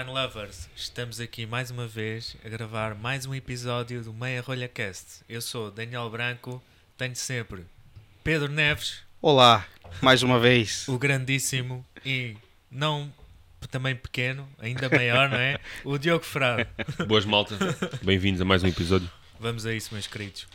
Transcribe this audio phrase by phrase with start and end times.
[0.00, 4.66] Wine Lovers, estamos aqui mais uma vez a gravar mais um episódio do Meia Rolha
[4.66, 5.22] Cast.
[5.28, 6.62] Eu sou Daniel Branco,
[6.96, 7.66] tenho sempre
[8.24, 9.66] Pedro Neves, Olá,
[10.00, 10.88] mais uma vez.
[10.88, 12.34] o grandíssimo e
[12.70, 13.12] não
[13.70, 15.58] também pequeno, ainda maior, não é?
[15.84, 16.66] O Diogo Frado.
[17.06, 17.58] Boas malta,
[18.00, 19.10] bem-vindos a mais um episódio.
[19.38, 20.48] Vamos a isso, meus queridos.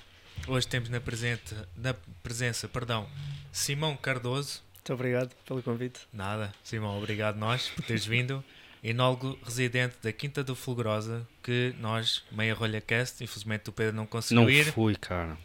[0.48, 3.08] Hoje temos na, presente, na presença, perdão,
[3.52, 4.64] Simão Cardoso.
[4.74, 6.00] Muito obrigado pelo convite.
[6.12, 8.44] Nada, Simão, obrigado nós por teres vindo.
[8.90, 14.06] Enólogo residente da Quinta do Fulgurosa, que nós, Meia Rolha Cast, infelizmente o Pedro não
[14.06, 15.36] conseguiu Não ir, fui, cara.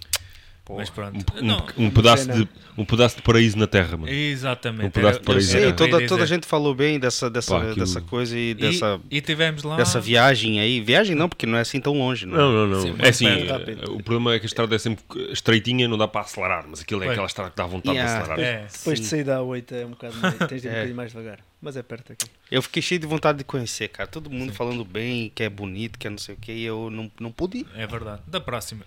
[0.77, 1.25] Mas pronto.
[1.37, 4.13] Um, não, um pedaço de, um pedaço de paraíso na terra, mano.
[4.13, 4.87] exatamente.
[4.87, 5.51] um pedaço de paraíso.
[5.53, 8.55] Sim, toda, toda a gente falou bem dessa, dessa, Pá, aquilo- dessa coisa e E,
[8.55, 9.77] dessa, e tivemos lá.
[9.77, 10.81] dessa viagem aí.
[10.81, 12.39] Viagem não, porque não é assim tão longe, não é?
[12.39, 12.81] Não, não, não.
[12.83, 13.51] Sim, é assim, perto.
[13.53, 13.93] Rápido.
[13.97, 17.03] o problema é que a estrada é sempre estreitinha, não dá para acelerar, mas aquilo
[17.03, 17.13] é Pois.
[17.13, 18.15] aquela estrada que dá vontade Yeah.
[18.25, 18.41] de acelerar.
[18.63, 19.03] É, Depois Sim.
[19.05, 20.75] de sair da A8 é um bocado mais, tens de ir um É.
[20.77, 21.39] bocadinho mais devagar.
[21.63, 22.27] Mas é perto aqui.
[22.51, 24.07] Eu fiquei cheio de vontade de conhecer, cara.
[24.09, 24.57] Todo mundo Sim.
[24.57, 27.31] falando bem, que é bonito, que é não sei o que, e eu não, não
[27.31, 27.67] pude ir.
[27.77, 28.23] é verdade.
[28.27, 28.85] Da próxima.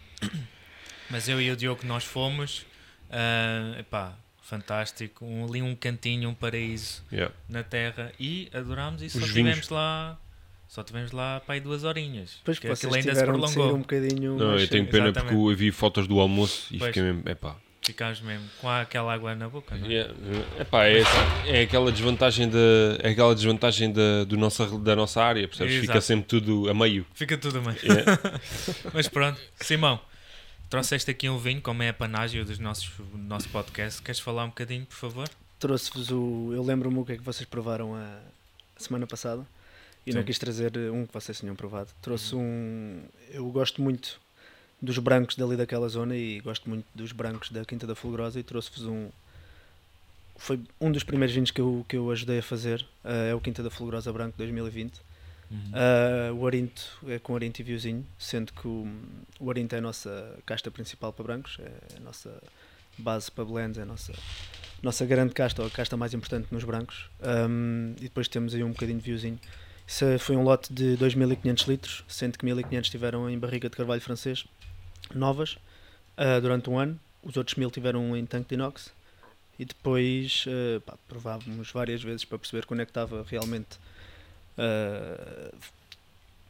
[1.09, 2.65] Mas eu e o Diogo nós fomos.
[3.09, 5.25] ah, epá, fantástico.
[5.25, 7.33] Um, ali um cantinho, um paraíso Yeah.
[7.47, 8.11] na terra.
[8.19, 9.69] E adorámos e só Os tivemos vinhos.
[9.69, 10.17] lá.
[10.67, 12.37] Só tivemos lá para aí duas horinhas.
[12.39, 13.75] Depois que aquilo ainda se de prolongou.
[13.75, 15.33] um bocadinho Não, mais eu tenho pena Exatamente.
[15.35, 16.87] porque eu vi fotos do almoço e Pois.
[16.89, 17.55] fiquei mesmo, epá.
[17.85, 19.75] Ficámos mesmo com aquela água na boca.
[19.75, 19.89] Não é?
[19.91, 20.13] Yeah,
[20.59, 21.03] epá, é,
[21.45, 22.57] é aquela desvantagem, da,
[22.99, 25.73] é aquela desvantagem da, do nossa, da nossa área, percebes?
[25.75, 26.01] Fica Exato.
[26.01, 27.05] sempre tudo a meio.
[27.13, 27.75] Fica tudo bem.
[27.83, 28.19] Yeah.
[28.93, 29.99] Mas pronto, Simão,
[30.73, 34.01] trouxeste aqui um vinho, como é a panágio dos nossos, do nosso podcast.
[34.01, 35.29] Queres falar um bocadinho, por favor?
[35.59, 36.51] Trouxe-vos o.
[36.51, 38.19] Eu lembro-me o que é que vocês provaram a,
[38.75, 39.45] a semana passada
[40.03, 41.91] e não quis trazer um que vocês tinham provado.
[42.01, 43.03] Trouxe um.
[43.29, 44.19] Eu gosto muito
[44.81, 48.43] dos brancos dali daquela zona e gosto muito dos brancos da Quinta da Fulgurosa e
[48.43, 49.11] trouxe-vos um.
[50.37, 52.83] Foi um dos primeiros vinhos que eu, que eu ajudei a fazer.
[53.03, 54.99] ah, é o Quinta da Fulgurosa Branco 2020.
[55.73, 58.87] Ah, o Arinto é com Arinto e Viozinho, sendo que o,
[59.39, 62.41] o Arinto é a nossa casta principal para brancos, é a nossa
[62.97, 64.13] base para blends, é a nossa,
[64.81, 67.09] nossa grande casta, ou a casta mais importante nos brancos.
[67.21, 69.39] Ahm, e depois temos aí um bocadinho de Viozinho.
[69.85, 74.01] Isso foi um lote de 2.500 litros, sendo que 1.500 estiveram em barriga de carvalho
[74.01, 74.45] francês,
[75.13, 75.57] novas,
[76.17, 76.99] ah, durante um ano.
[77.21, 78.91] Os outros 1.000 tiveram em tanque de inox.
[79.59, 80.97] E depois ah, pá,
[81.73, 83.77] várias vezes para perceber quando é que estava realmente
[84.57, 85.51] ah,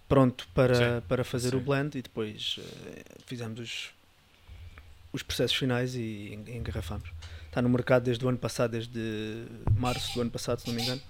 [0.07, 1.55] pronto para, Sim, para fazer sim.
[1.57, 3.89] o blend e depois ah, fizemos os,
[5.11, 7.09] os processos finais e en- engarrafamos.
[7.47, 10.81] Está no mercado desde o ano passado, desde março do ano passado, se não me
[10.81, 11.01] engano.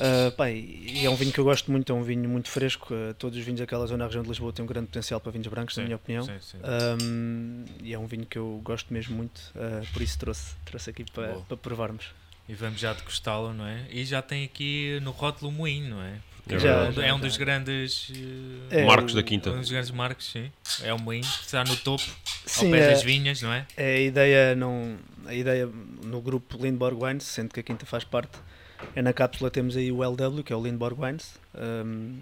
[0.00, 2.92] Ah, pá, e é um vinho que eu gosto muito, é um vinho muito fresco.
[2.94, 5.32] ah, todos os vinhos daquela zona da região de Lisboa têm um grande potencial para
[5.32, 6.24] vinhos brancos, na minha opinião.
[6.24, 6.58] Sim, sim.
[7.02, 10.90] Um, e é um vinho que eu gosto mesmo muito, uh, por isso trouxe, trouxe
[10.90, 12.06] aqui para, para provarmos.
[12.48, 13.84] E vamos já degustá-lo, não é?
[13.90, 16.14] E já tem aqui no rótulo moinho, não é?
[16.42, 17.24] Porque É é, um, Já, é um já.
[17.24, 18.10] dos grandes
[18.70, 19.50] eh, É, Marcos o- da Quinta.
[19.50, 20.50] um dos grandes marcos, sim.
[20.82, 23.66] É o moinho, que está no topo, ao Sim, pé é, das vinhas, não é?
[23.76, 25.68] é a ideia não a ideia
[26.04, 28.38] no grupo Lindborg Wines, sendo que a Quinta faz parte,
[28.96, 32.18] é na cápsula temos aí o LW, que é o Lindborg Wines, um,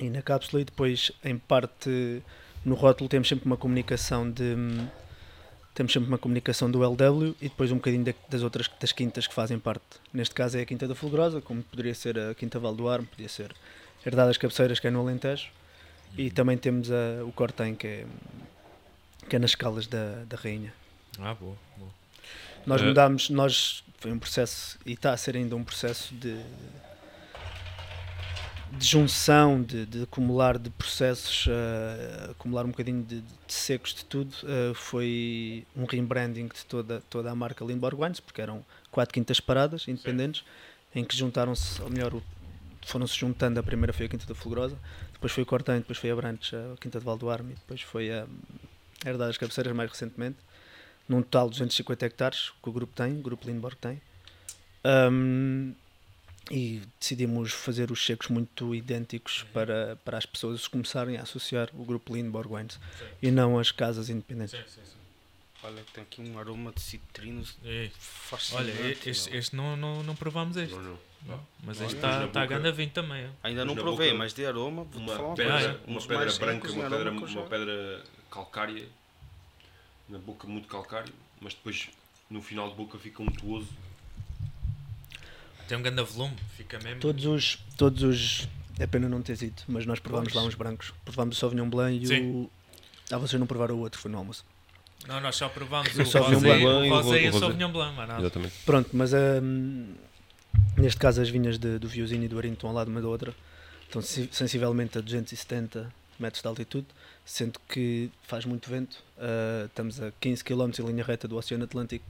[0.00, 2.20] e na cápsula e depois em parte
[2.64, 4.56] no rótulo temos sempre uma comunicação de
[5.76, 9.26] temos sempre uma comunicação do LW e depois um bocadinho da- das outras das quintas
[9.28, 9.84] que fazem parte.
[10.12, 13.06] Neste caso é a Quinta da Fulgurosa, como poderia ser a Quinta Val do Armo,
[13.06, 13.54] podia ser
[14.04, 15.48] Herdade das Cabeceiras, que é no Alentejo,
[16.16, 18.06] e também temos a, o Cortem, que é,
[19.28, 20.72] que é nas escalas da, da Rainha.
[21.18, 21.90] Ah, boa, boa.
[22.64, 26.36] Nós Eh, mudámos, nós foi um processo e está a ser ainda um processo de,
[28.72, 34.04] de junção, de, de acumular de processos, eh, acumular um bocadinho de, de secos de
[34.04, 34.34] tudo.
[34.44, 39.40] eh, foi um rebranding de toda, toda a marca Lindborg Wines, porque eram quatro quintas
[39.40, 40.44] paradas independentes,
[40.94, 42.12] em que juntaram-se, ou melhor,
[42.84, 43.60] foram-se juntando.
[43.60, 44.78] A primeira foi a Quinta da Fulgurosa,
[45.12, 48.26] depois foi o Cortém, depois foi a Brantes, a Quinta de Valdoarme, depois foi a
[49.04, 50.36] Herdade das Cabeceiras mais recentemente
[51.08, 54.00] num total de 250 hectares que o grupo tem, o grupo Lindborg tem.
[54.84, 55.72] Ahm,
[56.50, 61.84] e decidimos fazer os secos muito idênticos para, para as pessoas começarem a associar o
[61.84, 62.78] grupo Lindborg Wines
[63.20, 64.52] e não as casas independentes.
[64.52, 64.96] sim, sim.
[65.62, 67.56] Olha, tem aqui um aroma de citrinos
[67.98, 68.70] fascinante.
[68.78, 69.38] Olha, este, meu.
[69.40, 70.72] este não, não, não provámos este.
[70.74, 70.98] Não, não.
[71.26, 73.26] Não, mas este está tá boca- ganda vinho também.
[73.26, 73.30] ó.
[73.42, 75.80] Ainda não provei, boca, mas de aroma, vou-te Uma falar uma pedra, coisa.
[75.88, 78.88] um uma pedra branca, uma pedra, uma pedra calcária,
[80.08, 81.88] na boca muito calcário, mas depois
[82.30, 83.66] no final de boca fica untuoso.
[85.68, 87.00] Tem um grande volume, fica mesmo.
[87.00, 88.48] Todos os, todos os.
[88.78, 90.92] É pena não teres ido, mas nós provámos lá uns brancos.
[91.04, 92.30] Provámos o Sauvignon Blanc e Sim.
[92.30, 92.50] o.
[93.10, 94.44] Ah, vocês não provaram o outro, foi no almoço.
[95.06, 96.90] Não, nós só provámos O o Sauvignon rosé, Blanc.
[96.90, 97.38] o rosé e o.
[97.38, 98.20] Sauvignon Blanc, mas nada.
[98.20, 98.54] Exatamente.
[98.64, 99.94] Pronto, mas hum,
[100.76, 103.08] Neste caso, as vinhas de- do Viozinho e do Arinto estão ao lado uma da
[103.08, 103.34] outra.
[103.84, 106.86] Estão sensi- sensivelmente a 270 metros de altitude,
[107.24, 109.02] sendo que faz muito vento.
[109.16, 112.04] Uh, estamos a 15 km em linha reta do Oceano Atlântico,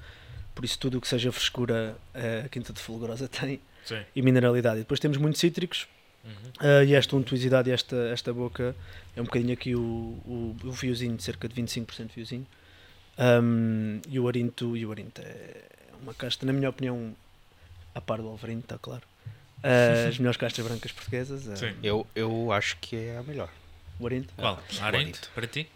[0.57, 4.03] por isso tudo o que seja frescura uh, a Quinta de Fulgurosa tem Sim.
[4.17, 4.79] e mineralidade.
[4.79, 5.87] E depois temos muitos cítricos
[6.27, 6.33] Uhum.
[6.61, 8.75] uh, e esta untuosidade e esta, esta boca
[9.15, 12.45] é um bocadinho aqui o, o, o fiozinho, cerca de 25% de fiozinho.
[13.17, 15.63] Um, e o Arinto, e o Arinto é
[16.03, 17.15] uma casta, na minha opinião,
[17.95, 19.03] a par do Alvarinho, está claro.
[19.59, 21.47] Uh, as melhores castas brancas portuguesas.
[21.47, 21.75] uh, Sim.
[21.83, 23.49] Eu, eu acho que é a melhor.
[24.01, 24.35] o Arinto.
[24.37, 24.55] Qual?
[24.55, 25.21] o Arendt, Arendt.
[25.33, 25.69] para ti?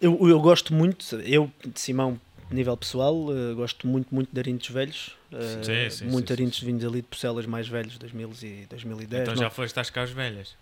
[0.00, 2.20] Eu, eu gosto muito, eu, de Simão,
[2.54, 5.16] nível pessoal, uh, gosto muito, muito de Arintos velhos.
[5.32, 6.66] Uh, Sim, sim, muito sim, Arintos sim.
[6.66, 9.22] vindos ali de Porcelas mais velhos, 2000 e 2010.
[9.22, 10.54] então não, já foste às caras velhas.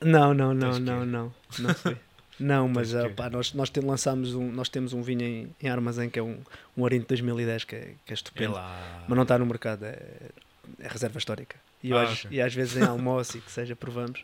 [0.00, 1.96] Não, não, não, não, não, não fui.
[2.38, 6.10] Não, mas pá, nós, nós tem- lançámos um, nós temos um vinho em, em armazém
[6.10, 6.36] que é um,
[6.76, 8.52] um Arinto 2010 que é, que é estupendo,
[9.08, 9.96] mas não está no mercado, é,
[10.80, 11.56] é reserva histórica.
[11.82, 12.28] E, Ah, ok.
[12.30, 14.22] e às vezes em almoço e que seja provamos,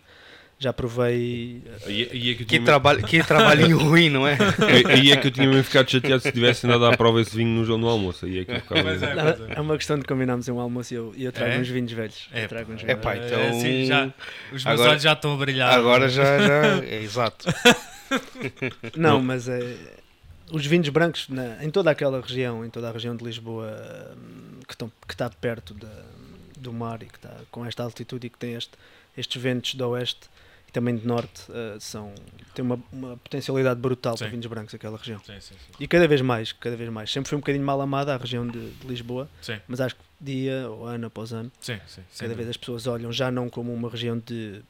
[0.62, 1.60] já provei.
[1.86, 4.38] Aí, aí é que Que, tinha, trabalho, que trabalhinho ruim, não é?
[4.88, 7.64] aí, é que eu tinha mesmo ficado chateado se tivesse andado à prova esse vinho
[7.64, 8.24] no, no almoço.
[8.26, 8.90] Aí é que eu ficava.
[8.90, 9.14] É.
[9.14, 11.58] não, é uma questão de combinarmos em um almoço e eu, eu trago É?
[11.58, 12.28] uns vinhos velhos.
[12.32, 13.26] É, eu trago uns pá, Epá, velhos.
[13.32, 14.12] então- assim, já, os
[14.50, 15.72] meus Agora- olhos já estão a brilhar.
[15.74, 17.46] Agora já, já é exato.
[18.96, 19.22] Não, Não.
[19.22, 19.76] mas é,
[20.52, 23.66] os vinhos brancos na- em toda aquela região, em toda a região de Lisboa
[24.16, 25.88] hum, que, estão, que está perto da-
[26.58, 28.74] do mar e que está com esta altitude e que tem este-
[29.18, 30.28] estes ventos do oeste
[30.72, 32.14] e também do norte, uh, são,
[32.54, 34.30] tem uma, uma potencialidade brutal para Sim.
[34.30, 35.20] vinhos brancos aquela região.
[35.24, 35.72] Sim, sim, sim.
[35.78, 37.12] E cada vez mais, cada vez mais.
[37.12, 40.02] Sempre foi um bocadinho mal amada a região de, de Lisboa, Sim, mas acho que
[40.20, 42.02] dia ou ano após ano, sim, sim.
[42.10, 44.62] sem cada vez as pessoas olham já não como uma região de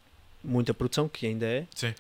[0.43, 1.95] muita produção, que ainda é, Sim.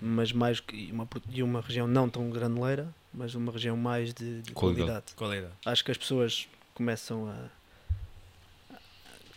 [0.00, 4.42] mas mais que uma, e uma região não tão graneleira, mas uma região mais de,
[4.42, 5.06] de Qualidade.
[5.16, 5.52] qualidade.
[5.64, 7.48] Acho que as pessoas começam a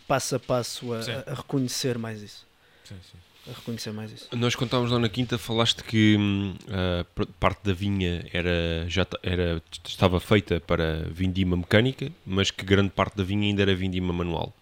[0.06, 2.46] passo a passo a, a reconhecer mais isso.
[2.84, 3.18] Sim, sim.
[3.48, 4.28] A reconhecer mais isso.
[4.36, 6.16] Nós contávamos lá na quinta, falaste que
[7.14, 12.90] pr- parte da vinha era, já era, estava feita para vindima mecânica, mas que grande
[12.90, 14.54] parte da vinha ainda era vindima manual.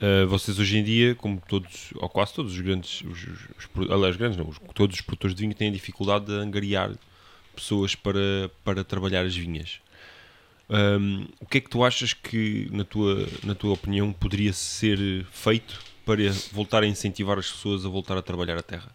[0.00, 3.40] Uh, vocês hoje em dia, como todos, ou quase todos os grandes, os, os,
[3.74, 6.92] os aliás, grandes não, os- todos os produtores de vinho têm dificuldade de angariar
[7.52, 9.80] pessoas para, para trabalhar as vinhas.
[10.70, 15.26] Um, o que é que tu achas que, na tua, na tua opinião, poderia ser
[15.32, 18.90] feito para voltar a incentivar as pessoas a voltar a trabalhar a terra?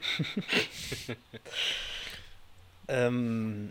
[2.90, 3.68] Hum,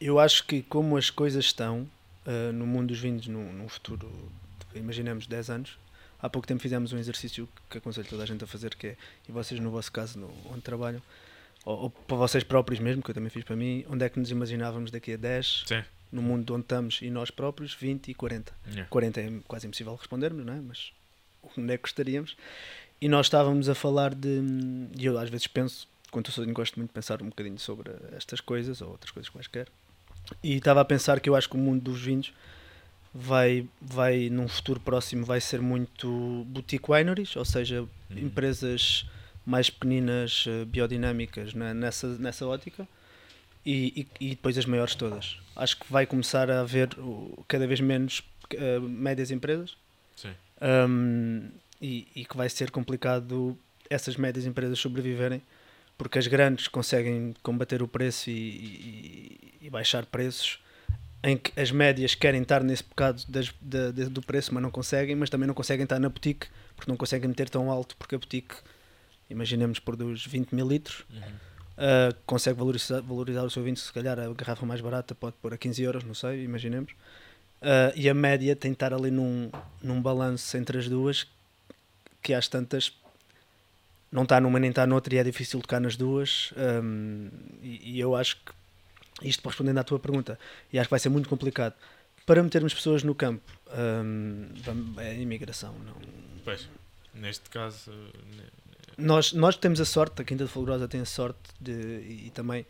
[0.00, 1.86] eu acho que como as coisas estão
[2.24, 4.10] uh, no mundo dos vinhos num, num futuro,
[4.74, 5.78] imaginemos 10 anos,
[6.18, 8.96] há pouco tempo fizemos um exercício que aconselho toda a gente a fazer, que é,
[9.28, 11.02] e vocês no vosso caso, no, onde trabalham,
[11.66, 14.18] ou, ou para vocês próprios mesmo, que eu também fiz para mim, onde é que
[14.18, 15.84] nos imaginávamos daqui a 10, Sim.
[16.10, 18.54] no mundo onde estamos, e nós próprios, 20 e 40.
[18.68, 18.86] Yeah.
[18.88, 20.60] 40 é quase impossível respondermos, não é?
[20.62, 20.92] Mas
[21.56, 22.36] onde é que gostaríamos?
[23.00, 24.42] E nós estávamos a falar de.
[24.98, 27.90] E eu às vezes penso, quando eu sozinho, gosto muito de pensar um bocadinho sobre
[28.16, 29.68] estas coisas ou outras coisas quaisquer.
[30.42, 32.32] E estava a pensar que eu acho que o mundo dos vinhos
[33.14, 37.80] vai, vai num futuro próximo, vai ser muito boutique wineries, ou seja,
[38.10, 38.18] Uhum.
[38.18, 39.06] empresas
[39.46, 42.86] mais pequeninas, eh, biodinâmicas né, nessa, nessa ótica.
[43.64, 45.38] E, e, e depois as maiores todas.
[45.54, 46.88] Acho que vai começar a haver
[47.46, 49.76] cada vez menos eh, médias empresas
[50.16, 50.32] Sim.
[50.60, 51.48] Um,
[51.80, 53.56] e, e que vai ser complicado
[53.88, 55.42] essas médias empresas sobreviverem
[55.96, 60.58] porque as grandes conseguem combater o preço e, e- e baixar preços
[61.22, 64.70] em que as médias querem estar nesse bocado das- da- da- do preço mas não
[64.70, 68.14] conseguem mas também não conseguem estar na boutique porque não conseguem meter tão alto porque
[68.14, 68.54] a boutique
[69.28, 71.50] imaginemos produz 20 mil litros Uhum.
[71.80, 75.54] Uh, consegue valorizar, valorizar o seu vinho, se calhar a garrafa mais barata pode pôr
[75.54, 76.92] a 15 euros, não sei, imaginemos.
[77.62, 79.50] Uh, e a média tem de estar ali num,
[79.82, 81.26] num balanço entre as duas,
[82.22, 82.92] que às tantas
[84.10, 86.52] não está numa nem está noutra e é difícil tocar nas duas.
[86.56, 87.28] Um,
[87.62, 90.38] e, e eu acho que, isto respondendo à tua pergunta,
[90.72, 91.74] e acho que vai ser muito complicado.
[92.26, 93.42] Para metermos pessoas no campo,
[94.04, 94.46] um,
[94.98, 95.94] é a imigração, não,
[96.44, 96.68] Pois.
[97.14, 97.90] Neste caso.
[97.90, 98.60] ne-
[98.96, 102.30] nós, nós temos a sorte, a Quinta de Folgrosa tem a sorte de, e, e
[102.30, 102.64] também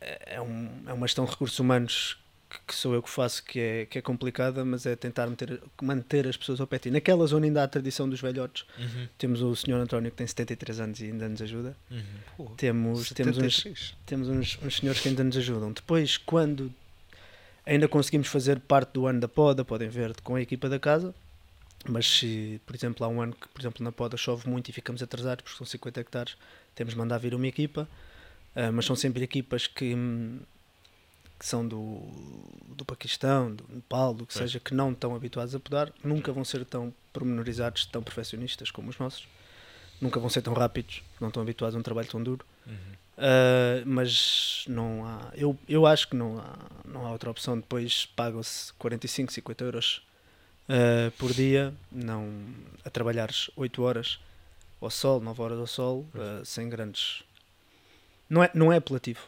[0.00, 2.19] é, é um, é uma gestão de recursos humanos
[2.66, 6.26] que, sou eu que faço, que é, que é complicada, mas é tentar meter, manter
[6.26, 6.76] as pessoas ao pé.
[6.76, 6.90] de ti.
[6.90, 8.64] Naquela zona ainda há a tradição dos velhotes.
[8.78, 9.08] Uhum.
[9.16, 11.76] Temos o senhor António que tem 73 anos e ainda nos ajuda.
[11.90, 12.46] Uhum.
[12.56, 13.96] Temos, temos, uns, 76.
[14.06, 15.72] temos uns, uns senhores que ainda nos ajudam.
[15.72, 16.72] Depois, quando
[17.64, 21.14] ainda conseguimos fazer parte do ano da poda, podem ver com a equipa da casa.
[21.88, 24.72] Mas se, por exemplo, há um ano que, por exemplo, na poda chove muito e
[24.72, 26.36] ficamos atrasados porque são 50 hectares,
[26.74, 27.88] temos de mandar vir uma equipa.
[28.54, 30.40] Ah, mas são sempre equipas que, hum,
[31.40, 32.02] que são do,
[32.68, 36.44] do Paquistão, do Nepal, do que seja, que não estão habituados a podar, nunca vão
[36.44, 39.26] ser tão pormenorizados, tão perfeccionistas como os nossos.
[40.02, 42.44] Nunca vão ser tão rápidos, não estão habituados a um trabalho tão duro.
[42.66, 42.74] Uhum.
[43.16, 47.56] Uh, mas não há, eu, eu acho que não há, não há outra opção.
[47.56, 50.02] Depois pagam-se 45, 50 euros
[50.68, 52.30] uh, por dia, não,
[52.84, 54.18] a trabalhares 8 horas
[54.78, 57.22] ao sol, 9 horas ao sol, uh, sem grandes.
[58.28, 59.22] Não é, não é apelativo.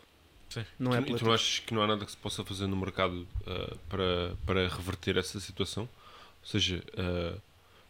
[0.52, 0.66] Sim.
[0.78, 2.76] Não é e tu não achas que não há nada que se possa fazer no
[2.76, 5.84] mercado ah, para, para reverter essa situação?
[5.84, 7.38] Ou seja, ah,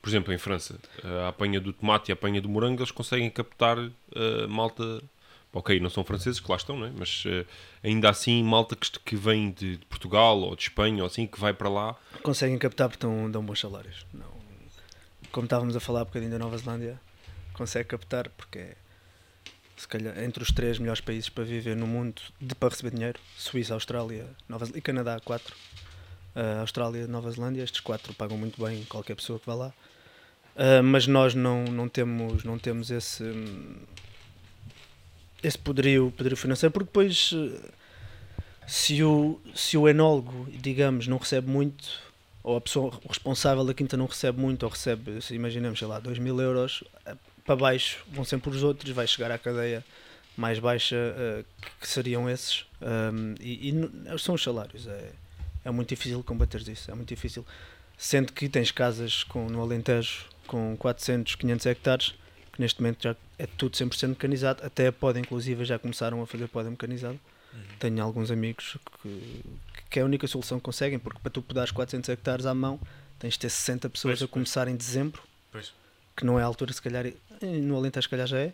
[0.00, 2.92] por exemplo, em França, ah, a apanha do tomate e a apanha do morango, eles
[2.92, 3.78] conseguem captar
[4.48, 5.02] malta.
[5.54, 6.92] Ok, não são franceses que lá estão, não é?
[6.96, 7.24] mas
[7.84, 11.38] ainda assim, malta que, que vem de, de Portugal ou de Espanha ou assim, que
[11.38, 11.94] vai para lá.
[12.22, 14.06] Conseguem captar porque dão, dão bons salários.
[14.14, 14.32] Não,
[15.30, 16.98] como estávamos a falar um bocadinho da Nova Zelândia,
[17.52, 18.76] consegue captar porque é
[19.82, 23.18] se calhar entre os três melhores países para viver no mundo de, para receber dinheiro:
[23.36, 25.56] Suíça, Austrália Nova, e Canadá, quatro.
[26.36, 29.72] Uh, Austrália, Nova Zelândia, estes quatro pagam muito bem qualquer pessoa que vá lá.
[30.54, 33.24] Uh, mas nós não, não temos, não temos esse,
[35.42, 37.34] esse poderio, poderio financeiro, porque depois
[38.64, 41.88] se o, se o enólogo, digamos, não recebe muito,
[42.40, 45.98] ou a pessoa responsável da quinta não recebe muito, ou recebe, se imaginemos, sei lá,
[45.98, 46.84] 2 mil euros,
[47.44, 49.84] para baixo vão sempre os outros, vai chegar à cadeia
[50.36, 51.44] mais baixa, eh,
[51.80, 55.12] que seriam esses, Um, e, e são os salários, é,
[55.64, 57.46] é muito difícil combater isso, é muito difícil.
[57.96, 62.14] Sendo que tens casas com, no Alentejo com 400, 500 hectares,
[62.52, 66.26] que neste momento já é tudo 100% mecanizado, até a poda inclusive já começaram a
[66.26, 67.18] fazer poda mecanizada.
[67.52, 67.60] Uhum.
[67.78, 69.44] Tenho alguns amigos que,
[69.88, 72.80] que é a única solução que conseguem, porque para tu podares 400 hectares à mão,
[73.20, 74.32] tens de ter 60 pessoas Pois, a pois.
[74.32, 75.22] começar em dezembro,
[75.52, 75.72] Pois.
[76.16, 78.52] Que não é a altura, se calhar, eh, no Alentejo, se calhar já é.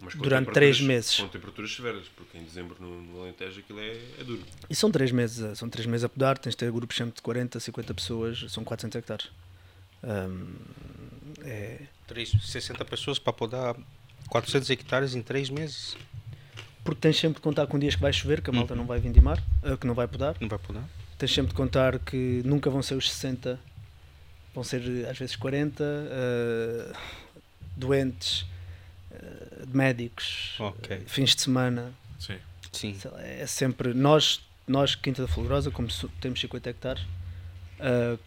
[0.00, 1.16] Mas com Durante três meses.
[1.18, 4.42] Com temperaturas severas, porque em dezembro no, no Alentejo aquilo é, é duro.
[4.70, 7.14] e são 3 meses, a- são três meses a podar, tens de ter grupos sempre
[7.16, 9.28] de 40, 50 pessoas, são 400 hectares.
[10.02, 10.54] Ahm,
[11.44, 13.76] é, Três, 60 pessoas para podar
[14.28, 15.96] 400 hectares em 3 meses.
[16.84, 18.78] porque tens sempre de contar com dias que vai chover, que a malta Uhum.
[18.78, 20.34] não vai vindimar, eh, que não vai podar.
[20.40, 20.84] Não vai podar?
[21.18, 23.58] tens sempre de contar que nunca vão ser os 60,
[24.58, 26.92] vão ser eh, às vezes 40 eh,
[27.76, 28.44] doentes,
[29.12, 30.96] eh, médicos, Ok.
[30.96, 31.92] eh, fins de semana.
[32.18, 32.38] Sim.
[32.72, 32.96] Sim.
[33.18, 33.94] É sempre.
[33.94, 35.88] Nós, nós Quinta da Fulgurosa, como
[36.20, 37.02] temos 50 hectares,
[37.78, 38.18] eh,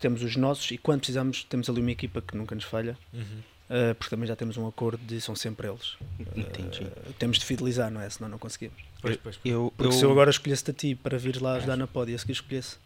[0.00, 2.96] temos os nossos e quando precisamos, temos ali uma equipa que nunca nos falha.
[3.12, 3.40] Uhum.
[3.70, 5.96] eh, porque também já temos um acordo de são sempre eles.
[6.36, 6.84] Entendi.
[6.84, 8.08] Eh, temos de fidelizar, não é?
[8.08, 8.80] Senão não conseguimos.
[9.02, 9.52] Pois, pois, pois.
[9.54, 12.10] Eu, Porque eu, se eu agora escolhesse-te a ti para vires lá ajudar na pod
[12.12, 12.76] e a seguir escolhesse,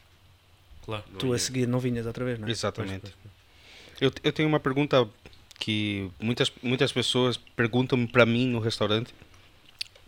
[0.88, 1.04] Claro.
[1.18, 2.50] Tu a seguir não vinhas outra vez, não é?
[2.50, 3.00] Exatamente.
[3.02, 5.06] Pois, pois, Eu, eu tenho uma pergunta
[5.58, 9.12] que muitas, muitas pessoas perguntam para mim no restaurante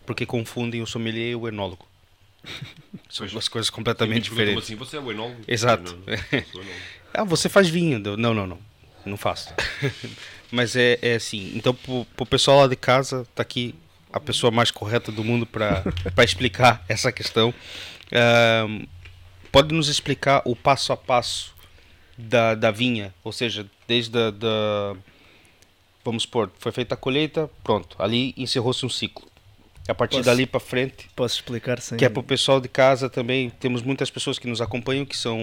[0.07, 1.87] porque confundem o sommelier e o enólogo.
[3.11, 4.65] São duas coisas completamente diferentes.
[4.65, 5.43] assim, você é o enólogo?
[5.47, 5.95] Exato.
[6.07, 6.71] Não- não.
[7.13, 7.99] Ah, você faz vinho?
[7.99, 8.59] Não, não, não.
[9.05, 9.53] Não faço.
[10.51, 11.53] Mas é, é assim.
[11.57, 13.75] Então, pro, pro pessoal lá de casa, tá aqui
[14.13, 15.83] a pessoa mais correta do mundo para
[16.25, 17.53] explicar essa questão.
[18.13, 18.87] Ahn,
[19.53, 21.55] pode nos explicar o passo a passo
[22.17, 23.15] da, da vinha?
[23.25, 24.97] Ou seja, desde a, da.
[26.05, 27.97] Vamos supor, foi feita a colheita, pronto.
[27.99, 29.29] Ali encerrou-se um ciclo.
[29.89, 31.99] A partir Posso- dali para frente, Posso explicar sem.
[31.99, 33.51] que é para o pessoal de casa também.
[33.51, 35.39] Temos muitas pessoas que nos acompanham que são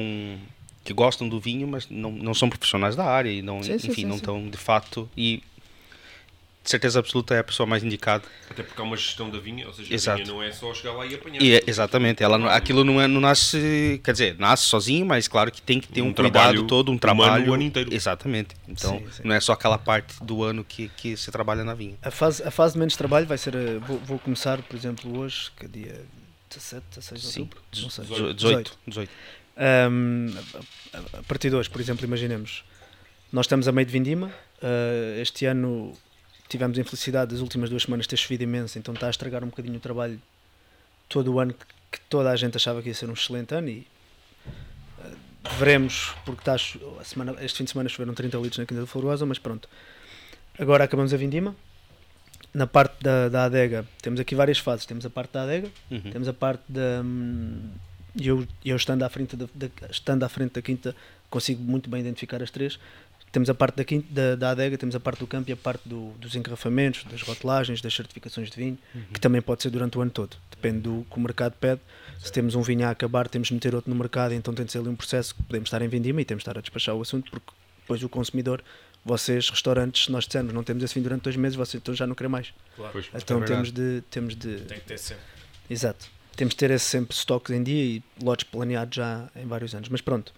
[0.83, 3.87] que gostam do vinho, mas não, não são profissionais da área e não, Sim, sim,
[3.89, 4.19] enfim, sim, não sim.
[4.19, 5.43] estão de fato e
[6.67, 8.25] de certeza absoluta é a pessoa mais indicada.
[8.49, 10.19] Até porque há uma gestão da vinha, ou seja, Exato.
[10.21, 11.41] a vinha não é só chegar lá e apanhar.
[11.41, 15.29] E é- exatamente, ela não- aquilo não, é, não nasce, quer dizer, nasce sozinho, mas
[15.29, 17.93] claro que tem que ter um, Um cuidado trabalho todo, um trabalho o ano inteiro.
[17.93, 18.53] Exatamente.
[18.67, 19.21] Então, Sim, sim.
[19.23, 21.95] não é só aquela parte do ano que, que se trabalha na vinha.
[22.01, 23.55] A fase, a fase de menos trabalho vai ser.
[23.55, 26.05] a- vou, vou começar, por exemplo, hoje, que é dia
[26.49, 27.61] 17, 16 de outubro.
[27.81, 28.03] Não sei.
[28.03, 29.11] 18, 18, 18.
[29.55, 30.33] Ahm,
[31.17, 32.65] a, partir de hoje, por exemplo, imaginemos,
[33.31, 34.29] nós estamos a meio de Vindima.
[34.61, 35.93] ah, este ano
[36.49, 39.47] tivemos a infelicidade das últimas duas semanas ter chovido imenso, então está a estragar um
[39.47, 40.19] bocadinho o trabalho
[41.09, 43.69] todo o ano que, que toda a gente achava que ia ser um excelente ano
[43.69, 43.87] e
[44.99, 45.09] ah,
[45.57, 48.81] veremos, porque está a a semana, este fim de semana choveram 30 litros na Quinta
[48.81, 49.69] da Florosa, mas pronto.
[50.59, 51.55] Agora acabamos a Vindima.
[52.53, 54.85] Na parte da, da adega, temos aqui várias fases.
[54.85, 56.11] Temos a parte da adega, Uhum.
[56.11, 57.01] temos a parte da.
[57.03, 57.69] hum,
[58.15, 60.95] e Eu, eu estando, à frente da, da- estando à frente da quinta,
[61.29, 62.79] consigo muito bem identificar as três.
[63.37, 65.55] Temos a parte da, quinta, da, da adega, temos a parte do campo e a
[65.55, 68.79] parte do- dos engarrafamentos, das rotelagens, das certificações de vinho,
[69.13, 70.35] que também pode ser durante o ano todo.
[70.49, 71.79] Depende do que o mercado pede.
[72.17, 74.71] Se temos um vinho a acabar, temos de meter outro no mercado, então tem de
[74.71, 76.95] ser ali um processo que podemos estar em vindima e temos de estar a despachar
[76.95, 77.51] o assunto, porque
[77.81, 78.63] depois o consumidor,
[79.05, 82.07] vocês, restaurantes, se nós dissermos não temos esse vinho durante dois meses, vocês então já
[82.07, 82.51] não querem mais.
[82.75, 82.91] Claro.
[82.91, 83.05] Pois.
[83.13, 83.71] Então verdade.
[83.71, 85.23] temos de, temos de Tem que ter sempre.
[85.69, 86.07] Exato.
[86.35, 89.89] Temos de ter esse sempre estoques em dia e lotes planeados já em vários anos.
[89.89, 90.33] Mas pronto,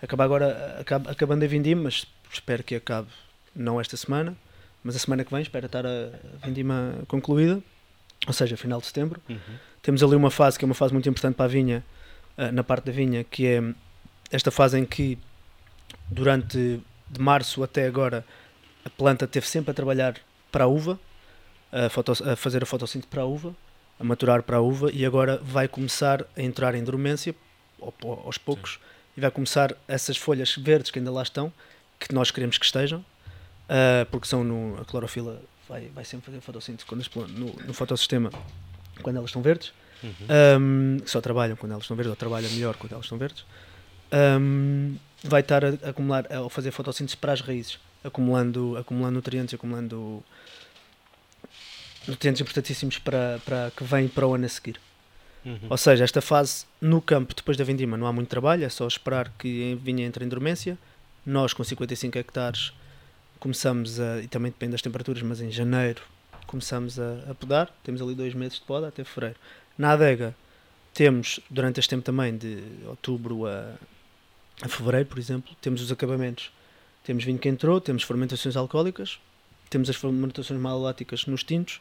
[0.00, 3.08] acaba agora, acaba, acabando a vindima, mas espero que acabe
[3.54, 4.36] não esta semana,
[4.82, 6.10] mas a semana que vem espero estar a
[6.44, 7.62] vindima concluída,
[8.26, 9.20] ou seja, final de setembro.
[9.28, 9.38] Uhum.
[9.82, 11.84] Temos ali uma fase que é uma fase muito importante para a vinha,
[12.36, 13.62] eh, na parte da vinha, que é
[14.30, 15.18] esta fase em que
[16.10, 18.24] durante de março até agora
[18.84, 20.16] a planta teve sempre a trabalhar
[20.50, 20.98] para a uva,
[21.72, 21.86] a,
[22.32, 23.54] a fazer a fotossíntese para a uva,
[23.98, 27.34] a maturar para a uva e agora vai começar a entrar em dormência
[27.80, 28.78] ao- aos poucos
[29.16, 31.52] e vai começar essas folhas verdes que ainda lá estão,
[31.98, 33.04] que nós queremos que estejam,
[33.68, 38.30] ah, porque são no, a clorofila vai, vai sempre fazer fotossíntese quando no, no fotossistema
[39.02, 39.72] quando elas estão verdes,
[40.28, 43.44] Ahm, que só trabalham quando elas estão verdes ou trabalham melhor quando elas estão verdes.
[44.12, 49.54] Ahm, vai estar a, a acumular, a fazer fotossíntese para as raízes, acumulando, acumulando nutrientes,
[49.54, 50.22] acumulando
[52.06, 54.78] nutrientes importantíssimos para, para que vêm para o ano a seguir.
[55.44, 55.58] Uhum.
[55.68, 58.86] Ou seja, esta fase no campo, depois da vindima, não há muito trabalho, é só
[58.86, 60.78] esperar que a vinha entre em dormência.
[61.24, 62.72] Nós, com 55 hectares,
[63.40, 66.02] começamos a, e também depende das temperaturas, mas em janeiro
[66.46, 67.74] começamos a, a podar.
[67.82, 69.38] Temos ali dois meses de poda até fevereiro.
[69.76, 70.34] Na adega,
[70.92, 73.74] temos, durante este tempo também, de outubro a,
[74.62, 76.52] a fevereiro, por exemplo, temos os acabamentos.
[77.02, 79.18] Temos vinho que entrou, temos fermentações alcoólicas,
[79.68, 81.80] temos as fermentações maloláticas nos tintos,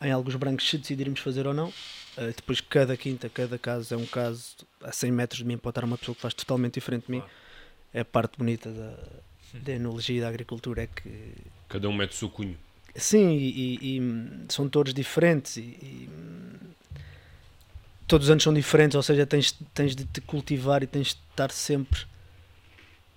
[0.00, 1.68] em alguns brancos se decidirmos fazer ou não.
[1.68, 5.72] Uh, depois cada quinta, cada caso é um caso a 100 metros de mim pode
[5.72, 7.22] estar uma pessoa que faz totalmente diferente de mim.
[7.92, 8.94] É a parte bonita da,
[9.60, 11.34] da enologia e da agricultura é que
[11.68, 12.56] Cada um mete o seu cunho.
[12.96, 14.02] sim, e, e- e,
[14.48, 16.08] são todos diferentes e, e,
[18.06, 21.20] todos os anos são diferentes, ou seja, tens, tens de te cultivar e tens de
[21.30, 22.00] estar sempre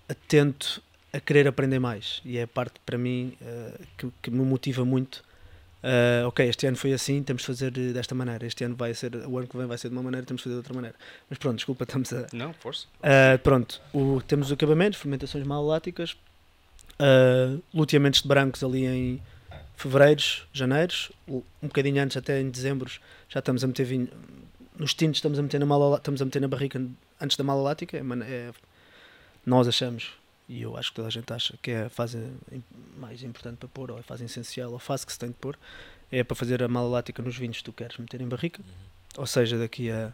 [0.08, 0.82] atento
[1.14, 2.22] a querer aprender mais.
[2.26, 5.24] E é a parte para mim eh, que, que me motiva muito.
[5.84, 8.46] Eh, ok, este ano foi assim, temos de fazer eh, desta maneira.
[8.46, 10.44] Este ano vai ser, o ano que vem vai ser de uma maneira, temos de
[10.44, 10.96] fazer de outra maneira.
[11.30, 12.86] Mas pronto, desculpa, estamos a, Não, força.
[13.00, 16.16] Uh, pronto, o- temos os acabamentos, fermentações maloláticas,
[17.00, 19.22] uh, luteamentos de brancos ali em
[19.76, 22.92] fevereiros, janeiros, um bocadinho antes, até em dezembro,
[23.28, 24.08] já estamos a meter vinho.
[24.78, 26.80] Nos tintos estamos a meter na, malolá- estamos a meter na barrica
[27.20, 28.52] antes da malolática, é, é-
[29.44, 30.12] nós achamos,
[30.52, 32.22] e eu acho que toda a gente acha, que é a fase
[32.98, 35.36] mais importante para pôr, ou a fase essencial, ou a fase que se tem de
[35.36, 35.58] pôr,
[36.12, 38.62] é para fazer a malolática nos vinhos que tu queres meter em barrica,
[39.18, 40.14] ou seja, daqui a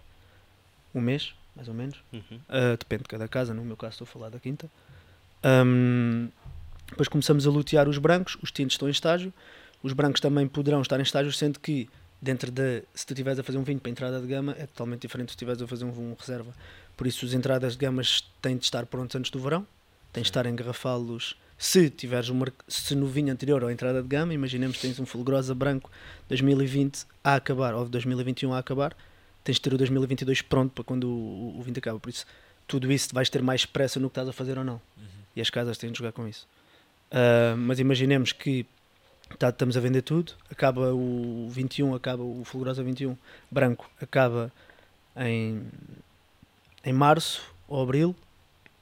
[0.93, 1.97] um mês, mais ou menos.
[2.13, 2.37] Uhum.
[2.37, 4.69] Uh, depende de cada casa, no meu caso estou a falar da quinta.
[5.43, 6.29] Um,
[6.87, 9.33] depois começamos a lutear os brancos, os tintos estão em estágio,
[9.81, 11.89] os brancos também poderão estar em estágio, sendo que
[12.21, 15.01] dentro de, se tu estiveres a fazer um vinho para entrada de gama, é totalmente
[15.01, 16.53] diferente se tu estiveres a fazer um, um reserva.
[16.95, 19.65] Por isso, as entradas de gamas têm de estar prontos antes do verão,
[20.17, 21.35] tens de estar a engarrafá-los.
[21.59, 25.05] Se tiveres um, se no vinho anterior ou entrada de gama, imaginemos que tens um
[25.05, 25.91] Fulgrosa branco
[26.27, 28.95] 2020 a acabar, ou 2021 a acabar,
[29.43, 31.99] tens de ter o 2022 pronto para quando o, o, o vinho acaba.
[31.99, 32.25] Por isso,
[32.67, 34.81] tudo isso vais ter mais pressa no que estás a fazer ou não.
[35.35, 36.47] E as casas têm de jogar com isso.
[37.11, 38.65] Ah, mas imaginemos que
[39.37, 43.15] tá- estamos a vender tudo, acaba o 21, acaba o Fulgurosa 21
[43.51, 44.51] branco, acaba
[45.15, 45.61] em,
[46.83, 48.15] em março ou abril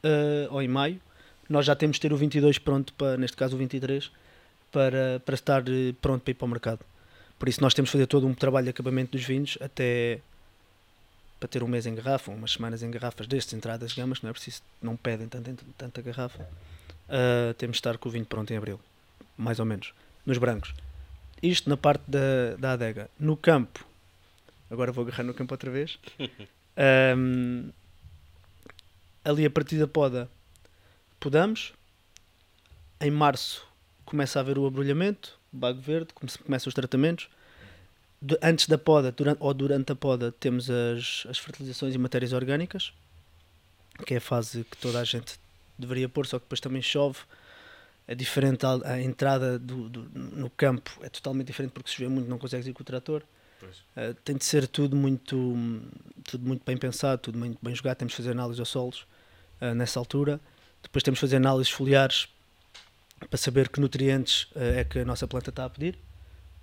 [0.01, 1.01] ah, ou em maio.
[1.47, 4.11] Nós já temos de ter o 22 pronto, para, neste caso o 23,
[4.71, 6.79] para, para estar eh, pronto para ir para o mercado.
[7.37, 10.19] Por isso, nós temos de fazer todo um trabalho de acabamento dos vinhos até
[11.39, 14.33] para ter um mês em garrafa, umas semanas em garrafas destes, entradas gamas, não é
[14.33, 16.47] preciso, não pedem tanta, tanta garrafa.
[17.09, 18.79] Ah, temos de estar com o vinho pronto em abril,
[19.37, 19.93] mais ou menos,
[20.25, 20.73] nos brancos.
[21.41, 23.09] Isto na parte da, da adega.
[23.19, 23.85] No campo,
[24.69, 25.99] agora vou agarrar no campo outra vez.
[26.77, 27.69] Ahm,
[29.23, 30.29] ali a partir da poda,
[31.29, 31.73] podamos.
[33.01, 33.65] Em março
[34.05, 37.27] começa a haver o abrulhamento, o bago verde, come- começam os tratamentos.
[38.21, 42.31] Du- antes da poda, durante, ou durante a poda, temos as, as fertilizações e matérias
[42.31, 42.93] orgânicas,
[44.05, 45.39] que é a fase que toda a gente
[45.79, 47.19] deveria pôr, só que depois também chove.
[48.07, 52.09] É diferente a, a entrada do, do- no campo, é totalmente diferente porque se chover
[52.09, 53.23] muito não consegues ir com o trator.
[53.97, 55.55] Uh, tem de ser tudo muito,
[56.23, 57.97] tudo muito bem pensado, tudo muito bem jogado.
[57.97, 59.07] Temos de fazer análise aos solos
[59.59, 60.39] uh, nessa altura.
[60.85, 62.27] Depois temos de fazer análises foliares
[63.29, 65.97] para saber que nutrientes uh, é que a nossa planta está a pedir.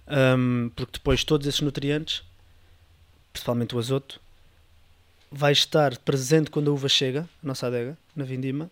[0.08, 2.22] Um, porque depois todos esses nutrientes,
[3.32, 4.20] principalmente o azoto,
[5.30, 8.70] vai estar presente quando a uva chega, a nossa adega, na vindima,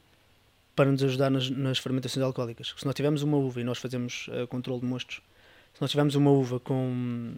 [0.77, 2.75] para nos ajudar nas, nas fermentações alcoólicas.
[2.77, 5.21] Se nós tivermos uma uva e nós fazemos uh, controle de mostos,
[5.75, 7.35] se nós tivermos uma uva com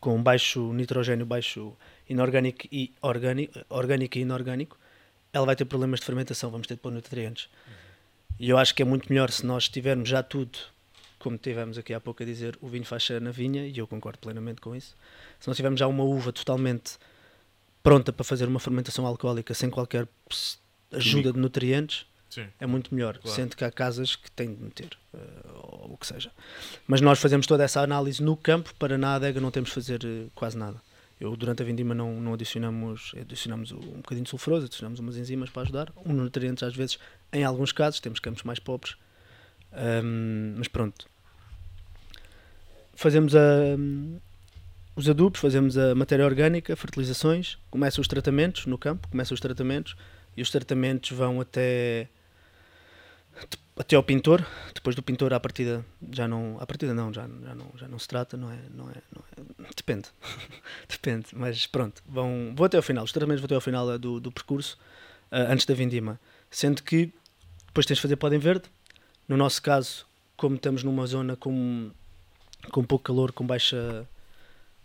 [0.00, 1.72] com baixo nitrogênio, baixo
[2.08, 4.76] inorgânico e orgânico, orgânico e inorgânico,
[5.32, 7.48] ela vai ter problemas de fermentação, vamos ter de pôr nutrientes.
[8.38, 10.58] E eu acho que é muito melhor se nós tivermos já tudo
[11.22, 13.86] como tivemos aqui há pouco a dizer, o vinho faz cheiro na vinha e eu
[13.86, 14.96] concordo plenamente com isso.
[15.38, 16.98] Se nós tivermos já uma uva totalmente
[17.80, 20.08] pronta para fazer uma fermentação alcoólica sem qualquer
[20.90, 22.46] ajuda de nutrientes, Sim.
[22.58, 23.18] é muito melhor.
[23.18, 23.36] Claro.
[23.36, 25.18] Sendo que há casas que têm de meter, eh,
[25.54, 26.30] ou o que seja.
[26.88, 30.00] Mas nós fazemos toda essa análise no campo, para na adega não temos de fazer
[30.04, 30.82] eh, quase nada.
[31.22, 35.48] Eu, durante a vindima, não, não adicionamos, adicionamos um bocadinho de sulfuroso, adicionamos umas enzimas
[35.50, 36.98] para ajudar, um nutrientes às vezes,
[37.32, 38.96] em alguns casos, temos campos mais pobres.
[39.72, 41.06] Ahm, mas pronto.
[42.96, 43.40] Fazemos a,
[44.96, 49.94] os adubos, fazemos a matéria orgânica, fertilizações, começam os tratamentos no campo, começam os tratamentos
[50.36, 52.08] e os tratamentos vão até
[53.82, 57.54] até ao pintor, depois do pintor à partida já não, à partida não, já, já
[57.54, 59.22] não, já não se trata, não é, não é, não
[59.66, 60.08] é depende,
[60.88, 63.98] depende, mas pronto, vão, vou até ao final, os tratamentos vão até ao final eh,
[63.98, 64.78] do, do percurso,
[65.30, 66.18] eh, antes da vindima,
[66.50, 67.12] sendo que
[67.66, 68.64] depois tens de fazer podem verde,
[69.28, 71.90] no nosso caso, como estamos numa zona com,
[72.70, 74.06] com pouco calor, com baixa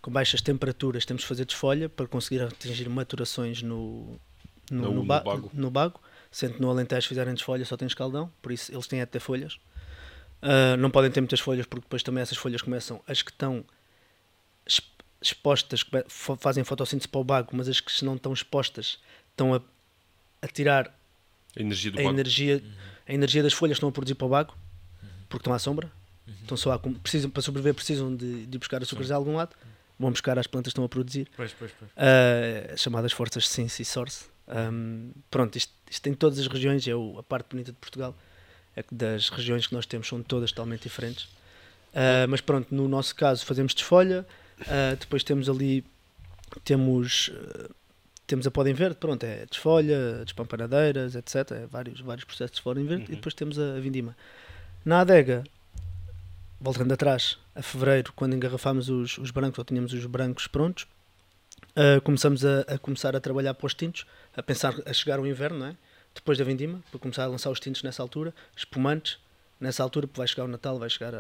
[0.02, 4.18] com baixas temperaturas, temos de fazer desfolha para conseguir atingir maturações no,
[4.72, 5.52] no, No- no, no ba- bago.
[5.54, 6.00] no bago.
[6.32, 9.06] Sendo que no Alentejo se fizerem desfolha só tem escaldão, por isso eles têm é
[9.06, 9.60] de ter folhas.
[10.42, 13.64] Ah, não podem ter muitas folhas porque depois também essas folhas começam, as que estão
[14.66, 14.86] exp-
[15.22, 15.84] expostas,
[16.40, 19.00] fazem fotossíntese para o bago, mas as que não estão expostas
[19.32, 19.62] estão a,
[20.42, 20.94] a tirar
[21.56, 22.14] A energia do a bago.
[22.16, 22.64] energia,
[23.08, 24.56] a energia das folhas estão a produzir para o bago
[25.30, 25.92] porque estão à sombra.
[26.44, 29.56] Então só há, com- precisam, para sobreviver precisam de, de buscar açúcares de algum lado.
[30.00, 31.28] Vão buscar as plantas que estão a produzir.
[31.36, 31.90] Pois, pois, pois.
[31.92, 34.26] Uh, chamadas forças Sense e Source.
[34.48, 38.16] Um, pronto, isto, isto tem todas as regiões, é o- a parte bonita de Portugal.
[38.76, 41.24] É que das regiões que nós temos são todas totalmente diferentes.
[41.94, 44.26] Uh, mas pronto, no nosso caso fazemos desfolha,
[44.62, 45.84] uh, depois temos ali,
[46.64, 47.74] temos, uh,
[48.28, 51.52] temos a podem verde, pronto, é desfolha, despampanadeiras, etc.
[51.52, 53.16] É vários, vários processos de podem verde e Uhum.
[53.16, 54.16] depois temos a, a vindima.
[54.86, 55.44] Na adega,
[56.60, 60.86] voltando atrás, a fevereiro, quando engarrafámos os, os brancos, ou tínhamos os brancos prontos,
[61.76, 65.28] Uh, começamos a, a começar a trabalhar para os tintos, a pensar a chegar o
[65.28, 65.76] inverno, não é?
[66.16, 69.20] depois da vindima, para começar a lançar os tintos nessa altura, espumantes,
[69.60, 71.18] nessa altura, porque vai chegar o Natal, vai chegar a,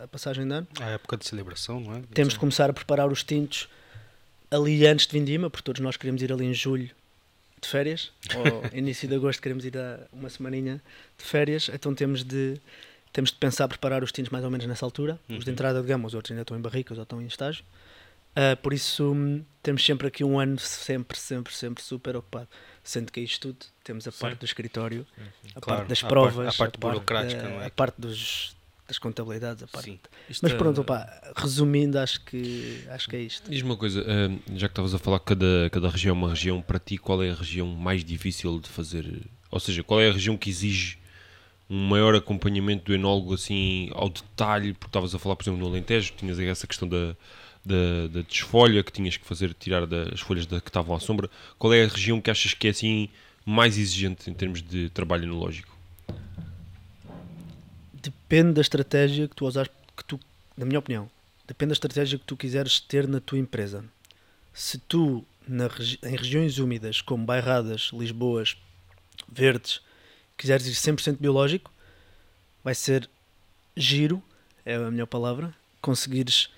[0.00, 0.66] a- a passagem de ano.
[0.80, 2.02] A época de celebração, não é?
[2.12, 3.68] Temos de começar a preparar os tintos
[4.50, 6.90] ali antes de vindima, porque todos nós queremos ir ali em julho
[7.60, 10.82] de férias, ou início de agosto queremos ir a uma semaninha
[11.16, 12.60] de férias, então temos de,
[13.12, 15.20] temos de pensar preparar os tintos mais ou menos nessa altura.
[15.28, 15.52] Os de Uhum.
[15.52, 17.64] entrada de gama, os outros ainda estão em barricas ou estão em estágio.
[18.34, 22.48] Ah, por isso hum, temos sempre aqui um ano sempre, sempre, sempre super ocupado.
[22.84, 24.18] Sendo que é isto tudo, temos a Sim.
[24.20, 25.06] parte do escritório,
[25.54, 27.66] a Claro, parte das a parte- provas, a parte burocrática, não é?
[27.66, 29.90] a parte dos, das contabilidades, a parte.
[29.90, 29.98] Sim.
[30.40, 33.50] Mas é- pronto, opá, resumindo, acho que, acho que é isto.
[33.50, 36.30] Diz-me uma coisa, ah, já que estavas a falar que cada, cada região é uma
[36.30, 39.22] região, para ti qual é a região mais difícil de fazer?
[39.50, 40.98] Ou seja, qual é a região que exige
[41.68, 44.72] um maior acompanhamento do enólogo assim ao detalhe?
[44.72, 47.14] Porque estavas a falar, por exemplo, no Alentejo, tinhas aí essa questão da,
[47.68, 51.28] da, da desfolha que tinhas que fazer, tirar das folhas da, que estavam à sombra.
[51.58, 53.08] Qual é a região que achas que é assim
[53.44, 55.76] mais exigente em termos de trabalho enológico?
[57.92, 60.18] Depende da estratégia que tu usares, que tu,
[60.56, 61.10] na minha opinião,
[61.46, 63.84] depende da estratégia que tu quiseres ter na tua empresa.
[64.52, 65.68] Se tu, na
[66.02, 68.56] em regiões úmidas, como Bairradas, Lisboas,
[69.30, 69.80] Verdes,
[70.36, 71.70] quiseres ir 100% biológico,
[72.64, 73.08] vai ser
[73.76, 74.22] giro,
[74.64, 76.48] é a minha palavra, conseguires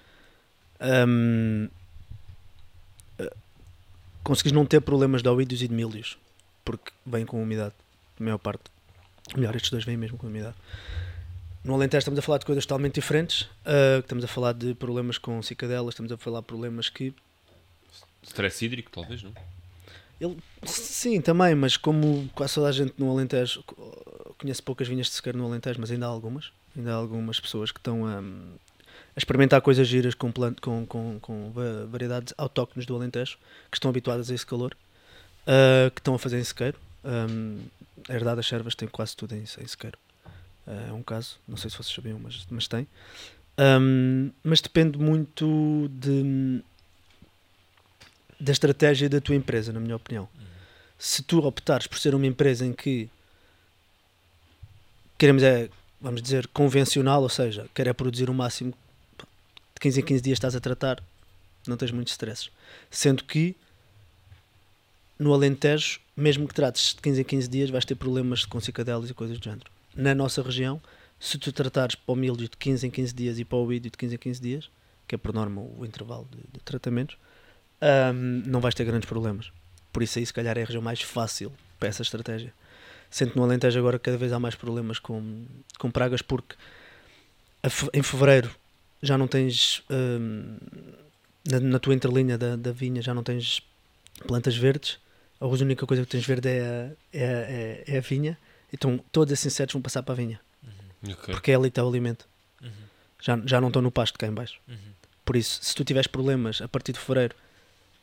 [0.81, 1.69] hum,
[3.19, 3.33] eh,
[4.23, 6.17] conseguires não ter problemas de oídos e de milhos,
[6.65, 7.75] porque vêm com umidade,
[8.19, 8.65] a maior parte.
[9.37, 10.57] Melhor, estes dois vêm mesmo com umidade.
[11.63, 13.49] No Alentejo estamos a falar de coisas totalmente diferentes.
[13.65, 17.15] ah, estamos a falar de problemas com cicadelas, estamos a falar de problemas que.
[18.23, 19.33] Stress hídrico, talvez, não?
[20.21, 25.07] Ele, sim, também, mas como quase toda a gente no Alentejo, co- conhece poucas vinhas
[25.07, 26.53] de sequer no Alentejo, mas ainda há algumas.
[26.77, 28.23] Ainda há algumas pessoas que estão a,
[29.15, 33.39] a experimentar coisas giras com, plant, com, com, com va- variedades autóctones do Alentejo,
[33.71, 34.77] que estão habituadas a esse calor,
[35.47, 36.79] ah, que estão a fazer em sequeiro.
[37.05, 37.59] Um,
[38.09, 39.99] a herdade das servas tem quase tudo em, em sequeiro.
[40.67, 42.87] Ah, é um caso, não sei se vocês sabiam, mas, mas tem.
[43.59, 46.63] Um, mas depende muito de,
[48.39, 50.29] da estratégia da tua empresa, na minha opinião.
[50.99, 53.09] Se tu optares por ser uma empresa em que
[55.19, 55.69] queremos é,
[56.01, 58.73] vamos dizer, convencional, ou seja, quer é produzir o máximo
[59.81, 61.03] de 15 em 15 dias estás a tratar,
[61.67, 62.51] não tens muitos stresses.
[62.91, 63.57] Sendo que
[65.19, 69.09] no Alentejo, mesmo que trates de 15 em 15 dias, vais ter problemas com cicadelas
[69.09, 69.71] e coisas do género.
[69.95, 70.81] Na nossa região,
[71.19, 73.91] se tu tratares para o milho de 15 em 15 dias e para o vídeo
[73.91, 74.71] de 15 em 15 dias,
[75.09, 77.17] que é por norma o intervalo de, de tratamentos,
[77.81, 79.51] ahm, não vais ter grandes problemas.
[79.93, 82.53] Por isso aí se calhar é a região mais fácil para essa estratégia.
[83.11, 85.45] Sendo que no Alentejo agora cada vez há mais problemas com,
[85.79, 86.55] com pragas porque
[87.93, 88.51] em fevereiro
[89.03, 90.57] já não tens hum,
[91.51, 93.63] na, na tua entrelinha da, da vinha já não tens
[94.27, 94.99] plantas verdes.
[95.41, 98.37] A única coisa que tens verde é a, é, é, é a vinha.
[98.73, 100.41] Então todos esses insetos vão passar para a vinha.
[101.03, 101.35] Ok.
[101.35, 102.27] Porque é ali que está o alimento.
[102.63, 102.71] Uhum.
[103.23, 104.61] Já, já não estão no pasto cá em baixo.
[104.69, 104.77] Uhum.
[105.25, 107.35] Por isso, se tu tiveres problemas a partir de fevereiro,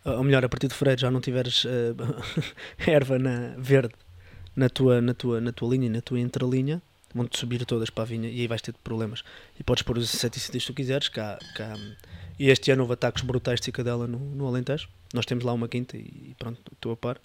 [0.04, 1.94] ou melhor, a partir de fevereiro já não tiveres eh,
[2.90, 3.94] erva na, verde
[4.56, 6.82] na tua, na, tua, na tua linha e na tua entrelinha,
[7.18, 9.24] vão-te subir todas para a vinha e aí vais ter problemas.
[9.60, 11.10] E podes pôr os inseticidas que tu quiseres.
[11.10, 11.76] Cá, cá,
[12.40, 14.88] e este ano houve ataques brutais de cicadela no, no Alentejo.
[15.14, 17.20] Nós temos lá uma quinta e pronto, estou a par.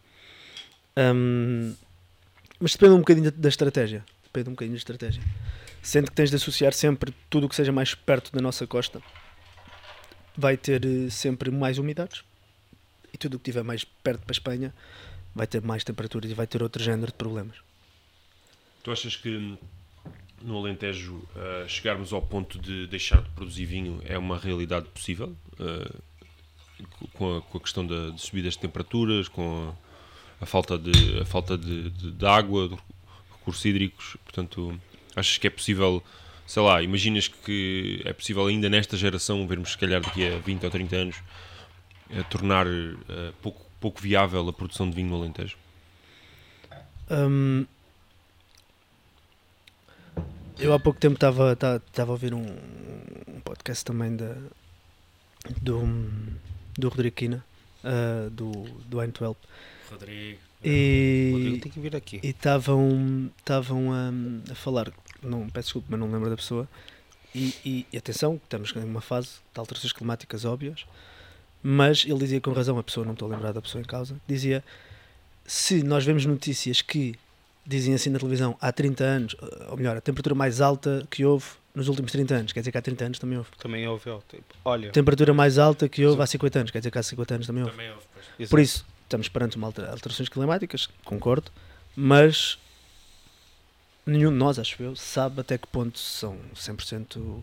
[0.96, 1.74] Hum,
[2.58, 4.04] mas depende um bocadinho da, da estratégia.
[4.24, 5.22] Depende um bocadinho da estratégia.
[5.82, 9.02] Sendo que tens de associar sempre tudo o que seja mais perto da nossa costa
[10.36, 12.24] vai ter eh, sempre mais umidades
[13.12, 14.74] e tudo o que estiver mais perto para a Espanha
[15.34, 17.56] vai ter mais temperaturas e vai ter outro género de problemas.
[18.82, 19.58] Tu achas que
[20.44, 25.34] no Alentejo ah, chegarmos ao ponto de deixar de produzir vinho é uma realidade possível?
[25.58, 25.94] Ah,
[27.14, 29.74] com, a, com a questão da, de subidas de temperaturas, com
[30.40, 32.76] a, a falta, de, a falta de, de, de água, de
[33.38, 34.78] recursos hídricos, portanto,
[35.14, 36.02] achas que é possível,
[36.46, 40.64] sei lá, imaginas que é possível ainda nesta geração, vermos se calhar daqui a 20
[40.64, 41.16] ou 30 anos,
[42.18, 42.66] a tornar
[43.40, 45.56] pouco, pouco viável a produção de vinho no Alentejo?
[47.10, 47.66] Hum,
[50.62, 52.44] eu há pouco tempo estava estava a ouvir um,
[53.28, 54.34] um podcast também da,
[55.60, 55.80] do,
[56.78, 57.44] do Rodrigo Quina,
[57.84, 59.12] ah, do, do 12
[59.90, 60.38] Rodrigo.
[60.64, 62.20] E tem que vir aqui.
[62.22, 64.10] e estavam estavam a,
[64.52, 66.68] a falar, não, peço desculpa, mas não lembro da pessoa.
[67.34, 70.84] E, e- e atenção, estamos numa fase de alterações climáticas óbvias,
[71.62, 74.20] mas ele dizia com razão, a pessoa, não estou a lembrar da pessoa em causa,
[74.28, 74.62] dizia:
[75.44, 77.16] se nós vemos notícias que
[77.66, 79.36] dizem assim na televisão há 30 anos,
[79.68, 82.78] ou melhor, a temperatura mais alta que houve nos últimos 30 anos, quer dizer que
[82.78, 83.50] há 30 anos também houve.
[83.58, 84.10] Também houve.
[84.10, 87.02] ó, tipo, Olha, Temperatura mais alta que houve há 50 anos, quer dizer que há
[87.02, 87.74] 50 anos também houve.
[87.74, 88.26] Também houve, pois.
[88.38, 88.50] exato.
[88.50, 91.50] Por isso, estamos perante uma altera- alterações climáticas, concordo,
[91.96, 92.58] mas
[94.04, 97.42] nenhum de nós, acho eu, sabe até que ponto são 100%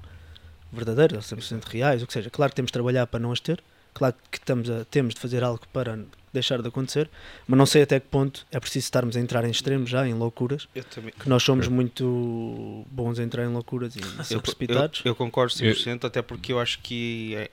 [0.72, 2.30] verdadeiras, ou 100% reais, o que seja.
[2.30, 5.20] Claro que temos de trabalhar para não as ter, claro que estamos a, temos de
[5.22, 5.98] fazer algo para
[6.34, 7.10] deixar de acontecer,
[7.48, 10.14] mas não sei até que ponto é preciso estarmos a entrar em extremos já, em
[10.14, 11.12] loucuras, Eu também.
[11.18, 15.02] que nós somos muito bons a entrar em loucuras e ser Eu, precipitados.
[15.04, 17.50] eu, eu concordo 100%, até porque eu acho que é,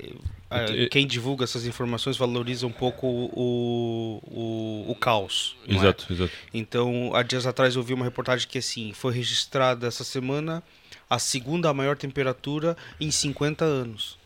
[0.50, 5.56] é, Eu- quem divulga essas informações valoriza um pouco o, o, o caos.
[5.68, 5.74] é?
[5.74, 6.32] Exato, exato.
[6.52, 10.62] Então, há dias atrás eu vi uma reportagem que assim, foi registrada essa semana
[11.08, 14.18] a segunda maior temperatura em 50 anos.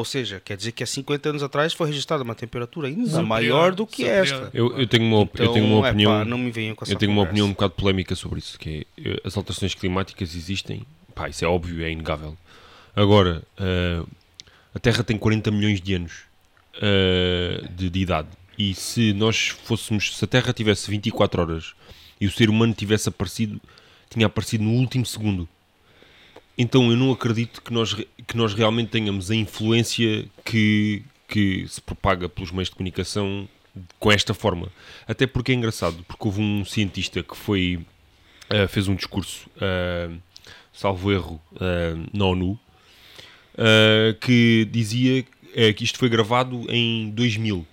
[0.00, 3.26] Ou seja, quer dizer que há 50 anos atrás foi registrada uma temperatura ainda Superior,
[3.28, 4.22] maior do que superior.
[4.22, 4.50] esta.
[4.54, 6.24] Eu, eu tenho uma, Então, eu tenho uma epá, opinião.
[6.24, 7.30] não me venham com essa Eu tenho uma conversa.
[7.32, 10.82] opinião um bocado polémica sobre isso, que é as alterações climáticas existem,
[11.14, 12.34] pá, isso é óbvio, é inegável.
[12.96, 14.02] Agora, eh,
[14.74, 16.22] a Terra tem 40 milhões de anos
[16.80, 21.74] eh, de, de idade e se nós fôssemos, se a Terra tivesse 24 horas
[22.20, 23.60] e o ser humano tivesse aparecido,
[24.08, 25.48] tinha aparecido no último segundo.
[26.62, 31.80] Então eu não acredito que nós, que nós realmente tenhamos a influência que, que se
[31.80, 33.48] propaga pelos meios de comunicação
[33.98, 34.70] com esta forma.
[35.08, 37.80] Até porque é engraçado, porque houve um cientista que foi
[38.50, 40.10] eh, fez um discurso, eh,
[40.70, 42.60] salvo erro, eh, na ONU,
[44.20, 45.24] que dizia
[45.74, 47.66] que isto foi gravado em 2000.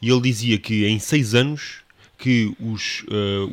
[0.00, 1.80] E ele dizia que em seis anos
[2.16, 3.04] que os,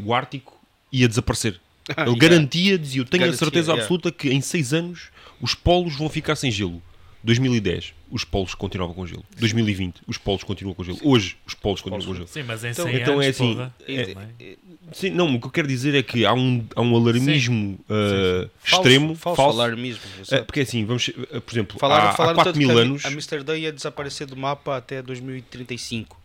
[0.03, 0.59] o Ártico
[0.91, 1.59] ia desaparecer.
[1.89, 2.15] Ele Yeah.
[2.17, 3.83] garantia, dizia, eu tenho Garantia, a certeza yeah.
[3.83, 5.09] absoluta que em seis anos
[5.41, 6.81] os polos vão ficar sem gelo.
[7.25, 9.23] 2010, os polos continuavam com gelo.
[9.39, 10.99] 2020, os polos continuam com gelo.
[11.03, 12.27] Hoje, os polos continuam com gelo.
[12.27, 14.57] Sim, mas em Então- 100 então anos, é assim, é- também.
[14.91, 18.49] Sim, não, o que eu quero dizer é que há um, há um alarmismo uh,
[18.59, 20.01] Falso, extremo, falso, falso, alarmismo.
[20.31, 23.05] Uh, porque assim, vamos, uh, por exemplo, Falaram, há, há falaram 4 tanto mil anos,
[23.05, 26.21] A Amsterdã ia desaparecer do mapa até 2035.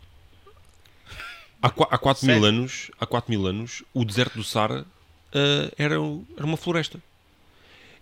[1.62, 4.84] há, há 4 mil anos, há 4 mil anos, o deserto do Sara
[5.34, 5.94] uh, era,
[6.36, 7.00] era uma floresta.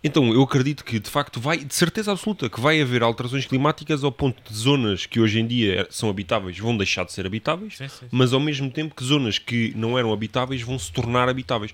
[0.04, 4.04] Então eu acredito que de facto vai, de certeza absoluta, que vai haver alterações climáticas
[4.04, 7.76] ao ponto de zonas que hoje em dia são habitáveis vão deixar de ser habitáveis,
[7.76, 8.06] Sim, sim, sim.
[8.12, 11.72] mas ao mesmo tempo que zonas que não eram habitáveis vão se tornar habitáveis.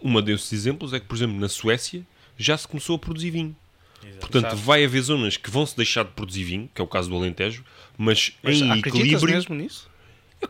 [0.00, 2.02] Uma desses exemplos é que, por exemplo, na Suécia
[2.38, 3.54] já se começou a produzir vinho.
[4.02, 4.18] Exato.
[4.20, 4.56] Portanto, Exato.
[4.62, 7.16] vai haver zonas que vão se deixar de produzir vinho, que é o caso do
[7.16, 7.64] Alentejo,
[7.98, 9.34] mas, Mas em equilíbrio.
[9.34, 9.88] mesmo nisso?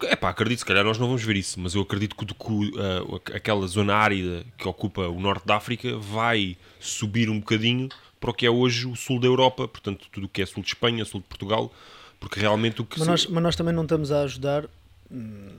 [0.03, 2.35] É pá, acredito, se calhar nós não vamos ver isso, mas eu acredito que, que
[2.53, 7.89] o, ah, aquela zona árida que ocupa o norte da África vai subir um bocadinho
[8.21, 10.63] para o que é hoje o sul da Europa, portanto, tudo o que é sul
[10.63, 11.73] de Espanha, sul de Portugal,
[12.19, 12.99] porque realmente o que.
[12.99, 14.65] Mas se- nós, mas nós também não estamos a ajudar.
[15.11, 15.51] hum,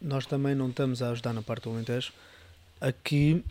[0.00, 2.12] Nós também não estamos a ajudar na parte do Alentejo
[2.80, 3.42] a que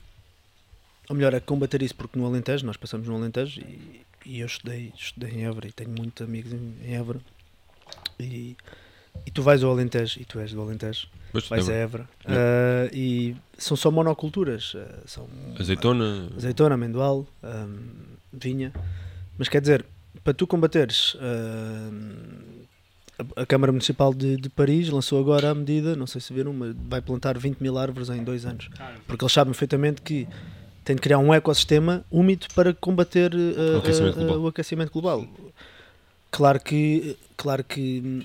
[1.07, 4.45] ou melhor, é combater isso, porque no Alentejo, nós passamos no Alentejo e, e eu
[4.45, 7.19] estudei, estudei em Évora e tenho muitos amigos em, em Évora.
[8.19, 8.55] E,
[9.25, 11.83] e tu vais ao Alentejo, e tu és do Alentejo, Pois, vais a lembro.
[11.83, 14.73] Évora, ah, e são só monoculturas.
[14.75, 15.27] ah, são
[15.59, 16.29] Azeitona.
[16.35, 17.77] azeitona, amendoal, hum,
[18.33, 18.71] vinha.
[19.37, 19.85] Mas quer dizer,
[20.23, 21.15] para tu combateres,
[23.37, 26.53] a, a Câmara Municipal de, de Paris lançou agora a medida, não sei se viram,
[26.53, 28.69] mas vai plantar 20 mil árvores em dois anos.
[29.07, 30.27] Porque eles sabem perfeitamente que
[30.83, 34.41] tem de criar um ecossistema úmido para combater uh, O aquecimento uh, uh, global.
[34.41, 35.27] o aquecimento global.
[36.31, 38.21] Claro que, claro que hum,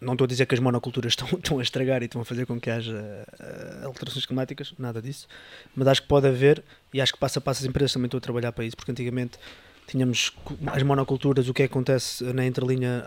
[0.00, 2.46] não estou a dizer que as monoculturas estão, estão a estragar e estão a fazer
[2.46, 5.26] com que haja uh, alterações climáticas, nada disso,
[5.74, 8.18] mas acho que pode haver e acho que passo a passo as empresas também estão
[8.18, 9.38] a trabalhar para isso, porque antigamente
[9.86, 10.32] tínhamos
[10.66, 13.04] as monoculturas, o que acontece na entrelinha,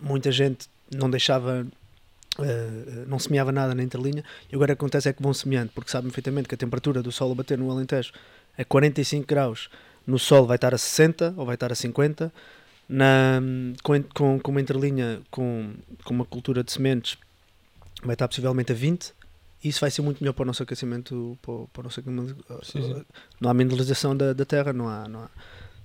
[0.00, 1.66] muita gente não deixava,
[2.38, 6.10] uh, não semeava nada na entrelinha e agora acontece é que vão semeando, porque sabem
[6.10, 8.12] perfeitamente que a temperatura do sol a bater no Alentejo
[8.56, 9.70] é 45 graus,
[10.06, 12.32] no sol vai estar a 60 ou vai estar a 50,
[12.90, 13.40] na,
[13.84, 15.72] com, com, com uma entrelinha com,
[16.04, 17.16] com uma cultura de sementes
[18.02, 19.12] vai estar possivelmente a 20
[19.62, 22.00] e isso vai ser muito melhor para o nosso aquecimento para, o- para o nosso
[22.00, 22.34] aquecimento.
[22.64, 23.04] Sim, sim.
[23.40, 25.30] não há mineralização da, da terra não há, não há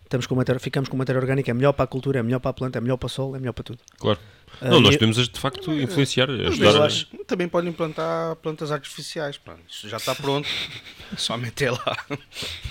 [0.06, 2.52] estamos com matéria, ficamos com matéria orgânica é melhor para a cultura, é melhor para
[2.52, 4.20] a planta é melhor para o sol, é melhor para tudo Claro.
[4.62, 6.86] Ah, Não, nós podemos de facto influenciar, ajudar.
[6.86, 9.38] acho também podem plantar plantas artificiais.
[9.38, 9.56] pá.
[9.68, 10.48] Isso já está pronto.
[11.18, 11.98] só meter lá.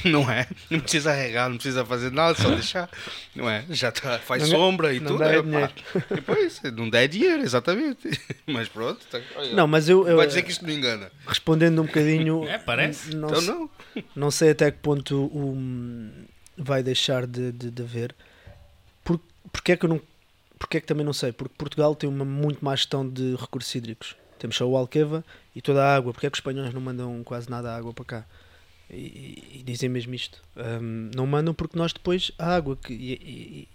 [0.02, 0.46] Não é?
[0.70, 2.88] Não precisa regar, não precisa fazer nada, só deixar.
[3.36, 3.66] Não é?
[3.68, 5.18] Já tá, faz Não dá- sombra e não tudo.
[5.18, 5.72] dá é, dinheiro.
[5.92, 6.02] pá.
[6.14, 8.18] Depois, não dá é dinheiro, exatamente.
[8.46, 9.04] Mas pronto.
[9.10, 11.10] Tá, olha, não, mas eu, eu vai dizer que isto não engana.
[11.26, 13.14] respondendo um bocadinho É, parece.
[13.14, 13.70] não, Então não.
[14.16, 15.54] não sei até que ponto o,
[16.56, 18.14] vai deixar de, de, de haver.
[19.02, 19.20] Por,
[19.52, 20.00] porque é que eu não.
[20.58, 21.32] Porque é que também não sei?
[21.32, 24.16] Porque Portugal tem uma muito má gestão de recursos hídricos.
[24.38, 26.12] Temos só o Alqueva e toda a água.
[26.12, 28.24] Porque é que os espanhóis não mandam quase nada de água para cá?
[28.90, 30.40] E, e- dizem mesmo isto.
[30.56, 33.68] Hum, não mandam porque nós depois a água que e- e-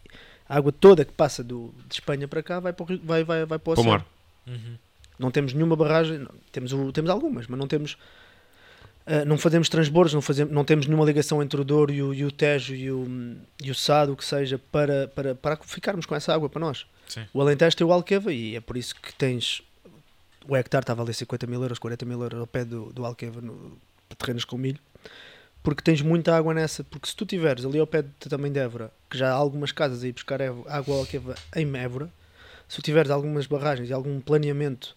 [0.47, 3.23] a água toda que passa do, de Espanha para cá vai para o, rio- vai,
[3.23, 4.05] vai, vai para o Para o mar.
[4.47, 4.75] Uhum.
[5.19, 7.97] Não temos nenhuma barragem, não, temos, o- temos algumas, mas não temos.
[9.09, 12.13] Ah, não fazemos transbordos, não, fazemos, não temos nenhuma ligação entre o Douro e o,
[12.13, 13.07] e o Tejo e o,
[13.59, 16.85] e o Sado, o que seja, para, para, para ficarmos com essa água para nós.
[17.07, 17.25] Sim.
[17.33, 19.63] O Alentejo tem o Alqueva e é por isso que tens.
[20.47, 23.03] O hectare está a valer 50 mil euros, 40 mil euros ao pé do, do
[23.03, 24.79] Alqueva, no, para terrenos com milho,
[25.63, 26.83] porque tens muita água nessa.
[26.83, 29.71] Porque se tu tiveres ali ao pé de, também de Évora, que já há algumas
[29.71, 32.11] casas aí buscar água Alqueva em Évora,
[32.67, 34.95] se tu tiveres algumas barragens e algum planeamento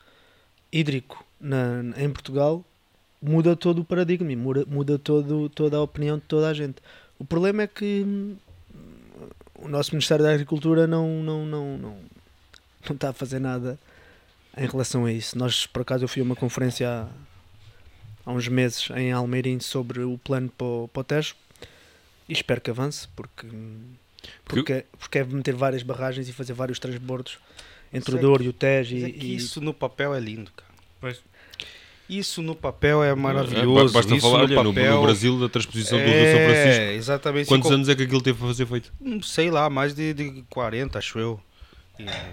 [0.71, 2.63] hídrico na, em Portugal,
[3.23, 6.77] muda todo o paradigma e muda, muda todo, toda a opinião de toda a gente.
[7.19, 8.37] O problema é que hum,
[9.55, 11.99] o nosso Ministério da Agricultura não, não, não, não,
[12.89, 13.79] não está a fazer nada
[14.57, 15.39] em relação a isso.
[15.39, 17.09] Nós, por acaso, eu fui a uma conferência há,
[18.27, 21.37] há uns meses em Almeirim sobre o plano para o, para o Tejo
[22.29, 23.47] e espero que avance porque,
[24.45, 27.39] porque, porque é meter várias barragens e fazer vários transbordos
[27.93, 30.15] entre o é Douro e o Tejo Mas e, é que e- isso no papel
[30.15, 30.73] é lindo, cara.
[31.01, 31.21] Pois.
[32.19, 33.93] Isso no papel é É, maravilhoso.
[33.93, 36.83] Basta isso falar no olha, papel no Brasil da transposição do Rio São Francisco.
[36.83, 37.49] É, exatamente.
[37.49, 38.93] Quantos anos é que aquilo teve para ser feito?
[39.01, 41.41] Hum, sei lá, mais de, de 40, acho eu.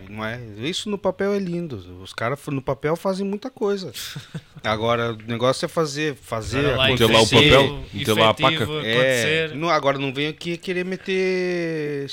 [0.10, 0.40] Não é?
[0.58, 2.02] Isso no papel é lindo.
[2.02, 3.92] Os caras no papel fazem muita coisa.
[4.64, 7.52] Agora, o negócio é fazer, fazer lá Meter lá o acontecer.
[7.52, 8.64] papel, meter lá a paca.
[8.64, 9.56] É, acontecer.
[9.56, 12.08] não, agora não venho aqui querer meter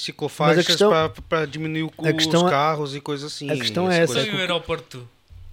[0.65, 0.91] questão-
[1.29, 3.51] para diminuir o, os é- carros e coisas assim.
[3.51, 4.33] a questão é essa, coisas.
[4.35, 5.09] o aeroporto?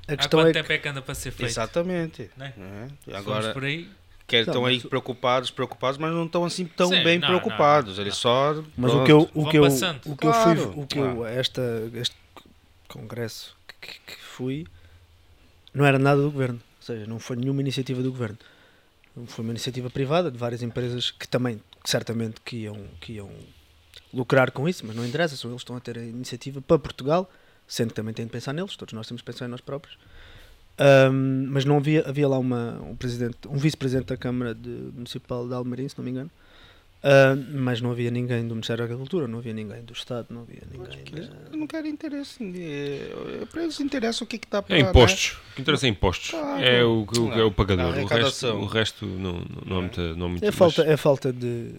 [0.07, 1.49] A Há questão quanto é que tempo é que anda para ser feito?
[1.49, 2.29] Exatamente.
[2.37, 2.53] Né?
[3.07, 3.89] É, Agora, por aí.
[4.27, 7.27] que estão Não, aí mas- preocupados, preocupados, mas não estão assim tão Sim, bem não,
[7.27, 7.97] preocupados.
[7.97, 8.21] não, Eles não.
[8.21, 8.63] só.
[8.77, 9.05] Mas o pronto.
[9.05, 9.69] que eu, o que eu, o
[10.17, 11.61] que eu Claro, fui, o que eu, esta,
[11.95, 12.15] este
[12.87, 14.65] congresso que, que- que fui,
[15.73, 16.55] não era nada do governo.
[16.79, 18.37] Ou seja, não foi nenhuma iniciativa do governo.
[19.27, 23.29] Foi uma iniciativa privada de várias empresas que também, certamente, que iam, que iam
[24.13, 26.79] lucrar com isso, mas não interessa, são eles que estão a ter a iniciativa para
[26.79, 27.29] Portugal,
[27.67, 29.97] sendo que também têm de pensar neles, todos nós temos de pensar em nós próprios.
[30.77, 35.47] Ahm, mas não havia, havia lá uma, um, presidente, um vice-presidente da Câmara de, Municipal
[35.47, 36.31] de Almerim, se não me engano,
[37.05, 40.41] Ah, mas não havia ninguém do Ministério da Agricultura, não havia ninguém do Estado, não
[40.43, 41.27] havia ninguém.
[41.27, 42.41] Da- não querem interesse.
[42.41, 44.75] eh, Para eles interessa o que está para.
[44.75, 45.37] É impostos.
[45.51, 46.29] O que interessa é impostos.
[46.31, 46.63] Claro.
[46.63, 47.93] É o, que- o que é o pagador.
[47.99, 50.15] A O resto, o resto não, não, há muita.
[50.15, 51.71] Não há muita É falta, é falta de.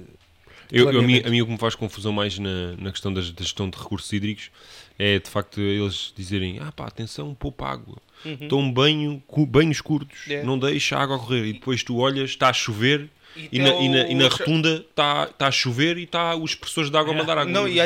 [0.70, 3.12] Eu, eu- a, mim, a mim o que me faz confusão mais na, na questão
[3.12, 4.50] da gestão de recursos hídricos
[4.98, 7.96] é de facto eles dizerem: ah pá, atenção, poupa água.
[8.24, 8.48] Uhum.
[8.48, 10.42] Toma banho, banhos curtos, É.
[10.42, 11.44] não deixa a água correr.
[11.46, 13.10] E depois tu olhas, está a chover
[13.50, 16.88] E na, e na, e na rotunda está tá a chover e está os professores
[16.88, 17.52] de água a mandar água.
[17.52, 17.80] Não, e, e,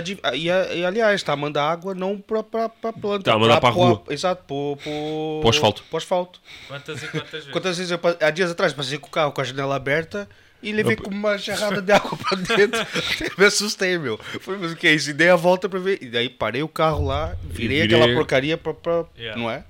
[0.50, 3.24] a- e, aliás, está a mandar água não para a planta.
[3.24, 4.02] Tá a mandar para a rua.
[4.10, 5.82] Exato, para o asfalto.
[5.96, 6.40] Asfalto.
[6.68, 7.48] Quantas e quantas vezes?
[7.50, 10.28] Quantas vezes eu, há dias atrás passei com o carro com a janela aberta
[10.62, 12.80] e levei Não, com uma jarrada de água para dentro.
[13.38, 14.18] me assustei, meu.
[14.40, 15.10] Falei, mas o que é isso?
[15.10, 16.02] E dei a volta para ver.
[16.02, 18.74] E daí parei o carro lá, virei, virei- aquela porcaria para.
[19.16, 19.40] Yeah.
[19.40, 19.64] Não é?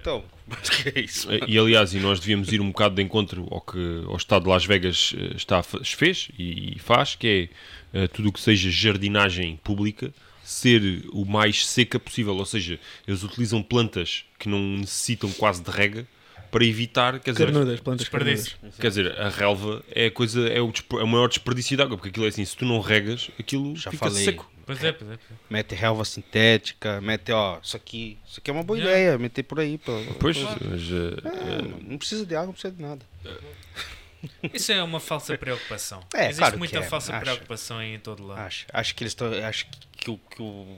[0.00, 1.28] Então, mas o que é isso?
[1.46, 4.48] E aliás, e nós devíamos ir um bocado de encontro ao que o Estado de
[4.48, 7.50] Las Vegas eh, está, fez e, e faz, que
[7.94, 10.12] é eh, tudo o que seja jardinagem pública
[10.42, 12.36] ser o mais seca possível.
[12.36, 16.06] Ou seja, eles utilizam plantas que não necessitam quase de rega
[16.50, 18.52] para evitar, quer dizer, Carnudas, plantas Desperdício.
[18.52, 18.80] carnudas.
[18.80, 21.96] quer dizer, a relva é a coisa, é o, é o maior desperdício de água,
[21.96, 24.24] porque aquilo é assim, se tu não regas, aquilo Já fica falei.
[24.24, 24.50] seco.
[24.66, 25.16] Pois é, pois é.
[25.16, 25.34] pois é.
[25.48, 28.18] Mete relva sintética, mete, ó, isso aqui.
[28.26, 28.98] Isso aqui é uma boa Yeah.
[29.00, 29.78] ideia, meter por aí.
[29.78, 33.04] Pra, Pois, pra- mas, eh, É, mano, não precisa de água, não precisa de nada.
[34.52, 36.04] Isso é uma falsa preocupação.
[36.14, 37.20] É, Existe claro que muita é, falsa acho.
[37.24, 38.40] preocupação aí em todo lado.
[38.40, 39.32] Acho, acho que eles estão.
[39.44, 40.76] Acho que, que, que o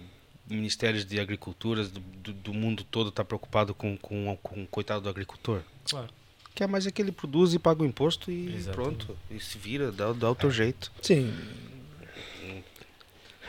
[0.53, 5.01] Ministério de Agricultura do, do, do mundo todo está preocupado com, com, com o coitado
[5.03, 5.61] do agricultor.
[5.89, 6.09] Claro.
[6.55, 8.73] Quer mais é que ele produz e paga o imposto e Exatamente.
[9.07, 9.19] pronto.
[9.31, 10.93] E se vira, dá, dá o teu jeito.
[11.01, 11.33] Sim.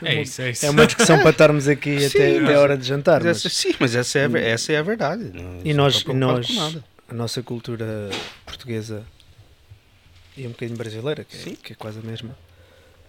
[0.02, 0.66] É isso, é isso.
[0.66, 3.22] É uma discussão para estarmos aqui Sim, até, mas- até a hora de jantar.
[3.22, 5.24] Mas Mas essa- sim, mas essa é, a ver- essa é a verdade.
[5.32, 6.78] Não, E nós, não tá nós
[7.08, 8.10] a nossa cultura
[8.44, 9.04] portuguesa
[10.36, 11.54] e um bocadinho brasileira, que é, Sim.
[11.54, 12.36] que é quase a mesma,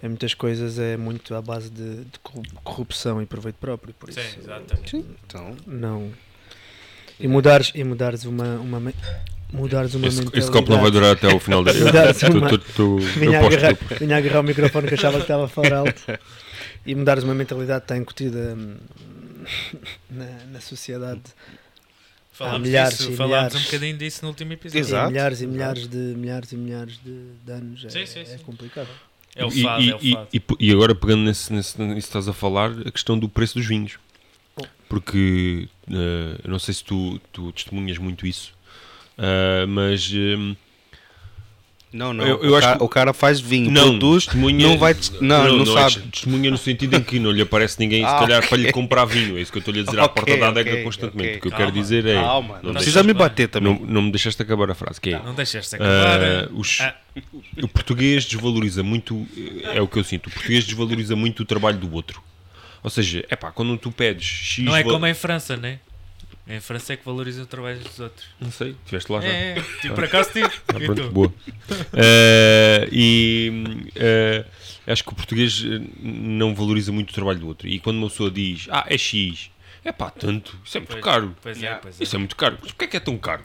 [0.03, 3.93] em muitas coisas é muito à base de, de corru- corrupção e proveito próprio.
[3.93, 4.89] Por isso, Sim, exatamente.
[4.91, 5.55] Sim, então.
[5.65, 6.11] não.
[7.19, 8.93] E mudares, e mudares uma, uma, me-
[9.53, 10.39] mudares uma esse, mentalidade.
[10.43, 12.99] esse copo não vai durar até ao final da Mudares eu, uma- tu- tu- tu-
[12.99, 15.73] eu Vinha a, agarrar, vinha a agarrar o microfone que achava que estava a falar
[15.77, 16.03] alto
[16.85, 18.75] e mudares uma mentalidade que está incutida hum,
[20.09, 21.21] na, na sociedade
[22.33, 23.55] Falámos, milhares disso, e falámos milhares.
[23.55, 24.79] um bocadinho disso no último episódio.
[24.81, 25.09] Exato.
[25.09, 28.37] milhares e milhares de milhares e milhares de, de anos é, Sim, sim, é sim.
[28.39, 28.89] complicado.
[29.35, 30.27] É o E- fado, e, é o e- fado.
[30.33, 33.55] e- e agora pegando nesse, nesse, nisso que estás a falar, a questão do preço
[33.55, 33.97] dos vinhos.
[34.87, 38.53] Porque eh, eu não sei se tu, tu testemunhas muito isso,
[39.17, 40.55] eh, mas eh,
[41.95, 42.25] Não, não.
[42.27, 44.93] Eu- eu o, acho cara, que- o cara faz vinho, não, produz, testemunha, não vai.
[45.21, 46.05] Não, não, é sabe.
[46.07, 48.49] testemunha no sentido em que não lhe aparece ninguém, se Ah, calhar, ok.
[48.49, 49.37] para lhe comprar vinho.
[49.37, 51.37] É isso que eu estou-lhe a dizer à Ok, porta da adega ok, constantemente.
[51.37, 52.15] O que eu Calma, quero dizer é.
[52.15, 53.73] Calma, não, não, precisa me bater também.
[53.79, 55.19] não, não me deixaste acabar a frase, que é.
[55.23, 56.19] Não deixaste acabar.
[56.21, 56.95] Ah, os- Ah.
[57.63, 59.25] O português desvaloriza muito,
[59.73, 62.21] é o que eu sinto, o português desvaloriza muito o trabalho do outro.
[62.83, 64.65] Ou seja, é pá, quando tu pedes X.
[64.65, 65.79] não é como em França, né?
[66.47, 68.27] Em França é que valoriza o trabalho dos outros.
[68.39, 69.27] Não sei, estiveste lá já.
[69.27, 69.61] É, é.
[69.81, 70.45] Tipo, por acaso tive.
[70.67, 71.33] Ah, E pronto, boa.
[71.93, 73.51] Eh, e
[73.95, 74.45] eh,
[74.85, 77.67] acho que o português eh, não valoriza muito o trabalho do outro.
[77.67, 79.49] E quando uma pessoa diz, ah, é X,
[79.83, 81.35] é pá, tanto, isso é muito Pois, caro.
[81.41, 82.03] Pois é, pois é.
[82.03, 82.57] Isso é muito caro.
[82.61, 83.43] Mas porquê é que é tão caro?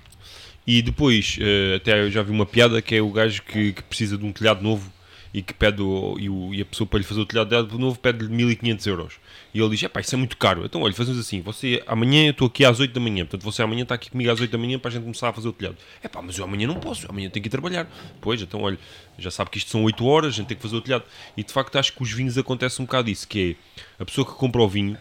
[0.66, 3.82] E depois, eh, até eu já vi uma piada que é o gajo que, que
[3.84, 4.92] precisa de um telhado novo
[5.32, 7.98] e que pede o, e, o- e a pessoa para lhe fazer o telhado novo
[7.98, 9.14] pede-lhe 1500 euros.
[9.54, 10.64] E ele diz: Epá, isso é muito caro.
[10.64, 13.62] Então, olha, fazemos assim: você amanhã eu estou aqui às 8 da manhã, portanto você
[13.62, 15.52] amanhã está aqui comigo às 8 da manhã para a gente começar a fazer o
[15.52, 15.76] telhado.
[16.02, 17.86] Epá, mas eu amanhã não posso, amanhã tenho que ir trabalhar.
[18.20, 18.78] Pois, então, olha,
[19.18, 21.04] já sabe que isto são 8 horas, a gente tem que fazer o telhado.
[21.36, 23.56] E de facto, acho que os vinhos acontece um bocado isso: que
[23.98, 24.98] é a pessoa que compra o vinho,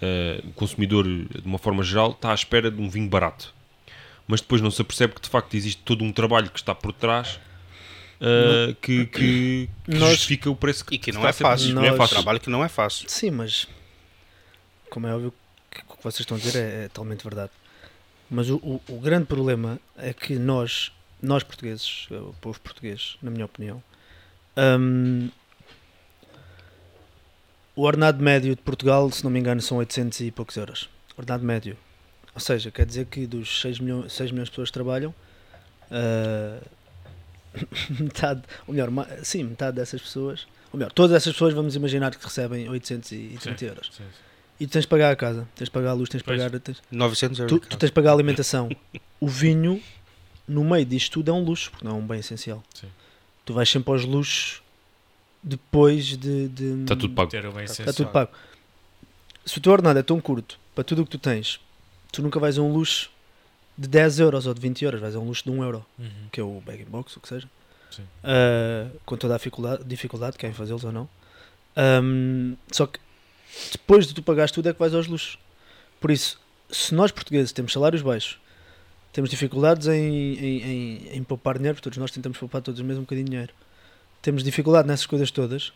[0.00, 3.52] eh, o consumidor de uma forma geral, está à espera de um vinho barato
[4.26, 6.94] mas depois não se apercebe que de facto existe todo um trabalho que está por
[6.94, 7.38] trás
[8.24, 11.74] uh, que, que- que Nós- justifica o preço que E que não está é fácil.
[11.74, 12.14] Nós- Não é fácil.
[12.16, 13.08] Trabalho que não é fácil.
[13.08, 13.66] Sim, mas
[14.90, 15.32] como é óbvio
[15.70, 17.50] que o que vocês estão a dizer é, é totalmente verdade.
[18.30, 20.90] Mas o, o- o grande problema é que nós,
[21.22, 23.82] nós portugueses, o povo português, na minha opinião,
[24.56, 25.28] hum,
[27.76, 30.88] o ordenado médio de Portugal, se não me engano, são 800 e poucos euros.
[31.16, 31.76] Ordenado médio.
[32.34, 35.14] Ou seja, quer dizer que dos 6 milhões, 6 milhões de pessoas que trabalham,
[35.90, 36.60] ah,
[38.00, 38.90] metade, ou melhor,
[39.22, 43.66] sim, metade dessas pessoas, ou melhor, todas essas pessoas vamos imaginar que recebem 830 Sim,
[43.66, 43.90] euros.
[43.92, 44.24] sim, sim.
[44.60, 46.50] E tu tens de pagar a casa, tens de pagar a luz, tens de pagar.
[46.60, 47.60] Tens, 900 euros.
[47.60, 48.68] tu, tu tens de pagar a alimentação.
[49.18, 49.82] O vinho,
[50.46, 52.62] no meio disto tudo, é um luxo, porque não é um bem essencial.
[52.72, 52.86] Sim.
[53.44, 54.62] Tu vais sempre aos luxos
[55.42, 56.48] depois de.
[56.48, 57.30] de Está tudo pago.
[57.30, 58.30] Ter o bem Está tudo pago.
[59.44, 61.60] Se o teu ordenado é tão curto para tudo o que tu tens,
[62.12, 63.10] tu nunca vais a um luxo
[63.76, 66.08] de 10 euros ou de 20 euros, vais a um luxo de 1 euro, Uhum.
[66.30, 67.48] que é o bag box, o que seja.
[68.22, 71.08] Ah, com toda a dificuldade, dificuldade querem fazê-los ou não.
[71.76, 72.98] Ahm, só que
[73.72, 75.38] depois de tu pagares tudo é que vais aos luxos.
[76.00, 78.38] Por isso, se nós portugueses temos salários baixos,
[79.12, 82.84] temos dificuldades em, em, em, em poupar dinheiro, porque todos nós tentamos poupar todos os
[82.86, 83.52] meses um bocadinho de dinheiro,
[84.22, 85.72] temos dificuldade nessas coisas todas,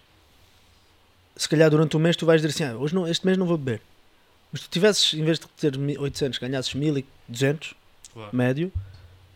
[1.36, 3.46] se calhar durante um mês tu vais dizer assim, ah, hoje não, este mês não
[3.46, 3.80] vou beber.
[4.50, 7.74] Mas tu tivesses, em vez de ter mi- 800, ganhasses 1200
[8.12, 8.34] Claro.
[8.34, 8.72] médio,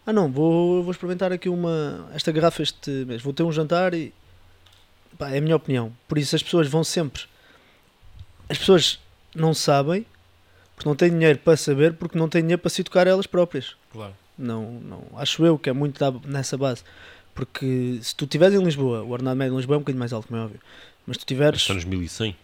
[0.04, 3.94] Ah não, vou, vou experimentar aqui uma esta garrafa este mês, vou ter um jantar
[3.94, 4.12] e
[5.18, 5.92] pá, é a minha opinião.
[6.08, 7.22] Por isso as pessoas vão sempre.
[8.48, 8.98] As pessoas
[9.34, 10.04] não sabem
[10.74, 13.76] porque não têm dinheiro para saber, porque não têm dinheiro para se educar elas próprias.
[13.92, 14.14] Claro.
[14.36, 16.82] Não, não, acho eu que é muito nessa base.
[17.34, 20.12] Porque se tu estiveres em Lisboa, o ordenado médio em Lisboa é um bocadinho mais
[20.12, 20.60] alto, como é óbvio.
[21.06, 22.36] Mas tu tiveres, Está nos 1100.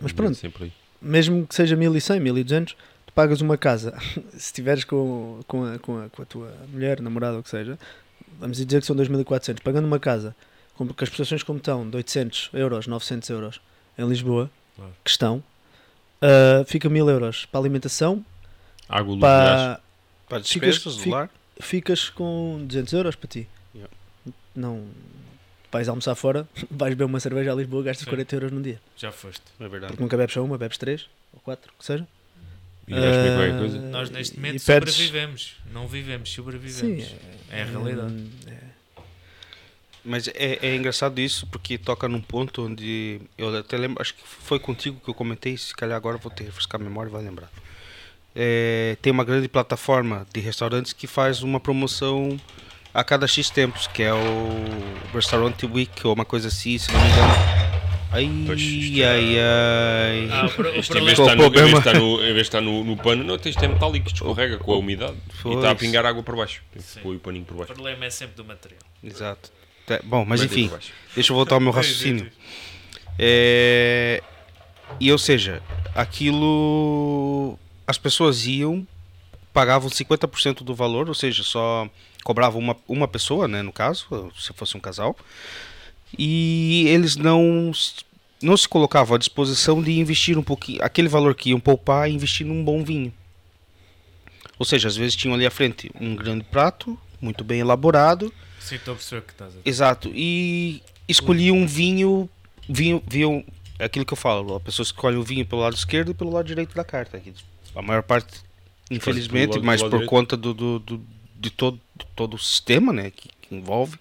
[0.00, 0.34] Mas pronto.
[0.34, 0.72] Sempre aí.
[1.00, 2.78] mesmo que seja 1100, 1200, tu
[3.14, 3.96] pagas uma casa.
[4.32, 7.50] se estiveres com, com, a, com, a, com a tua mulher, namorada, ou o que
[7.50, 7.78] seja,
[8.38, 10.34] vamos dizer que são 2400, pagando uma casa
[10.74, 13.60] com, com as prestações como estão, de 800 euros, 900 euros
[13.98, 14.92] em Lisboa, Claro.
[15.04, 15.42] que estão,
[16.20, 18.24] ah, fica 1000 euros para alimentação,
[18.88, 19.80] Água, luz, para,
[20.28, 21.30] Para Ficas- despesas do fica- lar.
[21.60, 23.48] ficas com 200 euros para ti.
[23.74, 23.94] Yeah.
[24.54, 24.84] Não
[25.70, 28.10] vais almoçar fora, vais beber uma cerveja a Lisboa, gastas Sim.
[28.10, 28.80] 40 euros num dia.
[28.96, 29.42] Já foste.
[29.60, 29.92] É verdade.
[29.92, 32.06] Porque nunca bebes só uma, bebes três ou quatro, o que seja.
[32.86, 33.78] E vais comer qualquer Ah, coisa.
[33.78, 35.56] Nós neste momento e perdes- sobrevivemos.
[35.72, 37.04] Não vivemos, sobrevivemos.
[37.04, 37.16] Sim,
[37.50, 38.26] é a realidade.
[38.46, 38.74] é.
[40.06, 44.20] Mas é, é engraçado isso porque toca num ponto onde eu até lembro, acho que
[44.22, 47.12] foi contigo que eu comentei, se calhar agora vou ter que refrescar a memória e
[47.12, 47.48] vai lembrar.
[48.36, 52.38] É, tem uma grande plataforma de restaurantes que faz uma promoção
[52.92, 54.64] a cada X tempos, que é o
[55.14, 57.83] Restaurant Week ou uma coisa assim, se não me engano.
[58.14, 58.24] Ai,
[58.56, 60.28] isto ai, ai.
[60.30, 62.84] Ah, o o Isto, em vez de estar, no, em vez de estar no, no,
[62.84, 65.56] no pano, não, tens de ter metálico que escorrega com a umidade e Pois.
[65.56, 66.62] está a pingar água por baixo.
[66.78, 67.00] Sim.
[67.00, 67.72] Põe o paninho por O baixo.
[67.74, 68.80] problema é sempre do material.
[69.02, 69.50] Exato.
[69.84, 70.70] Tá, Bom, mas enfim,
[71.14, 72.30] deixa eu voltar ao meu raciocínio.
[73.18, 74.22] É,
[75.00, 75.62] E ou seja,
[75.94, 77.58] aquilo.
[77.86, 78.86] As pessoas iam,
[79.52, 81.88] pagavam 50% do valor, ou seja, só
[82.22, 85.14] cobravam uma, uma pessoa, né, no caso, se fosse um casal,
[86.18, 87.70] e eles não,
[88.42, 92.14] não se colocavam à disposição de investir um pouquinho, aquele valor que iam poupar e
[92.14, 93.12] investir num bom vinho.
[94.58, 98.32] Ou seja, às vezes tinham ali à frente um grande prato, muito bem elaborado,
[98.94, 99.58] perceber o que estás a.
[99.64, 100.10] Exato.
[100.14, 102.28] E escolhi um vinho,
[102.68, 103.44] vinho, vinho,
[103.78, 106.30] é aquilo que eu falo, a pessoa escolhe o vinho pelo lado esquerdo e pelo
[106.30, 107.20] lado direito da carta.
[107.74, 108.40] A maior parte,
[108.90, 110.08] infelizmente, mas por direito.
[110.08, 111.06] conta do, do, do-
[111.36, 111.78] de todo,
[112.16, 113.98] todo o sistema né, que, que envolve,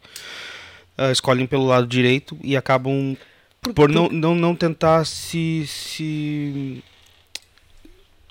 [0.97, 3.15] ah, escolhem pelo lado direito e acabam
[3.75, 6.83] por, não, não, não tentar se, se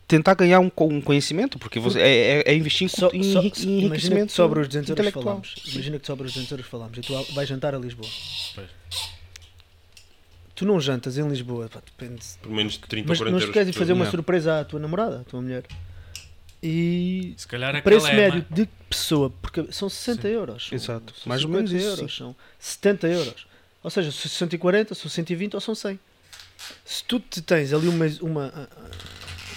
[0.06, 2.08] tentar ganhar um, um conhecimento, porque você, é,
[2.40, 5.12] é- é investir em, cu- em, enrique- em imagina enriquecimento que sobra os 200 euros
[5.12, 5.54] falamos.
[5.72, 8.08] Imagina que sobra os 200 euros falamos e tu vais jantar a Lisboa.
[8.54, 8.68] Pois.
[10.54, 12.22] Tu não jantas em Lisboa, pá, depende.
[12.42, 13.52] Por menos de 30 Mas, ou 40 mas euros.
[13.54, 14.10] queres ir por fazer uma Não.
[14.10, 15.64] surpresa à tua namorada, à tua mulher.
[16.62, 18.68] E Se calhar o preço é médio de
[19.12, 20.68] pessoa, porque são 60 euros.
[20.68, 21.14] São, Exato.
[21.14, 22.18] são Mais ou 50 menos euros, sim.
[22.18, 23.46] são 70 euros.
[23.82, 25.98] Ou seja, são 140, são 120 ou são 100.
[26.84, 28.68] Se tu te tens ali uma, uma, ah,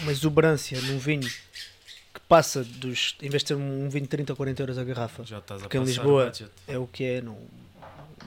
[0.02, 3.16] uma exuberância num vinho que passa dos.
[3.22, 5.62] Em vez de ter um vinho de 30 ou 40 euros a garrafa, Já estás
[5.62, 6.32] a Porque em passar Lisboa-
[6.68, 7.22] é o que é.
[7.22, 7.38] Não...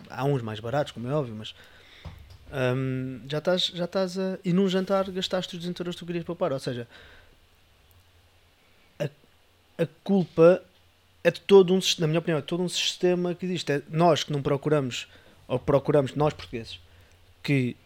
[0.09, 1.55] Há uns mais baratos, como é óbvio, mas
[2.77, 4.39] hum, já estás já estás a.
[4.45, 6.53] E num jantar gastaste os 200 euros que tu querias poupar.
[6.53, 6.87] Ou seja,
[9.01, 9.09] a,
[9.83, 10.63] a culpa
[11.25, 13.73] é de todo um na minha opinião, é todo um sistema que existe.
[13.73, 15.07] É nós que não procuramos,
[15.47, 16.79] ou procuramos, nós portugueses,
[17.43, 17.77] que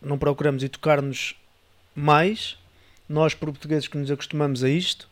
[0.00, 1.34] não procuramos educar-nos
[1.94, 2.56] mais,
[3.08, 5.08] nós portugueses que nos acostumamos a isto,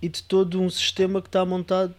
[0.00, 1.94] e de todo um sistema que está montado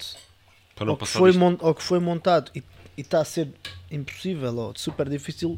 [0.80, 2.63] ou que, foi ou que foi montado e
[2.97, 3.47] e está a ser
[3.89, 5.57] impossível ou super difícil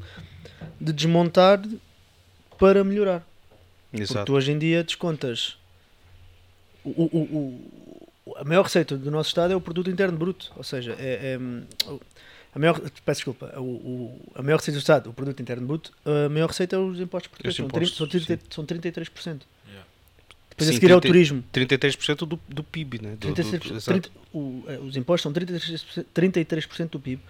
[0.80, 1.59] de desmontar
[2.59, 3.26] para melhorar.
[3.89, 4.26] Porque Exato.
[4.28, 5.57] tu hoje em dia descontas
[6.84, 7.91] o- o- o-
[8.42, 11.39] a maior receita do nosso Estado é o produto interno bruto, ou seja, é, é,
[12.54, 15.92] a maior, peço desculpa, o, o- a maior receita do Estado, o produto interno bruto,
[16.06, 19.42] a maior receita é os impostos portugueses, são, 30, são, impostos, 30, são 33%.
[19.68, 19.88] Yeah.
[20.50, 21.44] Depois a Sim, seguir é o 30 turismo.
[21.54, 23.16] 33% do, do PIB, né?
[23.20, 23.84] Do, do- 33%, do- exato.
[24.02, 27.22] 30 o- eh, os impostos são 33%, 33% do PIB.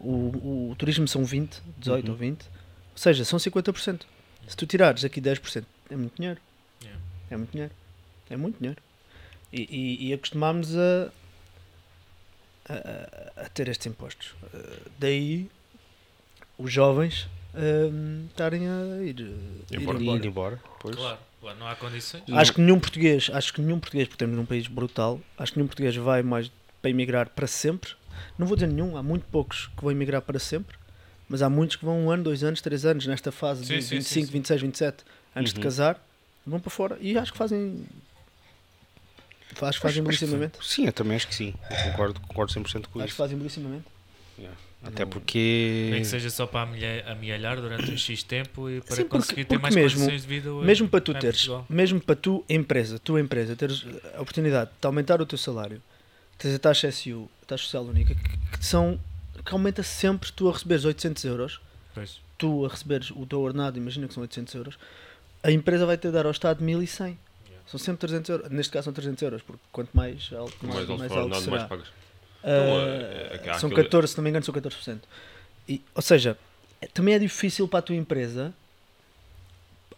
[0.00, 2.12] O, o turismo são 20, 18 Uhum.
[2.12, 2.42] ou 20.
[2.42, 2.48] Ou
[2.96, 4.00] seja, são 50%.
[4.48, 6.40] Se tu tirares aqui 10%, é muito dinheiro.
[6.82, 7.00] Yeah.
[7.30, 7.72] É muito dinheiro.
[8.30, 8.80] É muito dinheiro.
[9.52, 11.10] E, e, e acostumámos a,
[12.68, 14.34] a, a- a ter estes impostos.
[14.52, 15.50] Eh, daí
[16.58, 19.98] os jovens ehm, estarem a ir, eh, ir Embora.
[20.00, 20.18] embora.
[20.18, 20.60] Ir embora.
[20.80, 20.96] Pois.
[20.96, 22.24] Claro, claro, não há condições.
[22.32, 25.58] Acho que nenhum português, acho que nenhum português, porque estamos num país brutal, acho que
[25.58, 26.50] nenhum português vai mais
[26.82, 27.92] para emigrar para sempre.
[28.38, 30.76] Não vou dizer nenhum, há muito poucos que vão emigrar para sempre,
[31.28, 33.82] mas há muitos que vão um ano, dois anos, três anos, nesta fase Sim, de
[33.82, 34.32] sim, 25, sim, sim.
[34.32, 35.64] 26, 27, antes de Uhum.
[35.64, 36.06] casar,
[36.46, 37.84] vão para fora e acho que fazem.
[39.62, 40.58] Acho que fazem Acho- acho que belíssimamente.
[40.62, 41.54] Sim, eu também acho que sim.
[41.70, 43.16] Eu concordo, concordo 100% com Acho que isso.
[43.16, 43.84] fazem belíssimamente.
[44.82, 45.88] Até porque.
[45.90, 46.68] Nem que seja só para
[47.10, 50.22] amealhar durante um X tempo e para Sim, porque- conseguir ter porque mais mesmo- condições
[50.22, 50.50] de vida.
[50.62, 51.66] Mesmo para tu em teres, Portugal.
[51.68, 53.84] mesmo para tu, empresa, tua empresa, teres
[54.14, 55.82] a oportunidade de aumentar o teu salário
[56.38, 59.00] tens a taxa SU, a taxa social única, que, que são
[59.44, 61.60] que aumenta sempre tu a receberes 800 euros,
[61.94, 62.20] Pois.
[62.36, 64.78] tu a receberes o teu ordenado, imagina que são 800 euros,
[65.42, 67.18] a empresa vai ter de dar ao Estado 1100.
[67.66, 68.50] São sempre 300 euros.
[68.50, 71.40] Neste caso são 300 euros, porque quanto mais alto, Mais mais, alto mais alto nada
[71.42, 71.56] será.
[71.56, 71.88] mais pagas.
[72.44, 75.00] Ah, é- é- há são aquele- 14, se não me engano, são 14%.
[75.68, 76.38] E, ou seja,
[76.80, 78.54] é- também é difícil para a tua empresa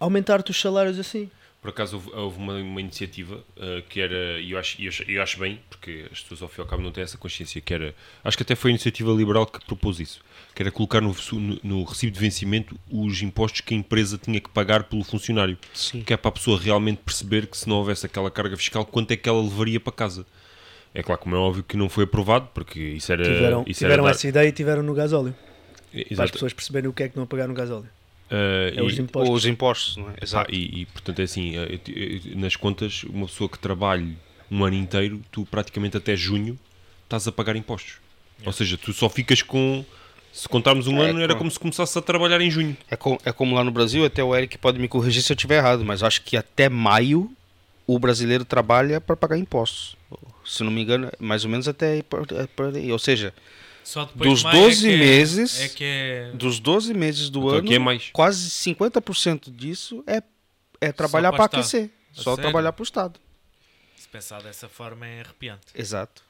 [0.00, 1.30] aumentar-te os salários assim.
[1.60, 5.20] Por acaso houve, houve uma, uma iniciativa uh, que era, e eu acho, eu, eu
[5.20, 7.74] acho bem, porque as pessoas ao fim e ao cabo não têm essa consciência, que
[7.74, 7.92] era,
[8.22, 10.20] acho que até foi a iniciativa liberal que propôs isso,
[10.54, 14.40] que era colocar no, no, no recibo de vencimento os impostos que a empresa tinha
[14.40, 15.58] que pagar pelo funcionário.
[15.74, 16.02] Sim.
[16.02, 19.10] Que é para a pessoa realmente perceber que se não houvesse aquela carga fiscal, quanto
[19.10, 20.24] é que ela levaria para casa.
[20.94, 23.24] É claro, como é óbvio que não foi aprovado, porque isso era...
[23.24, 25.34] tiveram isso tiveram era dar- essa ideia e tiveram no gasóleo.
[25.90, 26.32] Para as Exato.
[26.32, 27.88] pessoas perceberem o que é que não a pagar no gasóleo.
[28.30, 29.34] Uh, É os e- impostos.
[29.36, 30.14] Os impostos, não é?
[30.22, 30.54] Exato.
[30.54, 34.16] e, e, portanto é assim, eh, eu- nas contas, uma pessoa que trabalhe
[34.50, 36.58] um ano inteiro, tu praticamente até junho
[37.04, 37.94] estás a pagar impostos.
[38.44, 39.84] Ou seja, tu só ficas com.
[40.30, 42.76] Se contarmos um É, ano, era com- como se começasse a trabalhar em junho.
[42.90, 45.34] É, com- é como lá no Brasil, até o Eric pode me corrigir se eu
[45.34, 47.32] estiver errado, mas acho que até maio
[47.86, 49.96] o brasileiro trabalha para pagar impostos.
[50.44, 52.04] Se não me engano, mais ou menos até é.
[52.92, 53.32] Ou seja,
[54.14, 56.30] Dos de maio 12 é que é- meses- É que é.
[56.34, 58.10] dos 12 meses do Então ano, é mais.
[58.12, 60.22] quase 50% disso é,
[60.80, 61.90] é trabalhar para aquecer.
[62.12, 62.42] A Só sério?
[62.42, 63.18] trabalhar para o Estado.
[63.96, 65.66] Se pensar dessa forma é arrepiante.
[65.74, 66.22] Exato.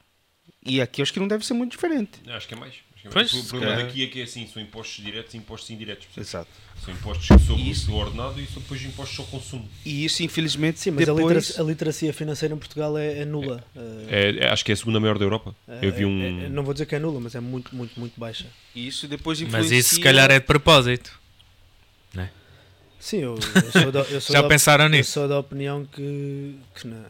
[0.65, 2.19] E aqui eu acho que não deve ser muito diferente.
[2.29, 2.75] Acho que é mais.
[3.09, 3.87] É Pois, o problema calhar.
[3.87, 6.07] daqui é que é assim: são impostos diretos e impostos indiretos.
[6.17, 6.49] Exato.
[6.85, 7.91] São impostos que sobre Isso.
[7.91, 9.67] o ordenado e são depois impostos ao consumo.
[9.85, 11.25] E isso, infelizmente, Sim, mas a, depois...
[11.35, 13.63] literacia, a literacia financeira em Portugal é, é nula.
[13.75, 15.53] Uh, É, é- acho que é a segunda maior da Europa.
[15.67, 16.45] é- Eu vi é- um.
[16.45, 18.45] é- não vou dizer que é nula, mas é muito, muito, muito baixa.
[18.73, 19.77] E isso depois Mas influencia...
[19.77, 21.19] isso se calhar é de propósito.
[23.01, 25.13] Sim, eu, eu sou da, eu sou Já da- pensaram eu nisso?
[25.13, 27.01] sou da opinião que, que na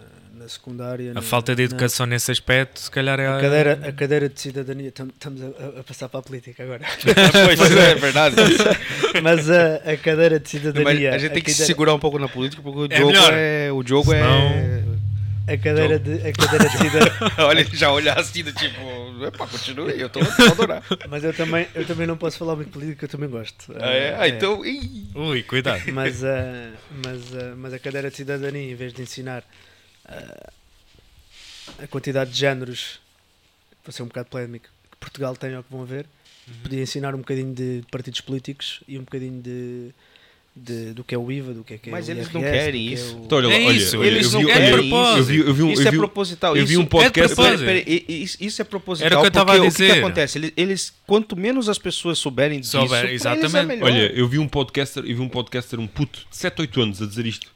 [0.49, 1.11] secundária.
[1.11, 3.27] A na- falta de na- educação nesse aspecto, se calhar é.
[3.27, 6.81] A cadeira, a cadeira de cidadania, tam- estamos a, a passar para a política agora.
[7.45, 8.35] pois é, é verdade.
[9.23, 11.11] Mas a, a cadeira de cidadania.
[11.11, 12.97] Mas a gente tem que se cadeira- segurar um pouco na política porque o É
[12.97, 13.33] jogo melhor.
[13.33, 13.71] é...
[13.71, 14.99] O jogo Senão-
[15.47, 17.13] A cadeira de, a cadeira de cidadania.
[17.37, 17.41] é...
[17.43, 18.99] Olha, já olha assim, tipo...
[19.25, 20.83] Epá, continue, eu tô a adorar.
[21.09, 23.73] Mas eu também, eu também não posso falar muito de política, eu também gosto.
[23.79, 24.15] Ah, é?
[24.17, 24.63] Ah, então...
[24.65, 25.07] ih.
[25.15, 25.81] Ui, cuidado.
[25.91, 26.69] Mas, a
[27.05, 29.43] mas, a mas a cadeira de cidadania, em vez de ensinar
[31.83, 32.99] a quantidade de géneros,
[33.85, 36.05] vou ser um bocado polémico, que Portugal tem ou que vão haver,
[36.63, 39.89] podia ensinar um bocadinho de partidos políticos e um bocadinho de,
[40.55, 42.33] de- do que é o IVA, do que é que é Mas o eles IRS,
[42.33, 43.17] não querem que é isso.
[43.17, 44.95] o- Então, olha, É olha, isso, olha, eles eu não querem olha, isso.
[45.19, 46.57] Eu vi, eu vi Isso eu é proposital.
[46.57, 47.31] eu vi um podcast.
[47.31, 47.65] É propósito.
[47.65, 49.05] Peraí, peraí, i- isso, isso é proposital.
[49.05, 49.99] Era o que eu tava porque a O que, que dizer.
[49.99, 50.37] acontece?
[50.39, 53.67] Eles, eles- quanto menos as pessoas souberem disso, Souber, é exatamente.
[53.67, 53.85] melhor.
[53.85, 57.01] Olha, eu vi um podcaster, eu vi um podcaster, um puto de 7, 8 anos
[57.01, 57.47] a dizer isto.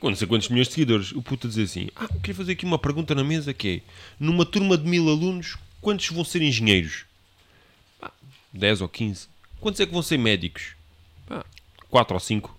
[0.00, 2.52] Com não sei quantos milhões de seguidores, o puto a dizer assim: Ah, queria fazer
[2.52, 6.42] aqui uma pergunta na mesa que é: numa turma de mil alunos, quantos vão ser
[6.42, 7.04] engenheiros?
[8.00, 8.12] Ah,
[8.52, 9.28] 10 ou 15.
[9.60, 10.74] Quantos é que vão ser médicos?
[11.30, 11.44] Ah,
[11.88, 12.58] 4 ou 5.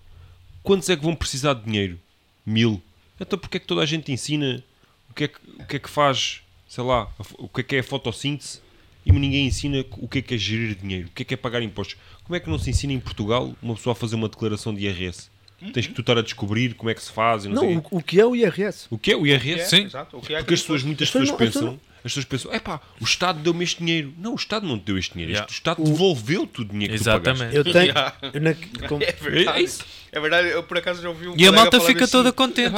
[0.62, 1.98] Quantos é que vão precisar de dinheiro?
[2.44, 2.82] Mil.
[3.20, 4.62] Então porquê é que toda a gente ensina
[5.10, 7.76] o que é que, o que, é que faz, sei lá, o que é que
[7.76, 8.60] é a fotossíntese
[9.04, 11.36] e ninguém ensina o que é que é gerir dinheiro, o que é que é
[11.36, 11.96] pagar impostos.
[12.24, 14.84] Como é que não se ensina em Portugal uma pessoa a fazer uma declaração de
[14.84, 15.30] IRS?
[15.72, 17.84] Tens que tu estar a descobrir como é que se faz e não, sei Não,
[17.90, 18.86] o o, que é o IRS?
[18.90, 19.60] O que é o IRS?
[19.60, 19.84] É, Sim.
[19.86, 20.16] exato.
[20.16, 22.52] O que é Porque as pessoas, muitas As pessoas não- as pensam, as pessoas pensam,
[22.52, 24.14] é pá, o Estado deu-me este dinheiro.
[24.18, 25.32] Não, o Estado não te deu este dinheiro.
[25.32, 25.44] Yeah.
[25.46, 27.38] Este- O Estado devolveu-te o dinheiro que tu Exatamente.
[27.40, 27.56] pagaste.
[27.56, 28.40] Eu tenho.
[28.80, 29.58] Na- com- É verdade.
[29.58, 29.84] É isso.
[30.12, 32.12] É verdade, eu por acaso já ouvi um E a colega malta falando fica assim,
[32.12, 32.70] toda contente.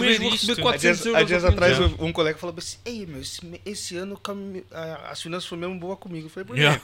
[0.00, 0.46] mês vou isto.
[0.46, 1.56] receber Há 400 dias, euros há dias ao fim.
[1.56, 1.96] atrás Yeah.
[2.04, 5.78] um colega falou assim: Ei, meu, esse, esse ano cam- a- as finanças foram mesmo
[5.78, 6.26] boa comigo.
[6.26, 6.62] Eu falei: Por quê?
[6.62, 6.82] Yeah.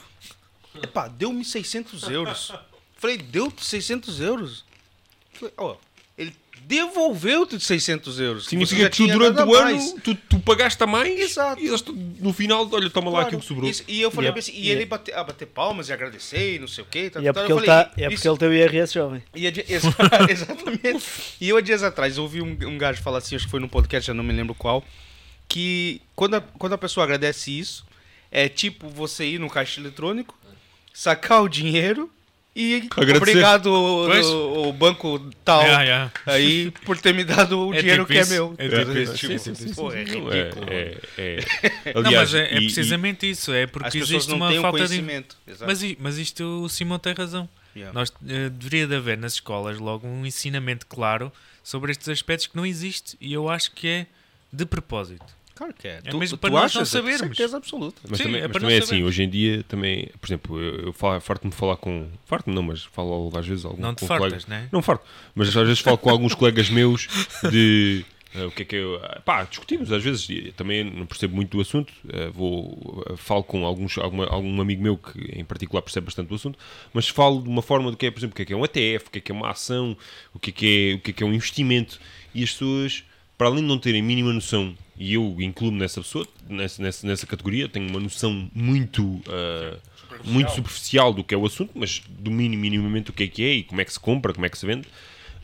[0.81, 2.53] Epá, deu-me 600 euros.
[3.03, 4.63] Falei: Deu 600 euros?
[5.33, 5.75] Falei: Ó,
[6.17, 6.33] ele
[6.65, 8.45] devolveu-te 600 euros.
[8.47, 11.61] Significa Você já que tu durante o ano tu, tu pagaste a mais Exato.
[11.61, 11.83] e eles
[12.21, 13.25] no final, olha, toma lá Claro.
[13.27, 13.69] aquilo que sobrou.
[13.69, 14.39] Isso- e eu falei Yeah.
[14.39, 17.09] assim, e ele bate, a bater palmas e agradecer e não sei o quê.
[17.09, 19.21] Tá, E é porque eu ele, falei, tá, é porque ele tem o IRS jovem.
[19.35, 19.83] E a di- ex-
[20.29, 21.03] exatamente.
[21.41, 23.67] E eu, há dias atrás, ouvi um, um gajo falar assim, acho que foi num
[23.67, 24.81] podcast, já não me lembro qual,
[25.49, 27.85] que quando a, quando a pessoa agradece isso,
[28.31, 30.33] é tipo você ir no caixa eletrônico,
[30.93, 32.09] sacar o dinheiro
[32.55, 33.17] e Agradecer.
[33.17, 36.11] obrigado o, o banco tal Yeah, yeah.
[36.25, 38.31] aí por ter me dado o É dinheiro tipo que isso.
[38.33, 38.55] é meu.
[38.57, 39.13] É tipo isso.
[39.15, 40.69] Tipo, Sim, sim, sim, pô, é Não, ridículo.
[40.71, 41.45] é, é,
[41.85, 41.93] é.
[41.93, 43.51] Não, Aliás, mas é, é e- e- precisamente isso.
[43.51, 45.01] É porque existe não uma falta de.
[45.65, 47.49] Mas, i- mas isto o Simão tem razão.
[47.75, 47.91] Yeah.
[47.97, 51.31] Nós eh, deveria de haver nas escolas logo um ensinamento claro
[51.63, 54.05] sobre estes aspectos que não existe e eu acho que é
[54.51, 55.25] de propósito.
[55.55, 56.01] Claro que é.
[56.03, 56.89] É tu, mesmo tu para nós não achas?
[56.89, 57.19] sabermos.
[57.19, 58.01] Certeza absoluta.
[58.09, 60.85] Mas Sim, também, é mas também é assim, hoje em dia também, por exemplo, eu,
[60.87, 62.07] eu farto-me de falar com.
[62.25, 64.47] Farto-me não, mas falo às vezes algum, Não te com fartas, colegas.
[64.47, 64.67] né?
[64.71, 67.07] Não farto, mas às vezes falo com alguns colegas meus
[67.51, 68.95] de Uh, o que é que eu.
[68.95, 71.93] uh, Pá, discutimos às vezes, também não percebo muito do assunto.
[72.05, 73.03] uh, vou.
[73.07, 76.57] uh, falo com alguns, alguma, algum amigo meu que em particular percebe bastante do assunto,
[76.91, 78.57] mas falo de uma forma do que é, por exemplo, o que é que é
[78.57, 79.95] um ETF, o que é que é uma ação,
[80.33, 81.99] o que é que é, o que é, que é um investimento.
[82.33, 83.03] E as pessoas,
[83.43, 87.27] para além de não terem mínima noção, e eu incluo-me nessa pessoa, nessa, nessa, nessa
[87.27, 89.03] categoria, tenho uma noção muito.
[89.03, 89.77] uh,
[90.23, 93.53] muito superficial do que é o assunto, mas domino minimamente o que é que é
[93.55, 94.87] e como é que se compra, como é que se vende.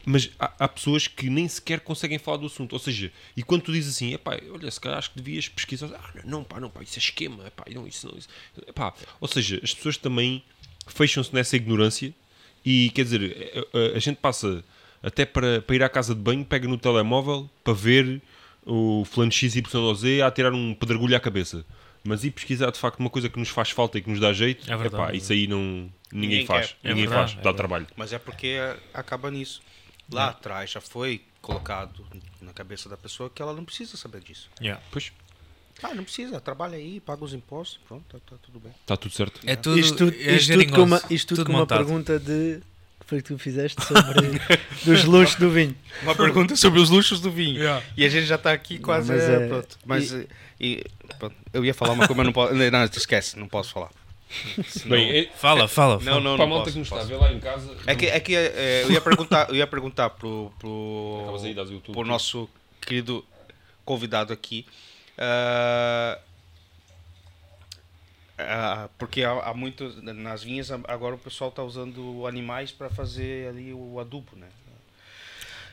[0.06, 2.72] Mas há, há pessoas que nem sequer conseguem falar do assunto.
[2.72, 5.90] Ou seja, e quando tu dizes assim, epá, olha, se calhar acho que devias pesquisar,
[5.94, 8.30] ah, não, pá, não, pá, isso é esquema, epá, não, isso não, isso.
[8.66, 10.42] Epá, ou seja, as pessoas também
[10.88, 12.14] fecham-se nessa ignorância
[12.64, 14.64] e quer dizer, a, a- a gente passa
[15.02, 18.22] até para, para ir à casa de banho, pega no telemóvel para ver
[18.66, 21.66] o fulano XYZ a tirar um pedregulho à cabeça.
[22.04, 24.32] Mas ir pesquisar de facto uma coisa que nos faz falta e que nos dá
[24.32, 25.04] jeito, É verdade.
[25.04, 26.76] epá, isso aí não, ninguém, Ninguém faz.
[26.84, 27.88] É ninguém verdade, faz, é dá trabalho.
[27.98, 28.58] Mas é porque
[28.94, 29.62] acaba nisso.
[30.12, 32.06] Lá atrás já foi colocado
[32.42, 34.50] na cabeça da pessoa que ela não precisa saber disso.
[34.62, 34.82] Yeah.
[34.92, 35.12] Pois,
[35.84, 38.72] Ah, não precisa, trabalha aí, paga os impostos, pronto, tá, tá tudo bem.
[38.82, 39.40] está tudo certo.
[39.46, 42.18] É tudo, isto tudo, é isto tudo com uma, isto tudo tudo com uma pergunta
[42.20, 42.60] de.
[43.18, 44.40] Que tu fizeste sobre.
[44.86, 45.76] dos luxos do vinho.
[46.04, 47.58] Uma pergunta sobre os luxos do vinho.
[47.58, 47.84] Yeah.
[47.98, 49.12] E a gente já está aqui quase.
[49.12, 49.78] mas é, é- pronto.
[49.86, 50.28] Mas e-
[50.60, 50.84] e-
[51.18, 52.54] pronto, eu ia falar uma coisa, mas não posso.
[52.54, 53.90] Não, esquece, não posso falar.
[54.68, 55.94] Senão- Bem, é, Fala, fala.
[55.96, 56.22] não, fala.
[56.22, 57.76] não, para a não malta posso, que nos não está a ver lá em casa,
[57.88, 61.42] É que, é que é, eu ia perguntar, eu ia perguntar pro, pro,
[61.92, 62.48] pro nosso
[62.80, 63.26] querido
[63.84, 64.68] convidado aqui.
[65.18, 66.20] ah,
[68.40, 73.50] ah, porque há, há muito nas vinhas agora o pessoal está usando animais para fazer
[73.50, 74.48] ali o adubo, né?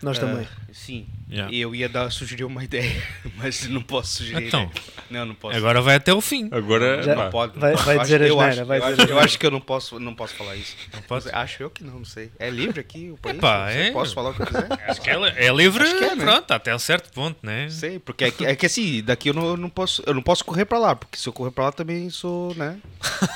[0.02, 0.46] Nós também.
[0.50, 1.06] Ah, sim.
[1.28, 1.52] Yeah.
[1.54, 3.02] Eu ia dar sugerir uma ideia,
[3.36, 4.46] mas não posso sugerir.
[4.46, 4.70] Então.
[5.10, 5.56] não, não posso.
[5.56, 6.48] Agora vai até o fim.
[6.52, 7.54] Agora, Já- não pode.
[7.54, 9.38] não vai- vai Eu dizer acho- eu asneira, acho- vai eu dizer acho- Eu acho
[9.38, 10.76] que eu não posso, não posso falar isso.
[10.92, 11.28] Não pode?
[11.32, 12.30] Acho eu que não, não sei.
[12.38, 13.38] É livre aqui o país.
[13.42, 13.48] Eu
[13.82, 13.90] é.
[13.90, 14.68] Posso falar o que eu quiser?
[14.86, 16.24] Acho que ela é livre, Acho que é, né?
[16.24, 17.68] pronto, até um certo ponto, né?
[17.70, 20.22] Sei, porque é que, é que assim, daqui eu não, eu não posso, eu não
[20.22, 22.78] posso correr pra lá, porque se eu correr pra lá também sou, né?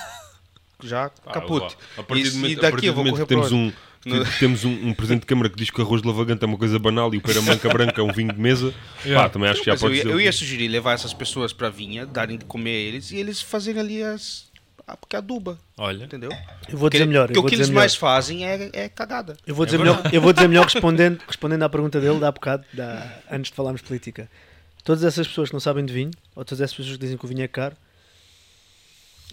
[0.83, 1.77] Já caputo.
[1.99, 3.53] a partir E, do momento, a daqui partir eu vou momento correr que pra temos
[3.53, 3.75] onde?
[3.77, 6.43] um que temos um, um presidente de câmara que diz que o arroz de lavagante
[6.43, 8.73] é uma coisa banal e o pera manca branca é um vinho de mesa,
[9.05, 9.25] Yeah.
[9.25, 10.09] pá, também acho que já Mas eu, pode ia, ser.
[10.11, 13.41] eu ia sugerir levar essas pessoas pra vinha, darem de comer a eles e eles
[13.43, 14.51] fazerem ali as.
[14.87, 16.31] ah, Porque aduba, Olha, entendeu?
[16.69, 17.27] Eu vou dizer Porque- melhor.
[17.29, 17.81] Porque o que eles melhor.
[17.81, 19.37] mais fazem é, é cagada.
[19.47, 22.33] Eu vou dizer melhor, eu vou dizer melhor respondendo, respondendo à pergunta dele de há
[22.33, 24.31] bocado, da, antes de falarmos política.
[24.83, 27.25] Todas essas pessoas que não sabem de vinho, ou todas essas pessoas que dizem que
[27.25, 27.77] o vinho é caro,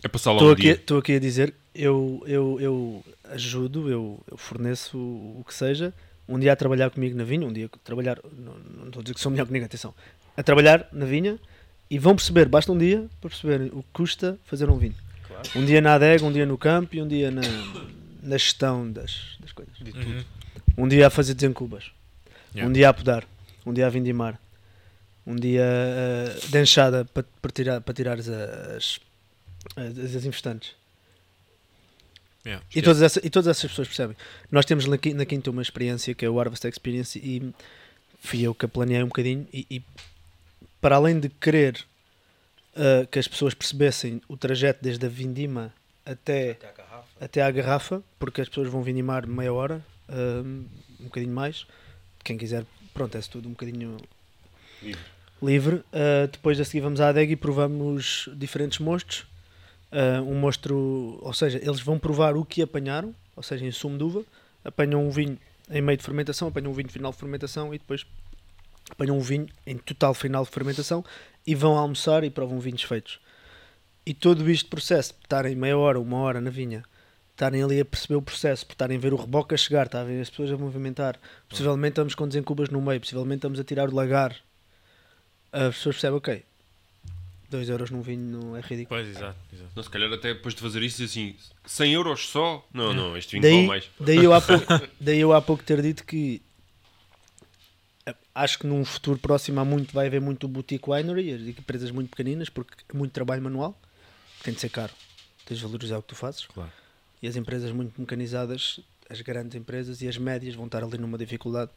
[0.04, 0.72] É passar lá estou um aqui, dia.
[0.74, 5.94] estou aqui a dizer, eu, eu, eu ajudo, eu, eu forneço o, o que seja,
[6.28, 9.04] um dia a trabalhar comigo na vinha, um dia a trabalhar, não, não estou a
[9.04, 9.94] dizer que sou melhor comigo, atenção,
[10.36, 11.40] a trabalhar na vinha
[11.90, 14.96] e vão perceber, basta um dia para perceberem o que custa fazer um vinho.
[15.56, 17.42] Um dia na adega, um dia no campo e um dia na,
[18.24, 19.80] na gestão das, das coisas.
[19.80, 20.24] Uhum.
[20.78, 21.92] Um dia a fazer desencubas.
[22.54, 22.68] Yeah.
[22.68, 23.24] Um dia a podar.
[23.66, 24.40] Um dia a vindimar.
[25.26, 29.00] Um dia uh, de enxada para, para tirar, para tirar as, as,
[29.76, 30.74] as, as infestantes.
[32.48, 32.66] Yeah.
[32.74, 34.16] E, todas essa, e todas essas pessoas percebem.
[34.50, 37.54] Nós temos na na Quinta uma experiência que é o Harvest Experience e
[38.22, 39.84] fui eu que a planeei um bocadinho e, e
[40.80, 41.86] para além de querer
[42.74, 45.74] uh, que as pessoas percebessem o trajeto desde a vindima
[46.06, 46.58] até,
[47.20, 50.66] até à garrafa, porque as pessoas vão vindimar meia hora, um,
[51.02, 51.68] um bocadinho mais.
[52.24, 53.98] Quem quiser, pronto, é tudo um bocadinho
[54.82, 55.02] Livre.
[55.42, 55.76] livre.
[55.76, 59.26] Uh, depois a seguir vamos à adega e provamos diferentes mostos.
[59.92, 63.98] Uh, um mostro, ou seja, eles vão provar o que apanharam, ou seja, em sumo
[63.98, 64.24] de uva,
[64.64, 65.38] apanham um vinho
[65.70, 68.06] em meio de fermentação, apanham um vinho final de fermentação e depois
[68.90, 71.04] apanham um vinho em total final de fermentação
[71.46, 73.20] e vão almoçar e provam vinhos feitos.
[74.06, 76.84] E todo este processo, estarem meia hora, uma hora na vinha,
[77.32, 80.20] estarem ali a perceber o processo, por estarem a ver o reboque a chegar, estarem
[80.20, 83.96] as pessoas a movimentar, possivelmente estamos com desencubas no meio, possivelmente estamos a tirar o
[83.96, 84.36] lagar,
[85.52, 86.46] as pessoas percebem, ok,
[87.50, 89.00] 2 euros num vinho não é ridículo.
[89.00, 89.38] Pois, exato.
[89.54, 89.72] exato.
[89.76, 91.36] Não, se calhar até depois de fazer isso, assim,
[91.66, 92.66] 100 euros só?
[92.74, 93.90] Não, não, este vinho Daí, vale mais.
[94.00, 94.66] daí, eu há pouco,
[95.00, 96.42] daí eu há pouco ter dito que
[98.06, 101.92] eh, acho que num futuro próximo há muito, vai haver muito boutique winery, as empresas
[101.92, 103.80] muito pequeninas, porque é muito trabalho manual,
[104.44, 104.94] tem de ser caro,
[105.46, 106.46] tens de valorizar o que tu fazes.
[106.46, 106.72] Claro.
[107.22, 108.80] E as empresas muito mecanizadas,
[109.10, 111.72] as grandes empresas e as médias vão estar ali numa dificuldade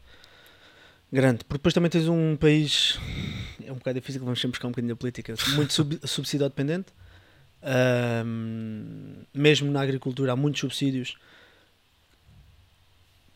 [1.12, 1.44] grande.
[1.44, 2.98] Porque depois também tens um país,
[3.64, 6.92] é um bocado difícil, vamos sempre buscar um bocadinho da política, muito sub, subsídio dependente.
[7.62, 11.16] Ahm, mesmo na agricultura há muitos subsídios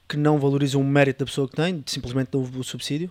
[0.08, 3.10] que não valorizam o mérito da pessoa que tem, simplesmente dão o subsídio.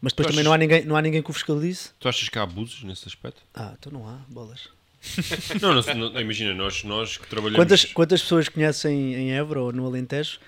[0.00, 1.90] Mas depois Tu também achas- não há, ninguém, não há ninguém que o fiscalize.
[1.98, 3.42] Tu achas que há abusos nesse aspecto?
[3.54, 4.68] Ah, então não há, bolas.
[5.62, 7.58] não, não, não, imagina, nós, nós que trabalhamos...
[7.58, 10.38] Quantas, quantas pessoas conhecem em Évora ou no Alentejo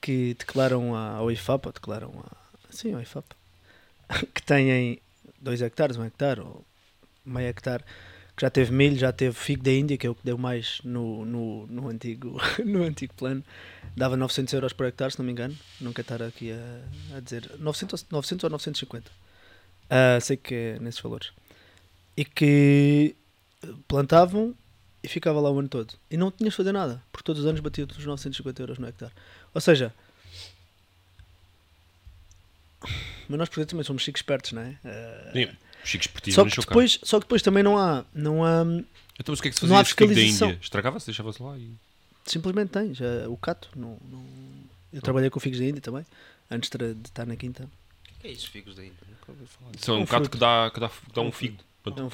[0.00, 2.36] que declaram a- ao IFAP, ou declaram a,
[2.76, 3.26] sim, ao IFAP,
[4.34, 5.00] que têm
[5.40, 6.64] 2 hectares, 1 hectare ou
[7.24, 7.84] meio hectare,
[8.36, 10.80] que já teve milho, já teve figo da Índia, que é o que deu mais
[10.84, 13.42] no, no, no antigo, no antigo plano.
[13.96, 15.56] Dava 900 euros por hectare, se não me engano.
[15.80, 19.10] Nunca estar aqui a, a dizer 900, ou- 900 ou 950.
[19.88, 21.32] Ah, sei que é nesses valores.
[22.16, 23.16] E que
[23.88, 24.54] plantavam
[25.02, 25.94] e ficava lá o ano todo.
[26.10, 28.86] E não tinhas de fazer nada, porque todos os anos batia os 950 euros no
[28.88, 29.12] hectare.
[29.54, 29.94] Ou seja,
[33.28, 34.76] mas nós portugueses também somos chiques espertos, não é?
[35.32, 35.48] Sim,
[35.84, 38.62] Chico Esportivo só, no que depois, só que depois também não há, não há
[39.18, 40.48] Então, mas o que é que se não fazia há esse figo da fiscalização.
[40.50, 40.60] Índia?
[40.62, 41.70] Estragava-se, deixava-se lá e...
[42.24, 43.68] simplesmente tem, já, o cato.
[43.76, 44.26] Não, não-
[44.92, 46.04] Eu trabalhei com figos da Índia também,
[46.50, 47.64] antes de estar na quinta.
[47.64, 48.96] O que é isso, figos da Índia?
[49.08, 49.70] Nunca ouvi falar.
[49.70, 50.30] É um, Um fruto.
[50.30, 51.56] que dá, que dá, que dá um figo.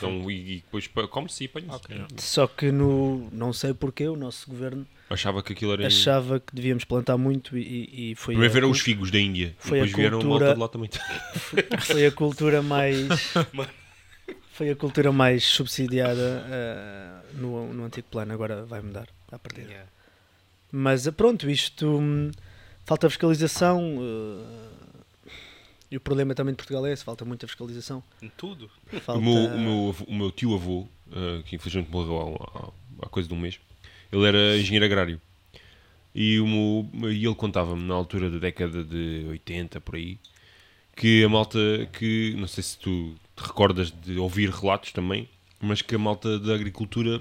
[0.04, 1.76] Um- e, e depois come-se e apanha-se.
[1.76, 1.96] Ok.
[1.96, 2.20] É.
[2.20, 5.86] Só que no, não sei porquê o nosso governo Achava que aquilo era...
[5.86, 9.54] achava que devíamos plantar muito e, e- foi, Primeiro vieram os figos da Índia.
[9.58, 10.90] foi a depois vieram a cultura- malta de lá também.
[11.82, 13.08] foi a cultura mais
[14.52, 19.62] foi a cultura mais subsidiada ah, no, no antigo plano, agora vai mudar a partir.
[19.62, 19.88] Yeah.
[20.70, 22.30] Mas ah, pronto, isto hum,
[22.84, 24.72] falta fiscalização ah,
[25.90, 28.02] e o problema também de Portugal é esse, falta muita fiscalização.
[28.22, 28.70] Em tudo?
[29.02, 29.20] Falta...
[29.20, 32.70] O, meu, o, meu, o meu tio avô, eh, que infelizmente morreu há, há-
[33.06, 33.60] há coisa de um mês,
[34.12, 35.20] ele era engenheiro agrário.
[36.14, 40.18] E, o e ele contava-me na altura da década de 80, por aí,
[40.94, 41.58] que a malta
[41.92, 45.26] que, não sei se tu te recordas de ouvir relatos também,
[45.58, 47.20] mas que a malta da agricultura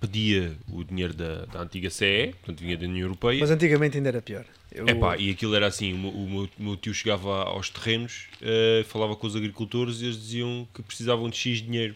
[0.00, 4.08] pedia o dinheiro da, da antiga CE, portanto vinha da União Europeia, Mas antigamente ainda
[4.08, 4.44] era pior.
[4.72, 7.68] Eu- Epá, e aquilo era assim, o meu, o meu- o meu tio chegava aos
[7.70, 11.94] terrenos, eh, falava com os agricultores e eles diziam que precisavam de X dinheiro.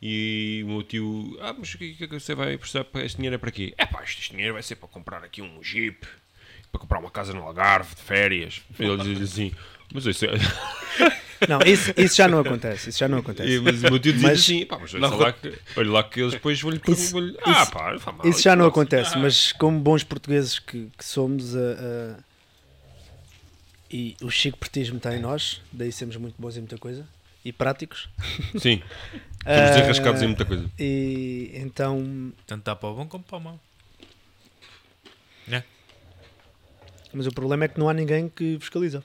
[0.00, 3.16] E o meu tio, ah, mas o que, é que você vai precisar para este
[3.16, 3.74] dinheiro é para quê?
[3.78, 6.06] Epá, este dinheiro vai ser para comprar aqui um jeep,
[6.70, 8.60] para comprar uma casa no Algarve de férias.
[8.78, 9.52] E ele dizia assim,
[9.92, 10.30] mas isso é...
[11.48, 12.88] Não, isso, isso já não acontece.
[12.88, 13.50] Isso já não acontece.
[13.56, 15.90] E, mas o meu tio dizia Mas- assim, pá, mas olha Não, lá, que, olha
[15.90, 17.12] lá que eles depois vão-lhe Ah, isso-
[17.72, 21.54] pá, não mal, Isso já não não- acontece, mas como bons portugueses que, que somos,
[21.54, 22.18] a- a-
[23.90, 27.06] e o chico pertismo está em nós, daí sermos muito bons em muita coisa
[27.48, 28.08] e práticos.
[28.58, 28.82] Sim,
[29.44, 30.70] Ah, estamos desenrascados em muita coisa.
[30.78, 33.60] E então, Tanto dá para o bom como para o mau.
[37.12, 39.02] mas o problema é que não há ninguém que fiscaliza.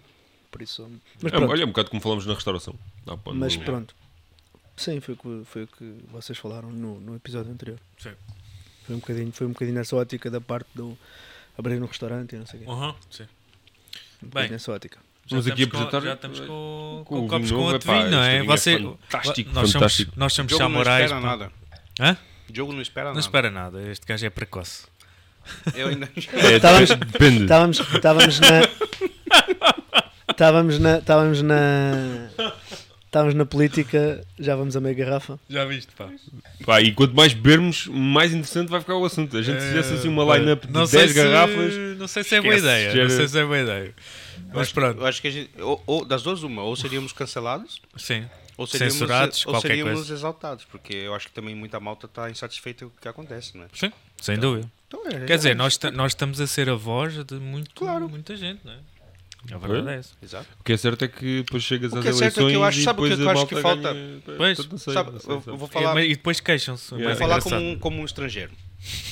[0.49, 0.89] Por isso,
[1.21, 1.51] mas É, pronto.
[1.51, 2.75] olha, um bocado como falamos na restauração.
[3.05, 3.95] Dá para- mas não- pronto.
[4.75, 7.79] Sim, foi o que, foi o que vocês falaram no, no episódio anterior.
[7.97, 8.11] Sim.
[8.83, 10.97] Foi um bocadinho, foi um bocadinho nessa ótica da parte do
[11.57, 12.69] abrir no restaurante e não sei o quê.
[12.69, 13.23] Uhum, sim.
[13.23, 14.29] Um Bem.
[14.29, 14.99] bocadinho nessa ótica.
[15.31, 17.73] Já Vamos aqui estamos com- apresentar- já estamos com, com com o copos com novo,
[17.73, 18.37] outro vinho, não é?
[18.37, 20.11] é Você, fantástico, nós, fantástico.
[20.11, 21.05] Somos, nós somos O jogo não samurais.
[21.05, 21.51] espera nada.
[21.99, 22.17] Hã?
[22.49, 23.19] O jogo não espera Não nada.
[23.25, 23.81] espera nada.
[23.89, 24.83] Este gajo é precoce.
[25.73, 26.09] Eu ainda...
[26.33, 27.43] É, Estávamos- depende.
[27.43, 28.61] Estávamos, estávamos na.
[30.29, 30.97] Estávamos na.
[30.97, 32.29] Estávamos na.
[33.05, 35.37] Estávamos na política, já vamos a meia garrafa.
[35.49, 36.07] Já viste, pá.
[36.65, 39.35] Pá, e quanto mais bebermos, mais interessante vai ficar o assunto.
[39.35, 41.73] A gente se fizesse assim uma Eh, line-up de não sei 10 se- garrafas.
[42.01, 42.91] Não sei se é boa ideia.
[42.95, 43.95] já Não sei se é boa ideia.
[44.49, 44.99] Mas acho- pronto.
[45.01, 45.61] Eu acho que a gente...
[45.61, 46.63] Ou, ou das duas, uma.
[46.63, 48.27] Ou seríamos cancelados, Sim.
[48.57, 50.13] ou seríamos, Censurados, ou seríamos coisa.
[50.13, 50.65] exaltados.
[50.65, 53.67] Porque eu acho que também muita malta está insatisfeita com o que acontece, não é?
[53.73, 53.91] Sim,
[54.21, 54.69] sem dúvida.
[54.87, 55.57] Então, é, Quer é dizer, isso.
[55.57, 58.09] nós, nós estamos a ser a voz de muito, Claro.
[58.09, 58.77] muita gente, não é?
[59.53, 60.13] A verdade é essa.
[60.21, 60.47] Exato.
[60.59, 62.39] O que é certo é que depois chegas O às que é certo é que
[62.41, 63.93] eu eleições acho- sabe o que depois eu acho que falta?
[63.93, 65.53] ganha- Pois, não sei, Sabe, não sei, eu, não sei.
[65.53, 66.89] eu vou E, falar, mas- e depois queixam-se.
[66.91, 67.43] Vou falar engraçado.
[67.43, 68.51] como, um, como um estrangeiro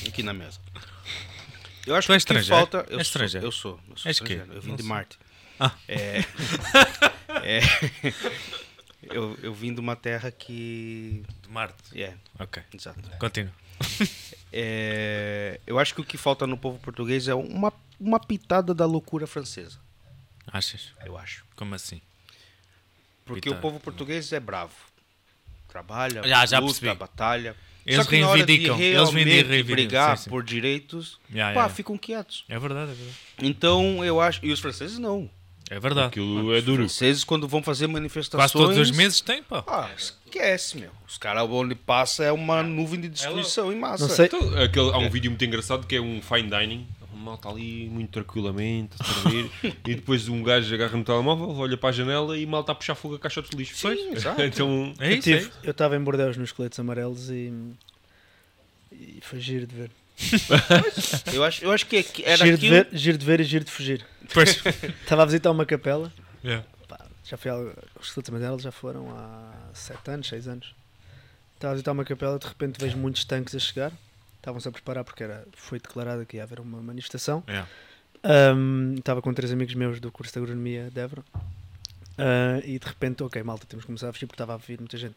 [0.06, 0.60] aqui na mesa.
[1.86, 2.56] Eu acho Tu que o que estrangeiro?
[2.56, 2.78] falta.
[2.88, 3.46] Eu sou, estrangeiro?
[3.46, 3.80] Eu sou.
[3.88, 4.32] Eu sou És quê?
[4.34, 4.52] estrangeiro.
[4.54, 4.88] Eu vim Não de sei.
[4.88, 5.18] Marte.
[5.58, 5.72] Ah.
[5.88, 6.20] É,
[7.44, 7.60] é,
[9.02, 11.22] eu, eu vim de uma terra que.
[11.42, 12.00] De Marte.
[12.00, 13.00] É, Ok, exato.
[13.18, 13.52] continua.
[14.52, 18.84] É, eu acho que o que falta no povo português é uma, uma pitada da
[18.84, 19.78] loucura francesa.
[20.52, 20.92] Achas?
[21.06, 21.44] Eu acho.
[21.54, 22.00] Como assim?
[23.24, 23.58] Porque Pitada.
[23.58, 24.74] o povo português é bravo.
[25.68, 26.98] Trabalha, Já, já luta, percebi.
[26.98, 27.56] batalha.
[27.90, 30.30] Eles Só que na hora de reivindicam, eles realmente reivindicam, brigar sim, sim.
[30.30, 31.68] por direitos, Ya, pá, ya.
[31.68, 32.44] ficam quietos.
[32.48, 33.16] É verdade, é verdade.
[33.42, 34.38] Então eu acho.
[34.44, 35.28] E os franceses não.
[35.68, 36.08] É verdade.
[36.08, 36.82] Aquilo é Os duro.
[36.82, 38.50] franceses, quando vão fazer manifestações.
[38.52, 39.62] Quase todos os meses tem, pá.
[39.66, 40.90] Ah, esquece, meu.
[41.06, 44.06] Os caras onde passa é uma nuvem de destruição em massa.
[44.08, 46.86] Não sei, Então, aquele- há um vídeo muito engraçado que é um fine dining.
[47.20, 49.50] O mal está ali muito tranquilamente a servir.
[49.86, 52.74] e depois um gajo agarra no telemóvel, olha para a janela e mal está a
[52.74, 53.76] puxar fogo a caixa de lixo.
[53.76, 54.40] Sim, exato.
[54.42, 57.52] então, É eu isso, é eu estava em Bordeus nos coletes amarelos e,
[58.92, 59.90] e foi giro de ver.
[61.32, 62.90] Eu acho, eu acho que é que era Giro de, aquilo.
[62.90, 64.04] ver giro de ver e giro de fugir.
[64.32, 64.62] Pois.
[65.02, 66.12] Estava a visitar uma capela,
[66.44, 66.64] Yeah.
[66.88, 70.74] pá, já fui ao- os coletes amarelos já foram há 7 anos, 6 anos.
[71.54, 73.92] Estava a visitar uma capela, de repente vejo muitos tanques a chegar.
[74.40, 77.44] Estavam-se a preparar porque era, foi declarado que ia haver uma manifestação.
[77.46, 77.68] Yeah.
[78.24, 81.22] Ahm, Estava com três amigos meus do curso de agronomia de Évora.
[82.18, 84.78] Ah, e de repente, ok, malta, temos que começar a fugir porque estava a vir
[84.78, 85.14] muita gente.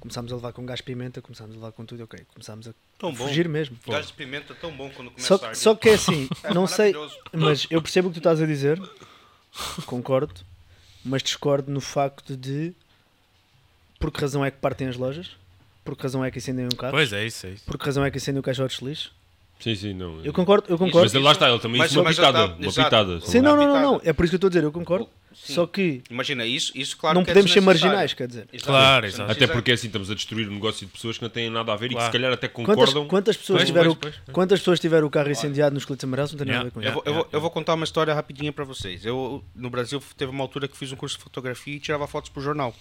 [0.00, 2.20] Começámos a levar com gás de pimenta, começámos a levar com tudo, ok.
[2.34, 3.26] Começámos a Tão bom.
[3.26, 3.76] fugir mesmo.
[3.86, 5.56] Gás de pimenta é tão bom quando começa Só, a arder.
[5.56, 6.92] só que é assim, É não sei,
[7.32, 8.78] mas eu percebo o que tu estás a dizer,
[9.86, 10.34] concordo,
[11.04, 12.72] mas discordo no facto de
[13.98, 15.36] por que razão é que partem as lojas,
[15.84, 17.64] por que razão é que incendem um carro, Pois é, isso, é isso.
[17.64, 19.12] por que razão é que incendem o caixote de lixo.
[19.60, 20.20] Sim, sim, não.
[20.24, 21.10] Eu concordo, eu concordo.
[21.14, 22.48] Mas lá está, ele também Mas- disse uma pitada.
[22.48, 23.20] tá- uma pitada.
[23.20, 25.08] Sim, não, não, não, não, é por isso que eu estou a dizer, eu concordo.
[25.32, 25.54] Sim.
[25.54, 27.88] Só que Imagina, isso, isso claro não que é podemos ser desnecessário.
[27.92, 28.48] marginais, quer dizer.
[28.52, 28.66] Exato.
[28.70, 29.32] Claro, Isso é exato.
[29.32, 31.76] Até porque assim estamos a destruir o negócio de pessoas que não têm nada a
[31.76, 32.06] ver e que Claro.
[32.06, 33.08] se calhar até Quantas, concordam.
[33.08, 34.34] quantas pessoas Pois, tiveram, pois, pois, pois.
[34.34, 36.32] quantas pessoas tiveram o carro incendiado nos coletes amarelos?
[36.32, 37.08] Não tem nada a ver com Yeah, isso.
[37.08, 39.04] Eu vou, eu, vou, eu vou contar uma história rapidinha pra vocês.
[39.04, 42.30] Eu, no Brasil, teve uma altura que fiz um curso de fotografia e tirava fotos
[42.30, 42.74] pro jornal.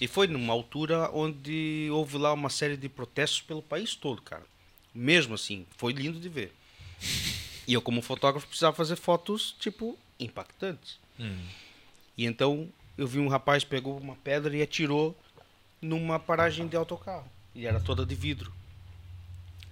[0.00, 4.44] E foi numa altura onde houve lá uma série de protestos pelo país todo, cara.
[4.94, 6.52] Mesmo assim, foi lindo de ver.
[7.66, 10.98] E eu, como fotógrafo, precisava fazer fotos, tipo, impactantes.
[11.18, 11.46] Hum.
[12.16, 15.16] E então, eu vi um rapaz pegou uma pedra e atirou
[15.82, 17.30] numa paragem de autocarro.
[17.54, 18.52] E era toda de vidro.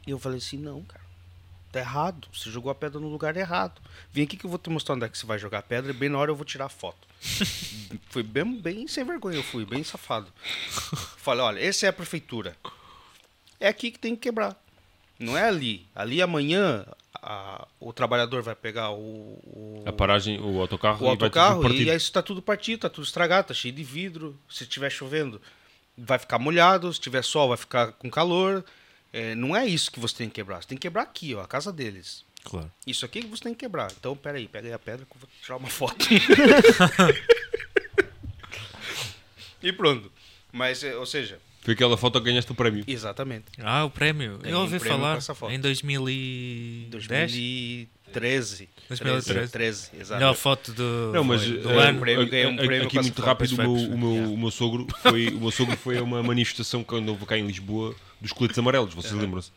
[0.06, 1.05] E eu falei assim, não, cara.
[1.72, 2.28] Tá errado.
[2.32, 3.80] Você jogou a pedra no lugar errado.
[4.12, 5.90] Vem aqui que eu vou te mostrar onde é que você vai jogar a pedra
[5.90, 7.06] e bem na hora eu vou tirar a foto.
[8.08, 10.28] Foi bem, bem sem vergonha, eu fui, bem safado.
[11.18, 12.56] Falei, olha, essa é a prefeitura.
[13.60, 14.56] É aqui que tem que quebrar.
[15.18, 15.86] Não é ali.
[15.94, 16.84] Ali amanhã
[17.22, 21.82] a- o trabalhador vai pegar o, o- A paragem, o autocarro, o e autocarro partido.
[21.82, 24.38] e aí está tudo partido, está tudo estragado, tá cheio de vidro.
[24.48, 25.40] Se estiver chovendo,
[25.96, 26.92] vai ficar molhado.
[26.92, 28.64] Se tiver sol, vai ficar com calor.
[29.16, 30.60] É, não é isso que você tem que quebrar.
[30.60, 32.22] Você tem que quebrar aqui, ó, a casa deles.
[32.44, 32.70] Claro.
[32.86, 33.90] Isso aqui que você tem que quebrar.
[33.98, 36.04] Então, peraí, pega aí a pedra que eu vou tirar uma foto.
[39.62, 40.12] e pronto.
[40.52, 42.84] Mas, é, ou seja, Foi aquela foto que ganhaste o prémio.
[42.86, 43.46] exatamente.
[43.58, 44.38] Ah, o prémio.
[44.38, 45.52] Ganhei Eu um ouvi prémio com falar essa foto.
[45.52, 46.90] em 2010.
[46.92, 48.68] 2013.
[48.88, 49.50] 2013.
[49.50, 50.20] 13, exato.
[50.20, 51.98] Melhor foto do, Não, mas do eh, ano.
[51.98, 54.28] prémio, ganhei um prémio aqui muito rápido o meu, o meu, yeah.
[54.32, 57.44] o meu sogro foi o meu sogro foi a uma manifestação quando houve cá em
[57.44, 59.50] Lisboa dos coletes amarelos, vocês lembram-se?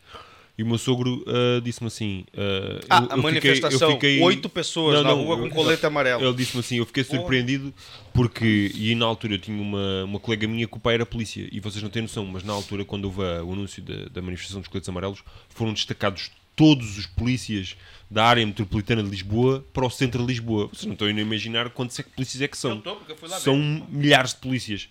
[0.58, 4.20] E o meu sogro ah, disse-me assim: ah, Ah, eu- a eu fiquei- manifestação, fiquei-
[4.20, 6.22] oito pessoas Não, na não, rua eu- com colete amarelo.
[6.22, 7.72] Ele disse-me assim: eu fiquei surpreendido
[8.12, 11.48] porque, e na altura eu tinha uma, uma colega minha que o pai era polícia,
[11.50, 14.20] e vocês não têm noção, mas na altura, quando houve a- o anúncio da, da
[14.22, 17.74] manifestação dos coletes amarelos, foram destacados todos os polícias
[18.10, 20.66] da área metropolitana de Lisboa para o centro de Lisboa.
[20.66, 22.72] Vocês não estão a imaginar quantos é que polícias é que são.
[22.72, 23.84] Eu tô, porque eu fui lá São ver.
[23.88, 24.88] milhares de polícias.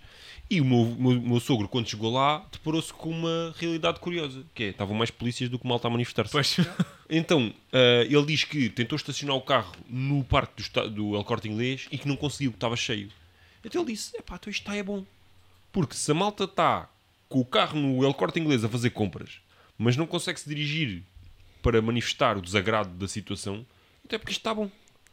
[0.50, 4.64] E o meu, meu, meu sogro, quando chegou lá, deparou-se com uma realidade curiosa, que
[4.64, 6.32] é, estavam mais polícias do que malta a manifestar-se.
[6.32, 6.58] Pois.
[7.12, 11.50] Então, ah, ele diz que tentou estacionar o carro no parque do, do El Corte
[11.50, 13.10] Inglês e que não conseguiu, que estava cheio.
[13.66, 15.04] Então ele disse, epá, então isto está é bom.
[15.72, 16.88] Porque se a malta está
[17.28, 19.40] com o carro no El Corte Inglês a fazer compras,
[19.76, 21.04] mas não consegue se dirigir
[21.62, 23.66] para manifestar o desagrado da situação,
[24.06, 24.70] até porque isto está bom.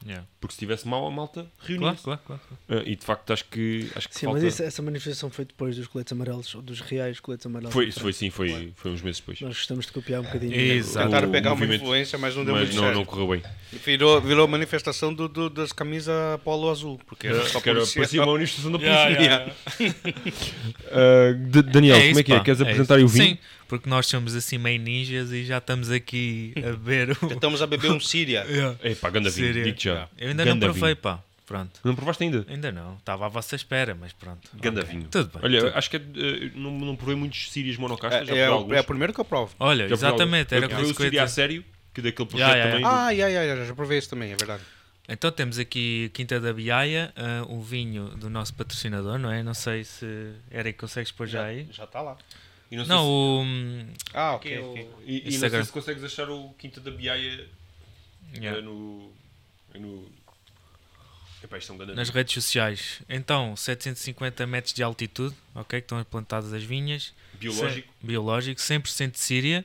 [0.07, 0.25] Yeah.
[0.41, 2.03] Porque se estivesse mal, a malta Claro, reunia-se.
[2.05, 2.43] claro, claro.
[2.69, 4.41] Ah, e de facto acho que, acho que Sim, falta...
[4.41, 7.73] mas isso- essa manifestação foi depois dos coletes amarelos, ou dos reais coletes amarelos.
[7.75, 9.41] Foi, foi sim, foi, foi uns meses depois.
[9.41, 10.55] Nós gostamos de copiar um bocadinho.
[10.55, 11.07] Exato.
[11.07, 12.95] Tentaram o pegar uma influência, mas não deu Mas muito não, certo.
[12.97, 13.43] não correu bem.
[13.85, 17.01] Virou, virou manifestação do, do- das camisas polo azul.
[17.07, 17.95] Porque era só era, policial.
[17.97, 19.09] parecia uma manifestação da polícia.
[19.09, 19.53] Yeah, yeah,
[20.91, 22.39] Ah, D- Daniel, como isso, é que é?
[22.39, 23.25] pá, Queres é apresentar o vinho?
[23.31, 23.39] Sim,
[23.69, 27.33] porque nós somos assim meio ninjas e já estamos aqui a beber o.
[27.33, 28.45] Estamos a beber um Síria.
[28.49, 28.79] Yeah.
[28.83, 30.09] É pá, ganda vinho, digo já.
[30.19, 31.03] Eu ainda Ganda não provei, vinho.
[31.03, 31.21] pá.
[31.47, 31.79] Pronto.
[31.85, 32.45] Não provaste ainda?
[32.49, 32.97] Ainda não.
[32.97, 34.49] Estava à vossa espera, mas pronto.
[34.55, 34.93] Ganda Ok.
[34.97, 35.09] vinho.
[35.09, 35.41] Tudo bem.
[35.45, 35.77] Olha, tudo.
[35.79, 38.53] acho que é, eh, não, não provei muitos sírias monocastas, já É, é, provei o-
[38.59, 38.77] alguns.
[38.77, 39.55] é o primeiro que eu provo.
[39.61, 40.53] Olha, Já exatamente.
[40.55, 41.65] Era eu com provei o síria a sério,
[41.95, 42.85] que daquele projeto Já, já, também.
[42.85, 44.63] Ah, já, já, já, já provei esse também, é verdade.
[45.09, 49.41] Então temos aqui Quinta da Biaia, ah, o vinho do nosso patrocinador, não é?
[49.45, 50.05] Não sei se.
[50.51, 51.69] Eric, consegues pôr já aí?
[51.71, 52.17] Já está lá.
[52.71, 53.87] E não sei Não, se- o.
[54.15, 54.89] Ah, ok, é o- ok.
[55.05, 57.49] E, e não sei se consegues achar o Quinta da Biaia
[58.35, 58.59] yeah.
[58.59, 59.13] eh, no.
[59.75, 60.09] no...
[61.45, 63.03] Epá, isto é um ganda nas redes sociais.
[63.09, 65.81] Então, 750 metros de altitude, ok?
[65.81, 67.13] Que estão plantadas as vinhas.
[67.35, 67.89] biológico.
[68.01, 69.65] Se- biológico, 100% de Síria.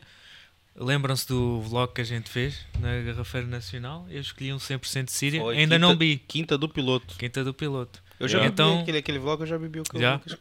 [0.76, 4.06] Lembram-se do vlog que a gente fez na Garrafeira Nacional?
[4.10, 5.42] Eu escolhi um 100% de Síria.
[5.42, 6.18] Foi Ainda quinta- não vi.
[6.28, 7.16] Quinta do piloto.
[7.18, 8.02] Quinta do piloto.
[8.22, 8.44] Eu já Já.
[8.44, 10.22] bebi Então- aquele, aquele vlog, eu já bebi o que eu Já?
[10.26, 10.38] já.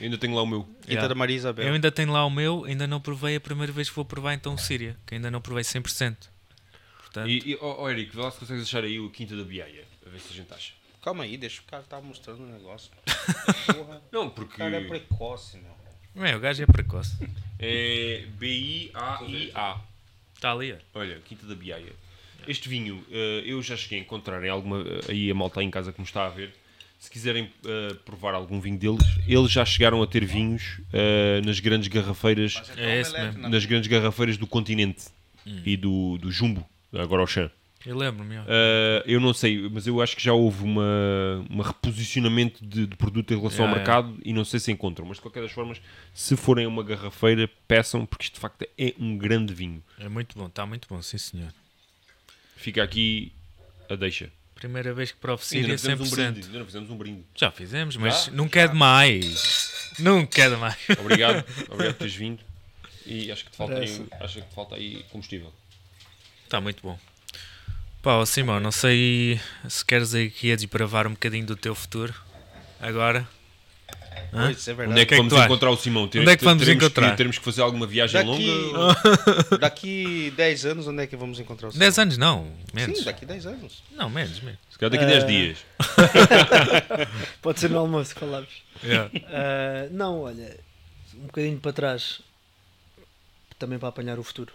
[0.00, 0.62] Ainda tenho lá o meu.
[0.64, 1.08] Quinta Yeah.
[1.08, 1.66] da Maria Isabel.
[1.68, 3.36] Eu ainda tenho lá o meu, ainda não provei.
[3.36, 6.28] A primeira vez que vou provar então o Síria, que ainda não provei 100%.
[6.98, 9.42] Portanto, E, e oh, oh, Eric, vê lá se consegues achar aí o Quinta da
[9.44, 10.72] Biaia, a ver se a gente acha.
[11.02, 12.90] Calma aí, deixa o cara estar mostrando o negócio.
[13.66, 15.70] Porra, Não, o porque cara é precoce, meu.
[16.14, 17.16] não é, o gajo é precoce.
[17.58, 19.80] é B-I-A-I-A.
[20.34, 20.98] Está ali, ó.
[20.98, 21.92] Olha, Quinta da Biaia.
[22.48, 24.80] Este vinho, eh, eu já cheguei a encontrar em alguma.
[24.80, 26.54] eh, aí a malta aí em casa que me está a ver.
[27.00, 31.58] Se quiserem eh, provar algum vinho deles, eles já chegaram a ter vinhos eh, nas
[31.58, 33.48] grandes garrafeiras É esse mesmo.
[33.48, 35.06] nas grandes garrafeiras do continente
[35.64, 37.50] e do, do Jumbo, agora ao chão.
[37.86, 38.36] Eu lembro-me.
[38.36, 38.44] Uh,
[39.06, 43.32] eu não sei, mas eu acho que já houve uma, uma reposicionamento de, de produto
[43.32, 45.06] em relação ao Yeah, mercado e não sei se encontram.
[45.06, 45.80] Mas de qualquer das formas,
[46.12, 49.82] se forem a uma garrafeira, peçam, porque isto de facto é um grande vinho.
[49.98, 51.50] É muito bom, está muito bom, sim senhor.
[52.54, 53.32] Fica aqui
[53.88, 54.30] a deixa.
[54.60, 56.16] Primeira vez que provo Ainda não, Síria, fizemos um 100%.
[56.32, 57.24] brinde, ainda não fizemos um brinde.
[57.34, 58.30] Já fizemos, mas Já?
[58.30, 59.92] nunca é demais.
[59.98, 60.76] Nunca é demais.
[60.98, 62.42] Obrigado, obrigado por teres vindo.
[63.06, 65.52] E acho que te falta, aí, acho que te falta aí combustível.
[66.44, 66.98] Está Tá muito bom.
[68.02, 72.14] Pá, Simão, não sei se queres aqui a desbravar um bocadinho do teu futuro.
[72.78, 73.26] Agora.
[74.32, 74.44] Hã?
[74.44, 74.92] É Onde verdade.
[74.92, 75.44] é que, é que vamos achas?
[75.46, 76.08] encontrar o Simão?
[76.08, 77.10] Ter- Onde é que vamos teremos encontrar?
[77.10, 78.96] Que, teremos que fazer alguma viagem Daqui, longa?
[79.58, 82.98] daqui 10 anos, onde é que vamos encontrar o 10 anos não, menos.
[82.98, 83.82] Sim, daqui 10 anos.
[83.92, 84.58] Não, menos, menos.
[84.70, 85.26] Se calhar daqui a 10 Ah.
[85.26, 85.58] dias.
[87.42, 88.50] Pode ser no almoço falamos.
[88.82, 89.10] Yeah.
[89.26, 90.56] Ah, não, olha,
[91.16, 92.20] um bocadinho para trás,
[93.58, 94.52] também para apanhar o futuro.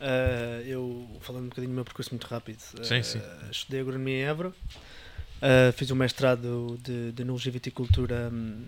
[0.00, 3.20] Ah, eu, falando um bocadinho do meu percurso muito rápido, Sim, sim.
[3.50, 4.52] estudei agronomia em Évora,
[5.42, 8.64] ah, fiz um mestrado de, de enologia e viticultura hum,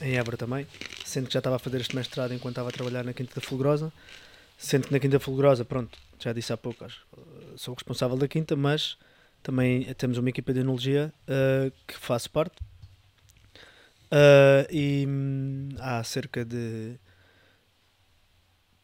[0.00, 0.66] em Évora também,
[1.04, 3.40] sendo que já estava a fazer este mestrado enquanto estava a trabalhar na Quinta da
[3.40, 3.92] Fulgurosa,
[4.56, 7.04] sendo que na Quinta da Fulgurosa, pronto, já disse há pouco, acho,
[7.56, 8.96] sou responsável da Quinta, mas
[9.42, 12.56] também temos uma equipa de enologia ah, que faço parte.
[14.10, 16.96] Ah, e hum, há cerca de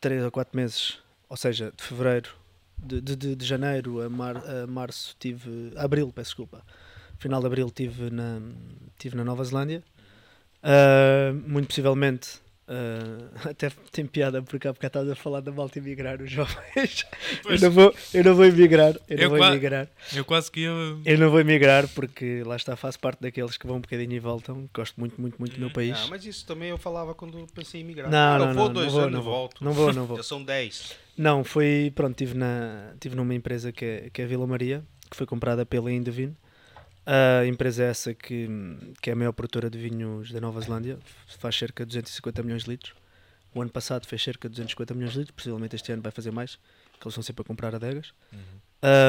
[0.00, 0.98] 3 ou 4 meses,
[1.28, 2.30] ou seja, de fevereiro,
[2.78, 5.72] de, de, de- janeiro a, mar, a março, tive.
[5.76, 6.62] abril, peço desculpa.
[7.18, 8.40] Final de abril estive na,
[8.98, 9.82] tive na Nova Zelândia.
[10.62, 12.40] Ah, muito possivelmente.
[12.68, 17.06] ah, até tem piada porque há bocado estás a falar da malta emigrar, os jovens.
[17.48, 18.94] Eu não, vou, eu não vou emigrar.
[19.08, 19.88] Eu, Eu não vou qua- emigrar.
[20.12, 20.70] Eu quase que ia.
[21.04, 24.18] Eu não vou emigrar porque lá está, faço parte daqueles que vão um bocadinho e
[24.18, 24.68] voltam.
[24.74, 25.96] Gosto muito, muito, muito do meu país.
[25.96, 28.10] Ah, mas isso também eu falava quando pensei em migrar.
[28.10, 29.32] Não, não, não, vou não dois vou, anos, não vou.
[29.32, 29.64] volto.
[29.64, 30.16] Não vou, não vou.
[30.18, 30.96] Já são 10.
[31.16, 32.38] Não, foi, pronto, estive
[33.00, 36.36] tive numa empresa que é, que é a Vila Maria, que foi comprada pela Indevine.
[37.06, 38.48] A empresa é essa que,
[39.00, 40.98] que é a maior produtora de vinhos da Nova Zelândia,
[41.38, 42.94] faz cerca de 250 milhões de litros.
[43.54, 46.30] O ano passado fez cerca de 250 milhões de litros, possivelmente este ano vai fazer
[46.32, 48.12] mais, que eles estão sempre a comprar adegas.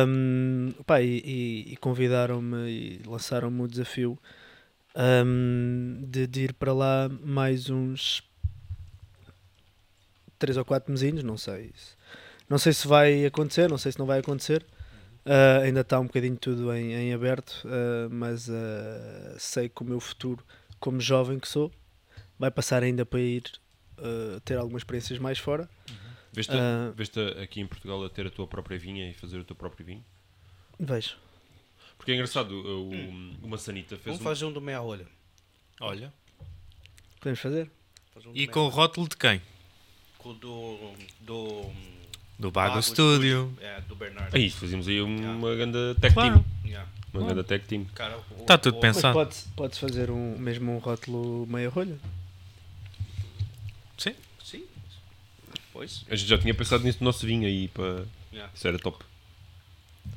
[0.08, 4.18] Um, pá, e, e- e convidaram-me e lançaram-me o desafio
[4.96, 8.24] um, de, de ir para lá mais uns
[10.40, 11.72] 3 ou 4 mesinhos, não sei.
[12.50, 14.66] Não sei se vai acontecer, não sei se não vai acontecer.
[15.28, 18.54] Uh, ainda está um bocadinho tudo em, em aberto, uh, mas uh,
[19.38, 20.42] sei que o meu futuro,
[20.80, 21.70] como jovem que sou,
[22.40, 23.44] vai passar ainda para ir
[23.98, 25.70] uh, ter algumas experiências mais fora.
[26.32, 26.94] Veste, Ah.
[26.96, 29.86] veste aqui em Portugal a ter a tua própria vinha e fazer o teu próprio
[29.86, 30.06] vinho?
[30.80, 31.18] Vejo.
[31.98, 34.24] Porque é engraçado, o, o, o Maçanita fez Vamos um...
[34.24, 35.08] fazer um do meia rolha.
[35.82, 36.14] Olha.
[37.20, 37.70] Podemos fazer?
[38.14, 39.42] Fazer um E com o rótulo de quem?
[40.20, 40.94] Com o do.
[41.20, 41.72] do
[42.40, 43.52] Do Bago Bago Studio.
[43.62, 44.36] É, do Bernardo.
[44.36, 46.34] Aí, fazíamos aí uma grande tech Claro.
[46.36, 46.46] team.
[46.66, 46.88] Yeah.
[47.14, 47.86] Uma grande tech team.
[47.96, 49.14] Cara, o- Tá tudo o- pensado.
[49.14, 51.98] pode, pode fazer um, mesmo um rótulo meia rolha.
[53.98, 54.14] Sim.
[54.44, 54.64] Sim.
[55.74, 56.04] Pois.
[56.10, 58.04] A gente já tinha pensado nisso no nosso vinho aí, para...
[58.32, 58.52] Yeah.
[58.54, 59.04] isso era top.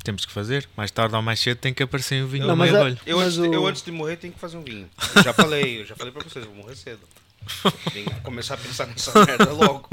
[0.05, 0.69] Temos que fazer.
[0.77, 2.85] Mais tarde ou mais cedo tem que aparecer um vinho Não, no mas meio a-
[2.87, 2.99] olho.
[3.07, 4.89] Eu, antes, o- eu antes de morrer tenho que fazer um vinho.
[5.17, 7.01] Eu já falei, eu já falei pra vocês, eu vou morrer cedo.
[7.95, 9.89] Tenho que começar a pensar nessa merda logo.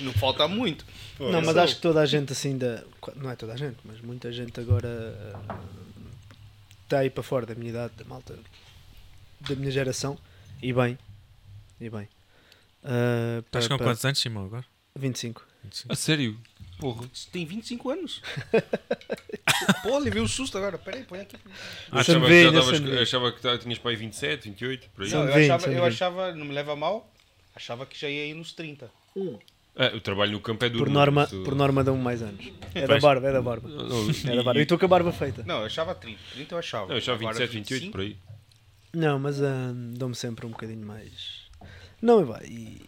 [0.00, 0.84] Não falta muito.
[1.30, 2.82] Não, mas acho que toda a gente assim da.
[3.16, 5.14] Não é toda a gente, mas muita gente agora
[6.84, 8.38] está aí para fora da minha idade, da malta
[9.40, 10.18] da minha geração.
[10.62, 10.98] E bem.
[11.80, 12.08] E bem.
[12.84, 14.64] Ah, Estás com quantos anos, Simão, agora?
[14.96, 15.42] 25.
[15.64, 15.92] 25.
[15.92, 16.38] A sério?
[16.78, 18.20] Porra, tem 25 anos.
[19.82, 20.76] Pô, levei um susto agora.
[20.78, 21.36] Peraí, põe aqui.
[21.90, 25.10] Ah, achava, que já davas- achava que tinhas para aí 27, 28, por aí.
[25.10, 25.92] Não, eu, 20, achava, eu 20.
[25.94, 27.08] achava, não me leva a mal,
[27.54, 28.90] achava que já ia ir nos 30.
[29.74, 30.84] Ah, o trabalho no campo é duro.
[30.84, 32.52] Por não, norma, isso- por norma dão mais anos.
[32.74, 33.68] É da Faz- barba, é da barba.
[33.68, 34.58] Não, não, É da barba.
[34.58, 35.42] E e- estou com a barba feita.
[35.46, 36.18] Não, eu achava 30.
[36.34, 36.86] 30 eu achava.
[36.88, 37.92] não, eu achava Agora 27, 28, 25?
[37.92, 38.16] por aí.
[38.94, 41.42] Não, mas ah, dão-me sempre um bocadinho mais.
[42.02, 42.44] Não, vai.
[42.44, 42.82] E,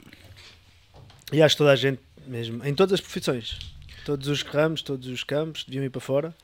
[1.32, 3.58] e acho que toda a gente, mesmo, em todas as profissões,
[4.04, 6.34] todos os ramos, todos os campos, deviam ir para fora,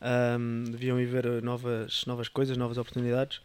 [0.00, 3.40] ahm, deviam ir ver novas, novas coisas, novas oportunidades.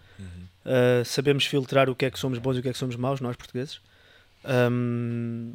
[0.64, 2.96] Ah, sabemos filtrar o que é que somos bons e o que é que somos
[2.96, 3.80] maus, nós portugueses,
[4.48, 5.52] Ahm,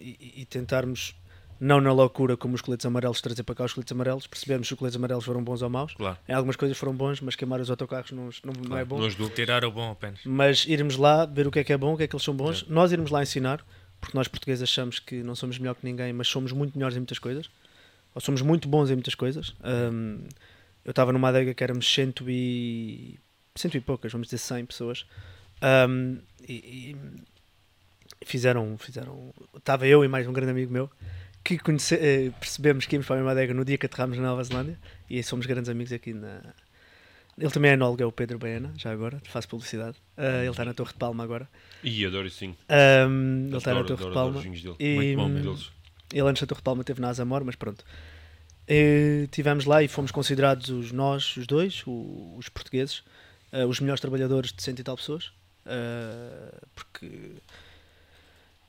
[0.00, 1.14] e, e tentarmos,
[1.60, 4.74] não na loucura como os coletes amarelos, trazer para cá os coletes amarelos, percebermos se
[4.74, 5.94] os coletes amarelos foram bons ou maus.
[5.94, 6.18] Claro.
[6.28, 9.06] Em algumas coisas foram bons, mas queimar os autocarros não, não, não é bom Não
[9.06, 9.30] ajudou.
[9.30, 10.20] Tirar o bom apenas.
[10.24, 12.24] mas irmos lá ver o que é que é bom, o que é que eles
[12.24, 13.64] são bons, nós irmos lá ensinar,
[14.00, 17.00] porque nós portugueses achamos que não somos melhor que ninguém, mas somos muito melhores em
[17.00, 17.48] muitas coisas,
[18.14, 19.54] ou somos muito bons em muitas coisas.
[19.62, 20.26] Ahm,
[20.84, 23.18] eu estava numa adega que éramos cento e,
[23.54, 25.06] cento e poucas, vamos dizer 100 pessoas,
[25.62, 26.96] Ahm, e, e
[28.24, 30.90] fizeram, fizeram, estava eu e mais um grande amigo meu,
[31.42, 34.24] que conhece, eh, percebemos que íamos para a mesma adega no dia que aterramos na
[34.28, 34.78] Nova Zelândia
[35.10, 36.40] e somos grandes amigos aqui na.
[37.36, 39.96] Ele também é enólogo, é o Pedro Baena, já agora, faço publicidade.
[40.16, 41.48] Ah, ele está na Torre de Palma agora.
[41.82, 42.54] E adoro isso sim.
[42.68, 44.40] Ahm, ele está na Adoro, Torre de adoro, adoro Palma.
[44.42, 44.76] dele.
[44.78, 45.70] E, Muito bom, hum, Deles.
[46.12, 47.84] Ele antes da Torre de Palma esteve na Azamor, mas pronto.
[48.68, 53.02] E tivemos lá e fomos considerados os nós, os dois, o- os portugueses,
[53.52, 55.32] eh, os melhores trabalhadores de cento e tal pessoas.
[55.66, 57.10] eh, porque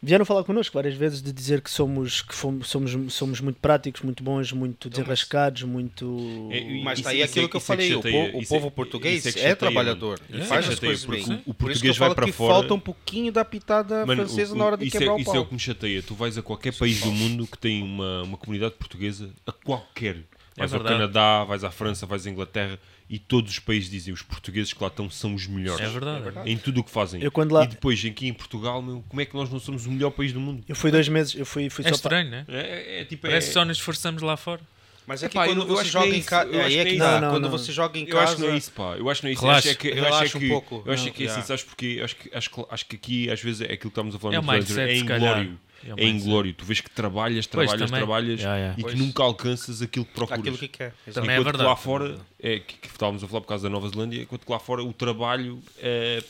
[0.01, 4.01] vieram falar connosco várias vezes de dizer que somos, que fomos, somos, somos muito práticos,
[4.01, 6.49] muito bons, muito desenrascados, muito.
[6.51, 7.95] É, e- Mas Isso- tá aí isso aquilo é- que eu é que falei, o,
[7.95, 10.73] chateia, po- o é- povo português é é, que chateia, trabalhador e é faz as
[10.75, 11.43] chateia, coisas porque bem.
[11.45, 14.05] o- o Por isso que eu português vai para fora- falta um pouquinho da pitada
[14.05, 15.41] Mano, francesa o- na hora de quebrar é, o Isso é pau.
[15.41, 16.03] o que me chateia.
[16.03, 20.17] Tu vais a qualquer país do mundo que tem uma, uma comunidade portuguesa, a qualquer.
[20.57, 20.99] Vais ao verdade.
[21.01, 22.79] Canadá, vais à França, vais à Inglaterra
[23.09, 25.81] e todos os países dizem os portugueses que lá estão são os melhores.
[25.85, 26.49] É verdade.
[26.49, 27.21] Em tudo o que fazem.
[27.21, 29.85] Eu quando lá- E depois aqui em Portugal, meu, como é que nós não somos
[29.85, 30.63] o melhor país do mundo?
[30.67, 32.21] Eu fui dois meses, eu fui, fui É só para.
[32.21, 32.45] estranho, né?
[32.47, 33.23] É, é, é tipo.
[33.23, 34.61] Parece é, que só nos esforçamos lá fora.
[35.07, 36.49] Mas é que Epá, quando você joga é em casa.
[36.51, 37.49] é é que Quando não.
[37.51, 38.57] você joga em Eu acho que não é casa.
[38.57, 38.95] isso, pá.
[38.97, 39.41] Eu acho que não é isso.
[39.43, 40.83] Relaxa, eu acho que, eu acho que, um pouco.
[40.83, 41.45] Eu acho Não, que é assim, yeah.
[41.47, 41.85] sabes porque?
[41.99, 44.19] Eu acho que, acho, que- acho que aqui às vezes é aquilo que estamos a
[44.19, 45.59] falar É influencer, é inglório.
[45.83, 46.25] É o É mindset.
[46.27, 46.53] inglório.
[46.53, 48.05] Tu vês que trabalhas, Pois, trabalhas, também.
[48.05, 48.73] trabalhas Yeah, yeah.
[48.73, 48.95] e que Pois.
[48.99, 50.39] nunca alcanças aquilo que procuras.
[50.41, 50.93] Aquilo que quer.
[51.13, 51.57] Também é enquanto verdade.
[51.63, 54.45] que lá fora, é, que, que estávamos a falar por causa da Nova Zelândia, enquanto
[54.45, 56.23] que lá fora o trabalho é.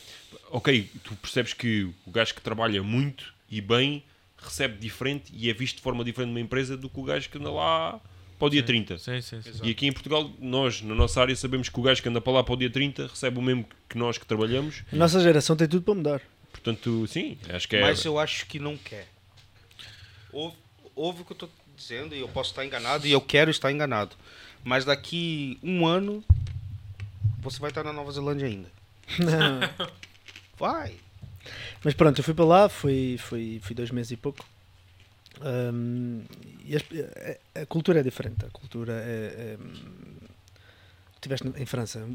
[0.50, 4.02] Ok, tu percebes que o gajo que trabalha muito e bem
[4.38, 7.38] recebe diferente e é visto de forma diferente numa empresa do que o gajo que
[7.38, 7.98] anda lá
[8.38, 8.98] para o dia 30.
[8.98, 9.50] Sim, sim, sim.
[9.62, 12.32] E aqui em Portugal, nós, na nossa área, sabemos que o gajo que anda para
[12.34, 14.82] lá para o dia 30 recebe o mesmo que nós que trabalhamos.
[14.92, 16.20] A nossa geração tem tudo para mudar.
[16.52, 17.80] Portanto, sim, acho que é.
[17.80, 19.08] Mas eu acho que não quer.
[20.36, 20.56] Ouve,
[20.94, 23.72] ouve o que eu estou dizendo e eu posso estar enganado e eu quero estar
[23.72, 24.14] enganado.
[24.62, 26.22] Mas daqui um ano
[27.40, 28.70] você vai estar na Nova Zelândia ainda.
[30.58, 30.94] Vai.
[31.82, 34.44] Mas pronto, eu fui para lá, fui, fui, fui dois meses e pouco.
[35.40, 36.24] Ahm,
[36.66, 38.44] e a, a cultura é diferente.
[38.44, 39.56] A cultura é.
[39.56, 39.58] é
[41.14, 42.06] Estiveste em França,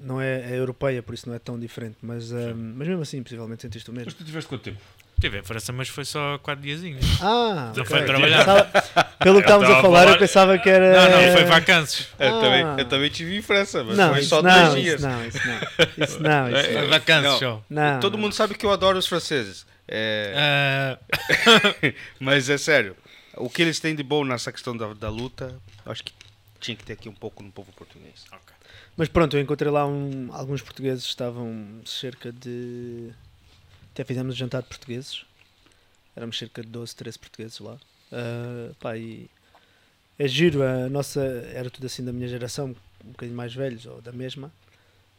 [0.00, 3.22] não é, é europeia, por isso não é tão diferente, mas, ahm, mas mesmo assim,
[3.22, 4.06] possivelmente sentiste o mesmo.
[4.06, 4.80] Mas tu tiveste quanto tempo?
[5.16, 7.04] Estive em França, mas foi só 4 diazinhos.
[7.22, 7.84] Ah, Não ok.
[7.86, 8.38] foi trabalhar.
[8.44, 10.92] Pensava- pelo que estávamos a estava a falar, falar- eu pensava que era.
[11.10, 12.08] Não, não, foi vacances.
[12.18, 12.40] Eu, Ah.
[12.42, 15.00] também, eu também tive em França, mas Não, foi isso só dois dias.
[15.00, 16.04] isso não, isso não.
[16.04, 16.88] Isso não, isso Foi não.
[16.88, 17.64] vacances não.
[17.70, 18.00] não.
[18.00, 19.64] Todo mundo sabe que eu adoro os franceses.
[19.88, 20.98] É, Ah,
[22.20, 22.94] Mas é sério,
[23.36, 26.12] o que eles têm de bom nessa questão da, da luta, eu acho que
[26.60, 28.24] tinha que ter aqui um pouco no povo português.
[28.96, 33.10] Mas pronto, eu encontrei lá um- alguns portugueses, estavam cerca de.
[33.96, 35.24] Até fizemos um jantar de portugueses.
[36.14, 37.78] Éramos cerca de 12, 13 portugueses lá.
[38.12, 39.26] Ah, pá, e
[40.18, 41.22] é giro, a nossa.
[41.54, 44.52] Era tudo assim da minha geração, um bocadinho mais velhos ou da mesma.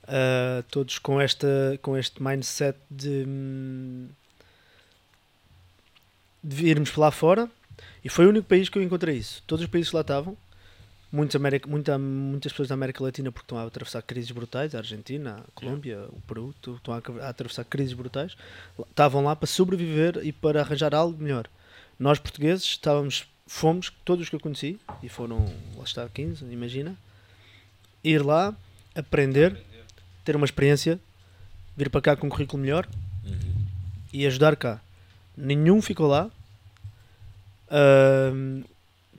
[0.07, 3.25] Ah, todos com, esta, com este mindset de.
[3.27, 4.09] hum,
[6.43, 7.49] de irmos para lá fora.
[8.05, 9.41] E foi o único país que eu encontrei isso.
[9.47, 10.37] Todos os países que lá estavam
[11.11, 14.79] muitos América, muita, muitas pessoas da América Latina porque estão a atravessar crises brutais, a
[14.79, 18.35] Argentina, a Colômbia, o Peru, estão a, atravessar crises brutais,
[18.89, 21.47] estavam lá para sobreviver e para arranjar algo melhor.
[21.99, 26.95] Nós portugueses estávamos, fomos, todos os que eu conheci, e foram, lá está, 15, imagina,
[28.03, 28.55] ir lá,
[28.93, 29.57] aprender,
[30.23, 30.99] ter uma experiência,
[31.75, 32.87] vir para cá com um currículo melhor
[34.11, 34.81] e ajudar cá.
[35.35, 36.29] Nenhum ficou lá,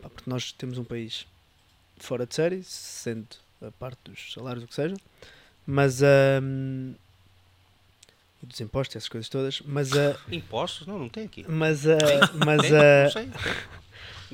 [0.02, 1.26] pá, porque nós temos um país
[2.04, 3.26] fora de série, sendo
[3.62, 4.94] a parte dos salários, o que seja,
[5.66, 6.00] mas
[8.42, 10.86] e dos impostos, essas coisas todas, mas a Impostos?
[10.86, 11.44] Não, não tem aqui.
[11.48, 11.96] mas a
[12.44, 12.72] mas Tem?
[12.76, 13.28] a Não sei.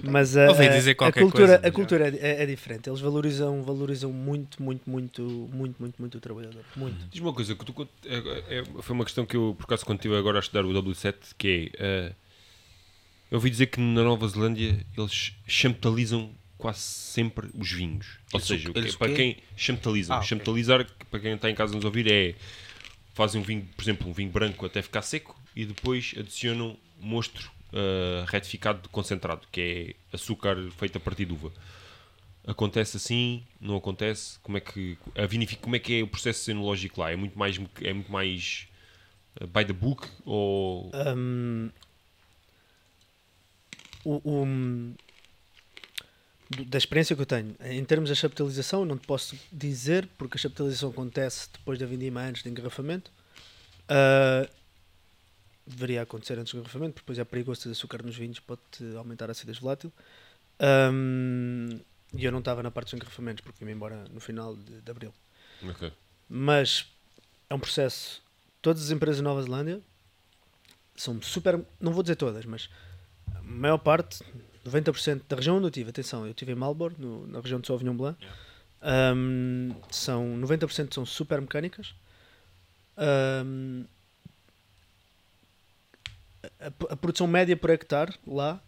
[0.02, 3.00] mas a, a- dizer a qualquer cultura coisa, a cultura é, é- é diferente eles
[3.00, 7.64] valorizam valorizam muito muito muito muito muito muito o trabalhador muito Diz uma coisa, que
[7.64, 10.64] tu, é- é- foi uma questão que eu, por acaso, quando estive agora a estudar
[10.66, 12.10] o W7, que é.
[12.10, 12.12] eh,
[13.30, 16.30] eu ouvi dizer que na Nova Zelândia eles champtalizam
[16.64, 18.06] quase sempre os vinhos.
[18.32, 20.26] Ou Eles o- seja, o que- para quem champtalizam, Ah, ok.
[20.26, 22.34] champtalizar, que para quem está em casa a nos ouvir, é
[23.12, 27.50] fazem um vinho, por exemplo, um vinho branco até ficar seco e depois adicionam mostro
[27.74, 29.60] eh, retificado de concentrado, que
[30.10, 31.52] é açúcar feito a partir de uva.
[32.46, 33.42] Acontece assim?
[33.60, 34.38] Não acontece?
[34.40, 37.10] Como é que a vinific, como é que é o processo enológico lá?
[37.10, 38.68] É muito mais é muito mais
[39.38, 41.70] eh, by the book ou Hum,
[44.04, 44.94] o,
[46.50, 50.36] da experiência que eu tenho, em termos da chaptalização, eu não te posso dizer, porque
[50.36, 53.10] a chaptalização acontece depois da vindima, antes do engarrafamento.
[53.88, 54.48] Ah,
[55.66, 58.60] deveria acontecer antes do engarrafamento, porque depois é perigoso ter açúcar nos vinhos, pode
[58.96, 59.92] aumentar a acidez volátil.
[60.60, 61.80] Hum,
[62.12, 64.90] e eu não estava na parte dos engarrafamentos, porque vim embora no final de, de
[64.90, 65.12] abril.
[65.62, 65.92] Ok.
[66.28, 66.86] Mas
[67.48, 68.22] é um processo.
[68.62, 69.80] Todas as empresas da Nova Zelândia
[70.96, 71.60] são super.
[71.80, 72.68] Não vou dizer todas, mas
[73.34, 74.24] a maior parte,
[74.64, 77.66] 90% da região onde eu estive, atenção, eu estive em Marlborough, no- na região de
[77.66, 78.18] Sauvignon Blanc,
[78.86, 81.94] Ahm, são 90% são super mecânicas.
[82.98, 83.84] Ahm,
[86.60, 88.60] a, a produção média por hectare lá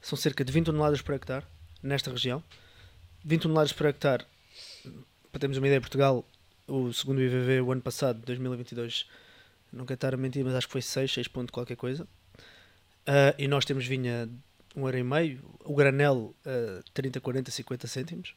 [0.00, 1.46] são cerca de 20 toneladas por hectare
[1.82, 2.42] nesta região.
[3.24, 4.24] 20 toneladas por hectare,
[5.30, 6.24] para termos uma ideia, Portugal,
[6.66, 9.06] o segundo IVV, o ano passado, 2022,
[9.72, 12.06] não quero estar a mentir, mas acho que foi 6, 6 ponto qualquer coisa.
[13.06, 14.28] Ah, e nós temos vinha
[14.76, 18.34] um euro e meio, o granel ah, 30, 40, 50 cêntimos.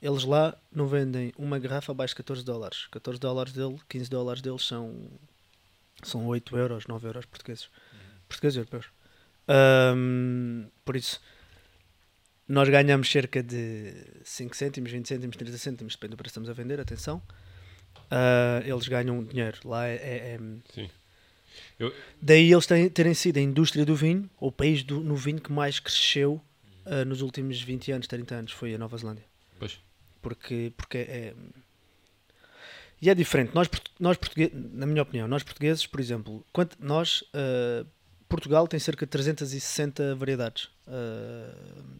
[0.00, 2.86] Eles lá não vendem uma garrafa abaixo de 14 dólares.
[2.90, 5.08] 14 dólares dele, 15 dólares deles são,
[6.02, 7.68] são 8 euros, 9 euros portugueses.
[8.28, 8.86] Portugueses e europeus.
[9.46, 11.20] Ahm, por isso,
[12.48, 13.94] nós ganhamos cerca de
[14.24, 17.22] 5 cêntimos, 20 cêntimos, 30 cêntimos, depende do preço que estamos a vender, atenção.
[18.10, 19.58] Ah, eles ganham dinheiro.
[19.64, 20.90] Lá é- é- é.
[21.78, 25.16] Eu- Daí eles terem, terem sido a indústria do vinho, ou o país do, no
[25.16, 26.40] vinho que mais cresceu
[26.86, 29.24] ah, nos últimos 20 anos, 30 anos, foi a Nova Zelândia.
[29.58, 29.78] Pois.
[30.20, 31.34] Porque, porque é.
[33.00, 33.52] E é diferente.
[33.54, 33.68] Nós,
[33.98, 37.24] nós portugueses, na minha opinião, nós portugueses, por exemplo, quanto, nós.
[37.34, 37.84] ah,
[38.28, 41.54] Portugal tem cerca de 360 variedades ah,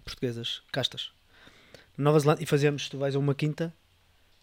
[0.04, 1.10] portuguesas, castas.
[1.98, 3.72] Nova Zelândia, e fazemos, tu vais a uma quinta,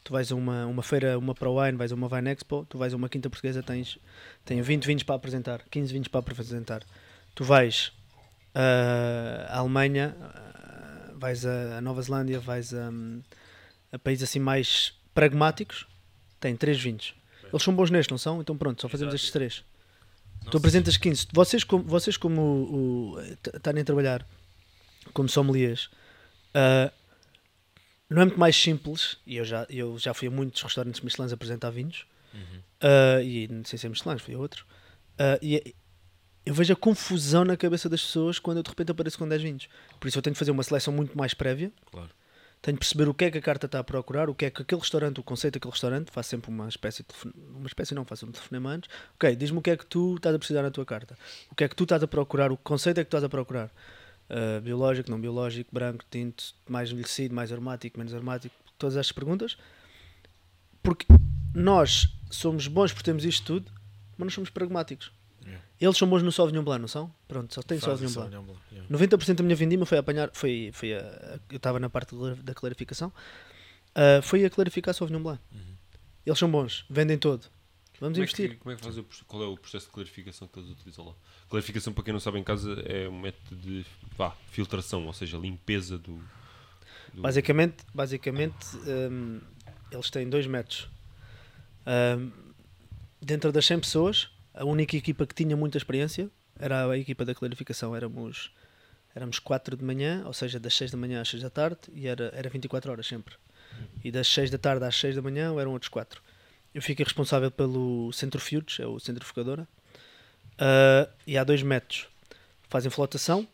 [0.03, 2.77] tu vais a uma, uma feira, uma Pro Wine, vais a uma Wine Expo, tu
[2.77, 3.97] vais a uma quinta portuguesa, tens,
[4.45, 6.83] tem 20 vinhos para apresentar, 15 vinhos para apresentar.
[7.35, 7.91] Tu vais
[8.55, 13.21] ah, à Alemanha, ah, vais a, Nova Zelândia, vais a, hum,
[13.91, 15.87] a países assim mais pragmáticos,
[16.39, 17.15] tem 3 vinhos.
[17.51, 18.41] Eles são bons nestes, não são?
[18.41, 19.63] Então pronto, só fazemos estes 3.
[20.43, 21.27] Não Tu apresentas 15.
[21.33, 23.19] Vocês como, vocês como o,
[23.53, 24.25] estarem a trabalhar
[25.13, 25.89] como sommeliers,
[26.53, 26.91] ah,
[28.09, 31.31] não é muito mais simples, e eu já, eu já fui a muitos restaurantes Michelin
[31.31, 32.61] apresentar vinhos, Uhum.
[32.81, 34.65] ah, e não sei se é Michelin, fui a outros,
[35.17, 35.73] ah, e
[36.45, 39.41] eu vejo a confusão na cabeça das pessoas quando eu de repente apareço com 10
[39.41, 39.67] vinhos.
[39.99, 42.09] Por isso eu tenho que fazer uma seleção muito mais prévia, Claro.
[42.61, 44.49] tenho que perceber o que é que a carta está a procurar, o que é
[44.49, 47.09] que aquele restaurante, o conceito daquele restaurante, faço sempre uma espécie de
[47.55, 48.89] uma espécie não, faço um telefonema antes.
[49.15, 51.17] Ok, diz-me o que é que tu estás a precisar na tua carta.
[51.51, 53.29] O que é que tu estás a procurar, o conceito é que tu estás a
[53.29, 53.69] procurar.
[54.29, 59.57] Uh, biológico, não biológico, branco, tinto, mais envelhecido, mais aromático, menos aromático, todas estas perguntas.
[60.83, 61.05] Porque
[61.53, 63.71] nós somos bons por termos isto tudo,
[64.17, 65.11] mas não somos pragmáticos.
[65.43, 65.63] Yeah.
[65.81, 67.11] Eles são bons no Sauvignon Blanc, não são?
[67.27, 68.31] Pronto, só tem Sauvignon Blanc.
[68.31, 68.89] Sauvignon Blanc, yeah.
[69.17, 72.13] 90% da minha vindima foi a apanhar, foi, foi a, a- eu estava na parte
[72.43, 73.11] da- clarificação,
[73.95, 75.41] Ah, foi a clarificar Sauvignon Blanc.
[75.51, 75.73] Uhum.
[76.25, 77.47] Eles são bons, vendem todo.
[77.99, 78.49] Vamos Como é, investir.
[78.51, 81.05] que, como é que faz o, qual é o processo de clarificação que eles utilizam
[81.05, 81.13] lá?
[81.49, 83.85] Clarificação, para quem não sabe em casa, é um método de
[84.17, 86.17] vá, filtração, ou seja, limpeza do.
[87.13, 88.77] do- Basicamente, basicamente
[89.11, 89.41] hum,
[89.91, 90.87] eles têm dois métodos.
[91.85, 92.31] Hum,
[93.21, 97.33] dentro das 100 pessoas, a única equipa que tinha muita experiência era a equipa da
[97.35, 97.95] clarificação.
[97.95, 98.51] Éramos,
[99.15, 102.07] éramos 4 de manhã, ou seja, das 6 da manhã às 6 da tarde, e
[102.07, 103.35] era, era 24 horas sempre.
[104.03, 106.21] E das 6 da tarde às 6 da manhã eram outros 4.
[106.73, 109.67] Eu fiquei responsável pelo Centrifuge, é o centrifugadora.
[110.59, 112.07] Ah, e há dois métodos.
[112.67, 113.47] Fazem flotação,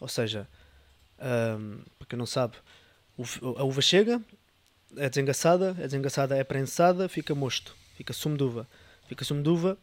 [0.00, 0.46] ou seja,
[1.58, 2.56] hum, para quem não sabe,
[3.56, 4.22] a uva chega,
[4.96, 8.68] é desengaçada, é desengaçada, é prensada, fica mosto, fica sumo de uva.
[9.08, 9.76] Fica sumo de uva.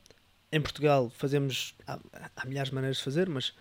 [0.51, 1.99] Em Portugal fazemos, há,
[2.35, 3.53] há milhares de maneiras de fazer, mas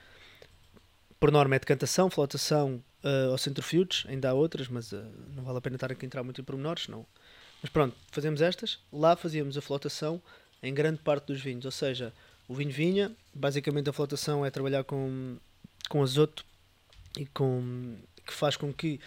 [1.18, 5.04] por norma é decantação, flotação uh, ou centrifuge, ainda há outras, mas ah,
[5.34, 7.04] não vale a pena estar aqui a entrar muito em pormenores, não.
[7.62, 8.78] Mas pronto, fazemos estas.
[8.92, 10.20] Lá fazíamos a flotação
[10.62, 12.12] em grande parte dos vinhos, ou seja,
[12.48, 15.36] o vinho vinha, basicamente a flotação é trabalhar com,
[15.88, 16.44] com azoto
[17.16, 17.96] e com
[18.26, 19.00] que faz com que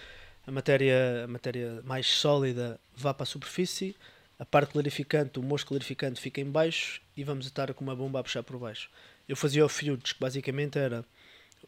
[0.48, 3.96] a matéria, a matéria mais sólida vá para a superfície,
[4.38, 8.20] a parte clarificante, o mosto clarificante fica em baixo e vamos estar com uma bomba
[8.20, 8.90] a puxar por baixo.
[9.28, 11.06] Eu fazia o Fuge, que basicamente era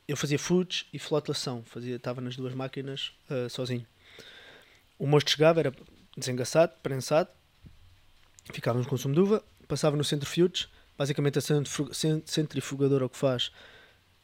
[0.07, 3.85] eu fazia Fuge e flotação, fazia, estava nas duas máquinas ah, sozinho.
[4.97, 5.73] O mosto chegava, era
[6.17, 7.29] desengaçado, prensado,
[8.51, 10.67] ficávamos com sumo de uva, passava no centrifuge,
[10.97, 13.51] basicamente a centrifu- cen- centrifugadora o que faz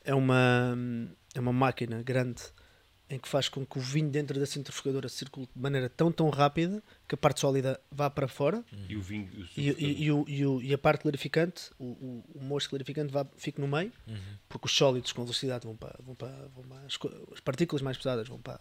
[0.03, 0.75] é uma,
[1.33, 2.41] é uma máquina grande
[3.09, 6.29] em que faz com que o vinho dentro da centrifugadora circule de maneira tão tão
[6.29, 9.29] rápida que a parte sólida vá para fora E o vinho.
[9.55, 13.13] e, e, e, o- e, o- e a parte clarificante, o, o, o mosto clarificante
[13.13, 14.17] vá, fique no meio, Uhum.
[14.49, 16.97] porque os sólidos com velocidade vão para, vão para, vão para as,
[17.33, 18.59] as partículas mais pesadas vão para,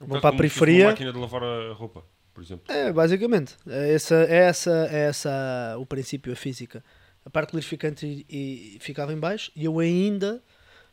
[0.00, 0.84] Um vão para a periferia.
[0.84, 2.72] Uma máquina de lavar a roupa, por exemplo.
[2.74, 3.56] É, basicamente.
[3.66, 6.82] É essa, é essa, é essa o princípio, a física.
[7.24, 10.42] A parte clarificante e, e ficava em baixo e eu ainda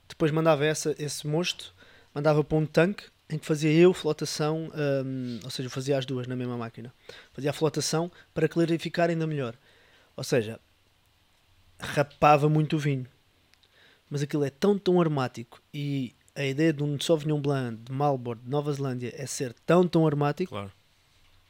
[0.08, 1.74] depois mandava essa, esse mosto,
[2.14, 4.72] mandava para um tanque em que fazia eu flotação,
[5.06, 6.94] hum, ou seja, fazia as duas na mesma máquina.
[7.34, 9.56] Fazia a flotação para clarificar ainda melhor.
[10.16, 10.60] Ou seja,
[11.80, 13.06] rapava muito o vinho.
[14.10, 18.42] Mas aquilo é tão, tão aromático e a ideia de um Sauvignon Blanc de Marlborough
[18.42, 20.72] de Nova Zelândia é ser tão, tão aromático Claro.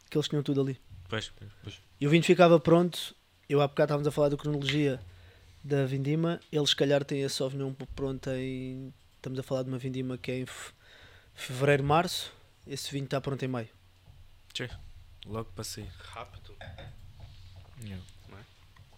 [0.10, 0.80] que eles tinham tudo ali.
[1.10, 1.32] Pois,
[1.64, 1.80] pois.
[2.00, 3.16] E o vinho ficava pronto.
[3.50, 5.00] Eu há bocado estávamos a falar da cronologia
[5.64, 6.40] da Vindima.
[6.52, 8.94] Eles, se calhar, têm a Sauvignon pronta em.
[9.16, 10.72] Estamos a falar de uma Vindima que é em fe-
[11.34, 12.32] fevereiro, março.
[12.66, 13.70] Esse vinho está pronto em maio.
[15.26, 15.90] Logo para sair.
[16.00, 16.56] Rápido.
[17.84, 18.04] Yeah.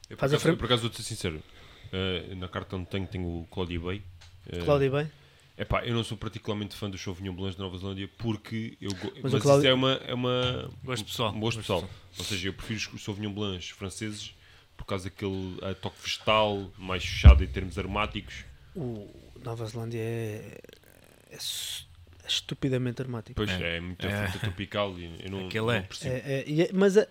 [0.10, 0.58] Eu, por, Faz a acaso, frente.
[0.58, 1.44] por acaso vou-te ser sincero.
[1.92, 4.02] eh, na carta onde tenho, tenho o Claudio Bay.
[4.48, 5.12] Eh, Cláudio, bem?
[5.60, 9.12] Epá, eu não sou particularmente fã dos Sauvignon Blancs de Nova Zelândia porque eu go-
[9.16, 11.30] Mas mas, o isso Cláudio- é uma, é uma Gosto pessoal.
[11.34, 11.90] um gosto Gosto pessoal.
[12.18, 14.34] Ou seja, eu prefiro os Sauvignon Blancs franceses
[14.78, 18.46] por causa daquele eh, toque vegetal, mais fechado em termos aromáticos.
[18.74, 19.10] O
[19.44, 20.60] Nova Zelândia é,
[21.32, 23.36] é é estupidamente aromático.
[23.36, 23.78] Pois É.
[23.78, 24.28] é, muito É.
[24.28, 25.82] fruta tropical e eu não, Aquele não é.
[25.82, 26.16] percebo.
[26.16, 27.08] É- é- é- mas a-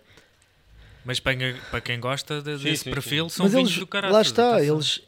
[1.04, 3.36] Mas para, quem- para quem gosta de- Sim, desse sim, perfil, sim.
[3.36, 4.12] são mas vinhos eles, do caralho.
[4.14, 4.74] lá está, atenção.
[4.76, 5.02] eles,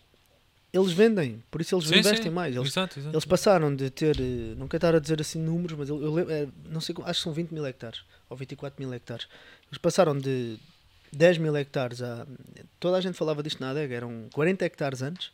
[0.72, 2.30] eles vendem, por isso eles Sim, investem sim.
[2.30, 2.54] mais.
[2.54, 3.14] Eles, Exato, exato.
[3.14, 6.12] eles passaram de ter, eh, não quero estar a dizer assim números, mas eu, eu
[6.14, 9.26] lembro, é, não sei, acho que são 20 mil hectares ou 24 mil hectares.
[9.68, 10.58] Eles passaram de
[11.12, 12.26] 10 mil hectares a.
[12.78, 15.32] Toda a gente falava disto na adega, eram 40 hectares antes,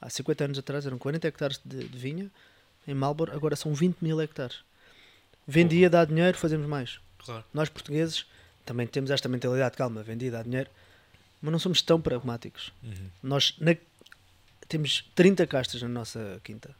[0.00, 2.30] há 50 anos atrás, eram 40 hectares de, de vinha
[2.86, 4.60] em Marlborough, agora são 20 mil hectares.
[5.46, 6.98] Vendia, dá dinheiro, fazemos mais.
[7.18, 7.44] Claro.
[7.52, 8.24] Nós portugueses
[8.64, 10.68] também temos esta mentalidade, calma, vendi, dá dinheiro,
[11.40, 12.72] mas não somos tão pragmáticos.
[12.82, 12.92] Uhum.
[13.22, 13.76] Nós na-
[14.68, 16.74] temos 30 castas na nossa quinta.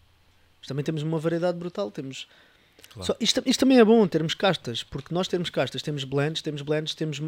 [0.61, 1.91] Mas também temos uma variedade brutal.
[1.91, 2.29] Temos
[2.93, 3.07] Claro.
[3.07, 6.63] Só- isto, isto também é bom termos castas, porque nós temos castas, temos blends, temos
[6.63, 7.21] blends, temos.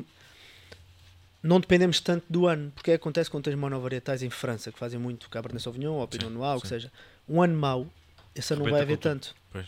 [1.42, 4.98] Não dependemos tanto do ano, porque é acontece quando tens monovarietais em França, que fazem
[5.00, 6.92] muito Cabernet Sauvignon ou Pinot Noir, o que seja.
[7.28, 7.86] Um ano mau,
[8.34, 9.34] esse ano não vai haver tanto.
[9.50, 9.66] Pois.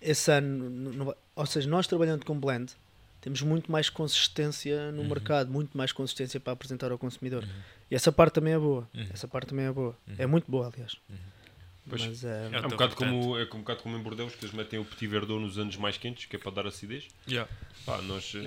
[0.00, 2.72] Esse ano, não- não vai- ou seja, nós trabalhando com blend,
[3.26, 5.08] temos muito mais consistência no Uhum.
[5.08, 7.42] mercado, muito mais consistência para apresentar ao consumidor.
[7.42, 7.50] Uhum.
[7.90, 8.88] E essa parte também é boa.
[8.94, 9.06] Uhum.
[9.12, 9.96] Essa parte também é boa.
[10.06, 10.14] Uhum.
[10.16, 10.96] É muito boa, aliás.
[11.88, 12.06] Pois.
[12.06, 14.54] Mas, É É um, tão bocado como, é um bocado como em Bordeaux, que eles
[14.54, 17.08] metem o Petit Verdot nos anos mais quentes, que é para dar acidez.
[17.26, 17.50] Yeah.
[17.84, 18.38] Pá, nós, eh,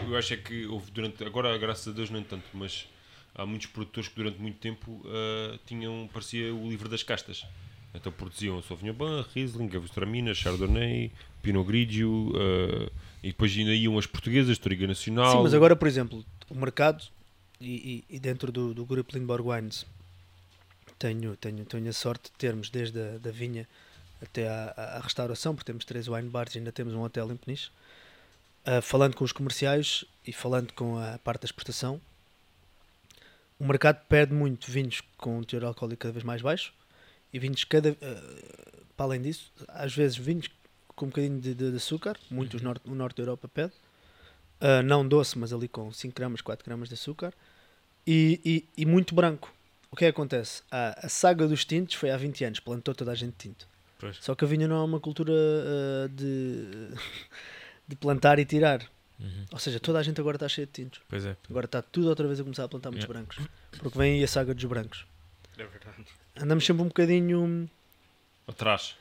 [0.00, 2.88] eu, eu acho é que houve durante, agora graças a Deus nem tanto, mas
[3.34, 7.44] há muitos produtores que durante muito tempo eh, tinham, parecia o livro das castas.
[7.94, 11.12] Então produziam Sauvignon Blanc, Riesling, Gewürztraminer, Chardonnay,
[11.42, 12.90] Pinot Grigio, eh,
[13.22, 15.30] e depois ainda iam as portuguesas, Toriga Nacional.
[15.36, 17.04] Sim, mas agora, por exemplo, o mercado
[17.60, 19.86] e, e- e dentro do, do grupo Lindborg Wines
[20.98, 23.66] tenho, tenho, tenho a sorte de termos desde a da vinha
[24.20, 27.36] até à, à- restauração, porque temos três wine bars e ainda temos um hotel em
[27.36, 27.70] Peniche.
[28.66, 32.00] Ah, falando com os comerciais e falando com a parte da exportação,
[33.58, 36.72] o mercado perde muito vinhos com um teor alcoólico cada vez mais baixo
[37.34, 40.48] e vinhos cada ah, para além disso, às vezes vinhos
[40.96, 42.68] com um bocadinho de, de- de açúcar, muitos Uhum.
[42.68, 43.72] norte, o norte da Europa pede.
[44.60, 47.34] Uh, não doce, mas ali com 5 gramas, 4 gramas de açúcar
[48.06, 48.40] e,
[48.76, 49.52] e, e muito branco.
[49.90, 50.62] O que é que acontece?
[50.70, 53.66] A, a saga dos tintos foi há 20 anos, plantou toda a gente tinto.
[53.98, 54.16] Pois.
[54.20, 56.88] Só que a vinha não é uma cultura uh, de,
[57.88, 58.80] de plantar e tirar.
[59.18, 59.44] Uhum.
[59.52, 61.00] Ou seja, toda a gente agora está cheia de tintos.
[61.08, 61.36] Pois é.
[61.50, 63.26] Agora está tudo outra vez a começar a plantar muitos Yeah.
[63.26, 63.48] brancos.
[63.80, 65.04] Porque vem aí a saga dos brancos.
[65.58, 66.04] É verdade.
[66.36, 67.68] Andamos sempre um bocadinho
[68.46, 68.94] Atrás.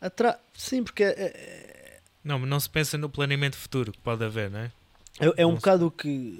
[0.00, 0.36] atrás.
[0.54, 4.50] Sim, porque é, é, Não, mas não se pensa no planeamento futuro que pode haver,
[4.50, 4.72] não é?
[5.18, 6.38] é, é um Não bocado o que.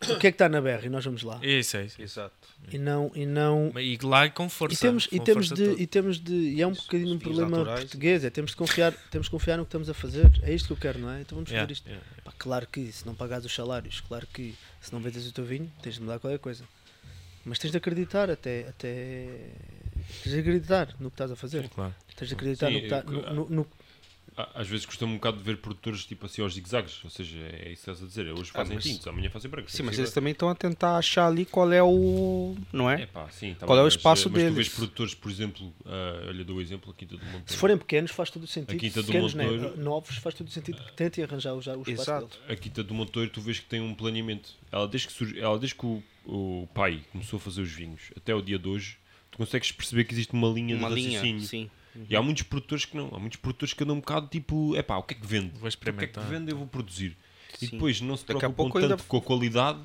[0.00, 1.40] O que é que está na berra e nós vamos lá.
[1.42, 2.00] Isso, é isso.
[2.00, 2.32] Exato.
[2.70, 4.74] E não, e não, E lá com força.
[4.74, 5.82] E temos, e temos força de, toda.
[5.82, 7.80] e temos de, e é um Isso, bocadinho um problema naturais.
[7.80, 10.30] português, é temos de confiar, temos de confiar no que estamos a fazer.
[10.44, 11.20] É isto que eu quero, não é?
[11.22, 11.88] Então vamos Yeah, fazer isto.
[11.88, 12.06] yeah.
[12.22, 15.44] Pá, claro que se não pagares os salários, claro que se não vendes o teu
[15.44, 16.62] vinho, tens de mudar qualquer coisa.
[17.48, 19.26] Mas tens de acreditar até, até
[20.22, 21.62] tens de acreditar no que estás a fazer.
[21.62, 21.94] Sim, claro.
[22.16, 23.66] Tens de acreditar Sim, no que eu- no, no-
[24.54, 27.72] Às vezes custa-me um bocado de ver produtores tipo assim aos zigzags, ou seja, é
[27.72, 28.26] isso que estás a dizer.
[28.32, 29.72] Hoje Ah, fazem mas- tintos, amanhã fazem brancos.
[29.72, 32.54] Sim, mas eles também estão a tentar achar ali qual é o.
[32.72, 33.02] Não é?
[33.02, 34.54] É pá, sim, tá Qual bem, é o mas, espaço eh, mas tu deles?
[34.54, 38.10] vês produtores, por exemplo, ah, olha, dou o exemplo aqui do Monte se forem pequenos
[38.12, 38.76] faz todo o sentido.
[38.76, 39.58] A Quinta do pequenos, Monte né?
[39.58, 42.26] Douro- novos faz todo o sentido que tentem arranjar o, já o espaço Exato.
[42.38, 42.38] deles.
[42.48, 44.50] a Quinta do Monteiro tu vês que tem um planeamento.
[44.70, 48.02] Ela desde que, surge, ela, desde que o, o pai começou a fazer os vinhos
[48.16, 48.98] até o dia de hoje,
[49.32, 51.18] tu consegues perceber que existe uma linha Uma de linha.
[51.18, 51.70] raciocínio.
[52.00, 52.06] Sim.
[52.10, 53.08] E há muitos produtores que não.
[53.14, 55.48] Há muitos produtores que andam um bocado tipo, é pá, o que é que vende?
[55.48, 56.24] Vou O que é que experimentar.
[56.24, 57.16] vende eu vou produzir.
[57.60, 57.72] E Sim.
[57.72, 59.78] depois não se Daqui a preocupam pouco tanto ainda- com a qualidade,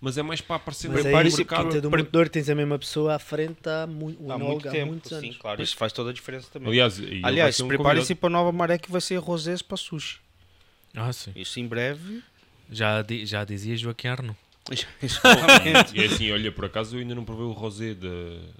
[0.00, 1.64] mas é mais para aparecer Mas no aí, Prepare-se mercado.
[1.64, 4.38] Quinta do pre- Monte Douro tens a mesma pessoa à frente há, mu o Há
[4.38, 4.86] muito há tempo.
[4.92, 5.36] muitos Sim, anos.
[5.38, 5.62] claro.
[5.62, 6.68] Isso faz toda a diferença também.
[6.68, 10.18] Aliás, e Aliás, um preparem-se para a nova maré que vai ser rosés para sushi.
[10.94, 11.32] Ah, sim.
[11.34, 12.22] Isso em breve.
[12.70, 14.36] Já, di- já dizia Joaquim Arno.
[15.94, 18.08] E é assim, olha, por acaso eu ainda não provei o rosé da,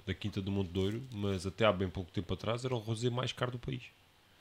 [0.05, 3.09] da Quinta do Monte Douro, mas até há bem pouco tempo atrás era o rosé
[3.09, 3.83] mais caro do país.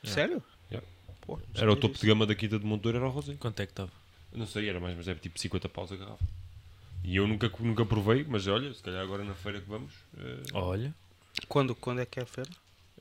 [0.04, 0.42] Sério?
[0.70, 0.86] Yeah.
[1.22, 3.34] Pô, não Era o topo de gama da Quinta do Monte Douro, era o rosé.
[3.38, 3.90] Quanto é que estava?
[4.32, 6.24] Não sei, era mais, mas é tipo 50 paus a garrafa.
[7.02, 9.92] E eu nunca, nunca provei, mas olha, se calhar agora na feira que vamos.
[10.18, 10.94] eh, Olha.
[11.48, 12.50] Quando, quando é que é a feira?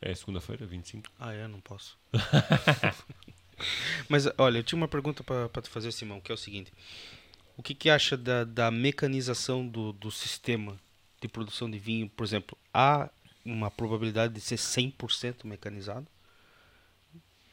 [0.02, 1.10] É segunda-feira, 25.
[1.20, 1.48] Ah, é?
[1.48, 1.98] Não posso.
[4.10, 6.72] Mas olha, eu tinha uma pergunta para te fazer, Simão, que é o seguinte:
[7.58, 10.78] o que, que acha da, da mecanização do, do sistema
[11.22, 12.10] de produção de vinho?
[12.10, 13.10] Por exemplo, há
[13.46, 16.08] uma probabilidade de ser 100% mecanizado?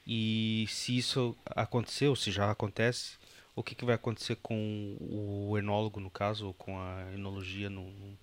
[0.07, 3.13] E se isso acontecer, ou se já acontece,
[3.55, 7.89] o que, que vai acontecer com o enólogo, no caso, ou com a enologia no,
[7.93, 8.19] no,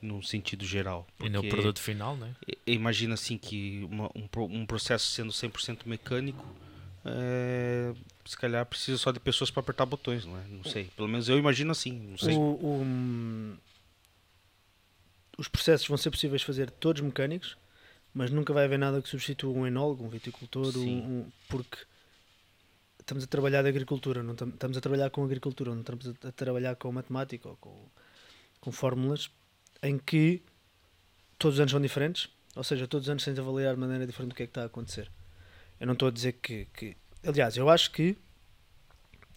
[0.00, 1.06] no sentido geral?
[1.20, 2.34] E no Porque- produto final, né?
[2.66, 4.26] Imagina assim que uma- um,
[4.60, 6.46] um processo sendo 100% mecânico,
[7.04, 7.92] é,
[8.26, 10.44] se calhar precisa só de pessoas para apertar botões, não é?
[10.48, 10.84] Não sei.
[10.96, 12.34] Pelo menos eu imagino assim, não sei.
[12.36, 13.56] O- o- hum,
[15.38, 17.56] os processos vão ser possíveis fazer todos mecânicos,
[18.14, 20.80] mas nunca vai haver nada que substitua um enólogo, um viticultor, um-
[21.20, 21.78] um- porque
[23.00, 26.28] estamos a trabalhar de agricultura, não tam- estamos a trabalhar com agricultura, não estamos a,
[26.28, 27.88] a trabalhar com matemática ou com,
[28.60, 29.30] com fórmulas
[29.82, 30.42] em que
[31.38, 34.06] todos os anos são diferentes, ou seja, todos os anos tens de avaliar de maneira
[34.06, 35.10] diferente o que é que está a acontecer.
[35.78, 36.96] Eu não estou a dizer que, que-
[37.26, 38.16] aliás, eu acho que,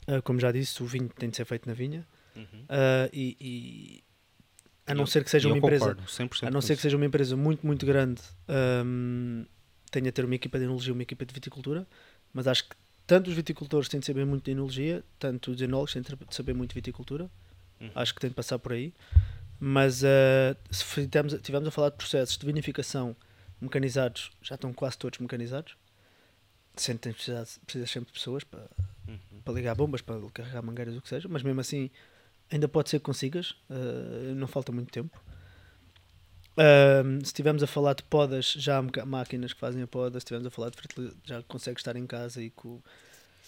[0.08, 2.06] ah, como já disse, o vinho tem de ser feito na vinha.
[2.36, 2.44] Uhum.
[2.44, 4.04] Uh, e, e
[4.88, 6.96] a não eu- ser que seja uma empresa concordo, 100% a não ser que seja
[6.96, 8.22] uma empresa muito muito grande
[8.86, 9.46] um,
[9.92, 11.86] tenha de ter uma equipa de enologia uma equipa de viticultura
[12.34, 12.76] mas acho que
[13.06, 16.54] tanto os viticultores têm de saber muito de enologia tanto os enólogos têm de saber
[16.54, 17.30] muito de viticultura
[17.82, 17.92] Uhum.
[17.96, 18.94] acho que tem de passar por aí
[19.60, 23.16] mas uh, se estivermos a falar de processos de vinificação
[23.60, 25.76] mecanizados já estão quase todos mecanizados
[26.86, 28.68] tens precisado, precisas sempre de pessoas para,
[29.08, 29.42] Uhum.
[29.44, 31.90] para ligar bombas, para carregar mangueiras, o que seja, mas mesmo assim
[32.52, 35.20] ainda pode ser que consigas, eh, não falta muito tempo.
[36.58, 40.24] Ahm, se estivermos a falar de podas, já há máquinas que fazem a poda, se
[40.26, 42.84] estivermos a falar de fertilidade, já consegues estar em casa e co-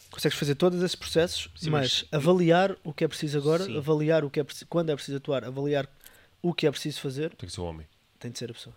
[0.09, 3.77] consegues fazer todos esses processos, Sim, mas, mas- avaliar o que é preciso agora, Sim.
[3.77, 5.89] avaliar o que é preciso, quando é preciso atuar, avaliar
[6.41, 7.85] o que é preciso fazer, Tem que ser o homem.
[8.19, 8.75] tem de ser a pessoa.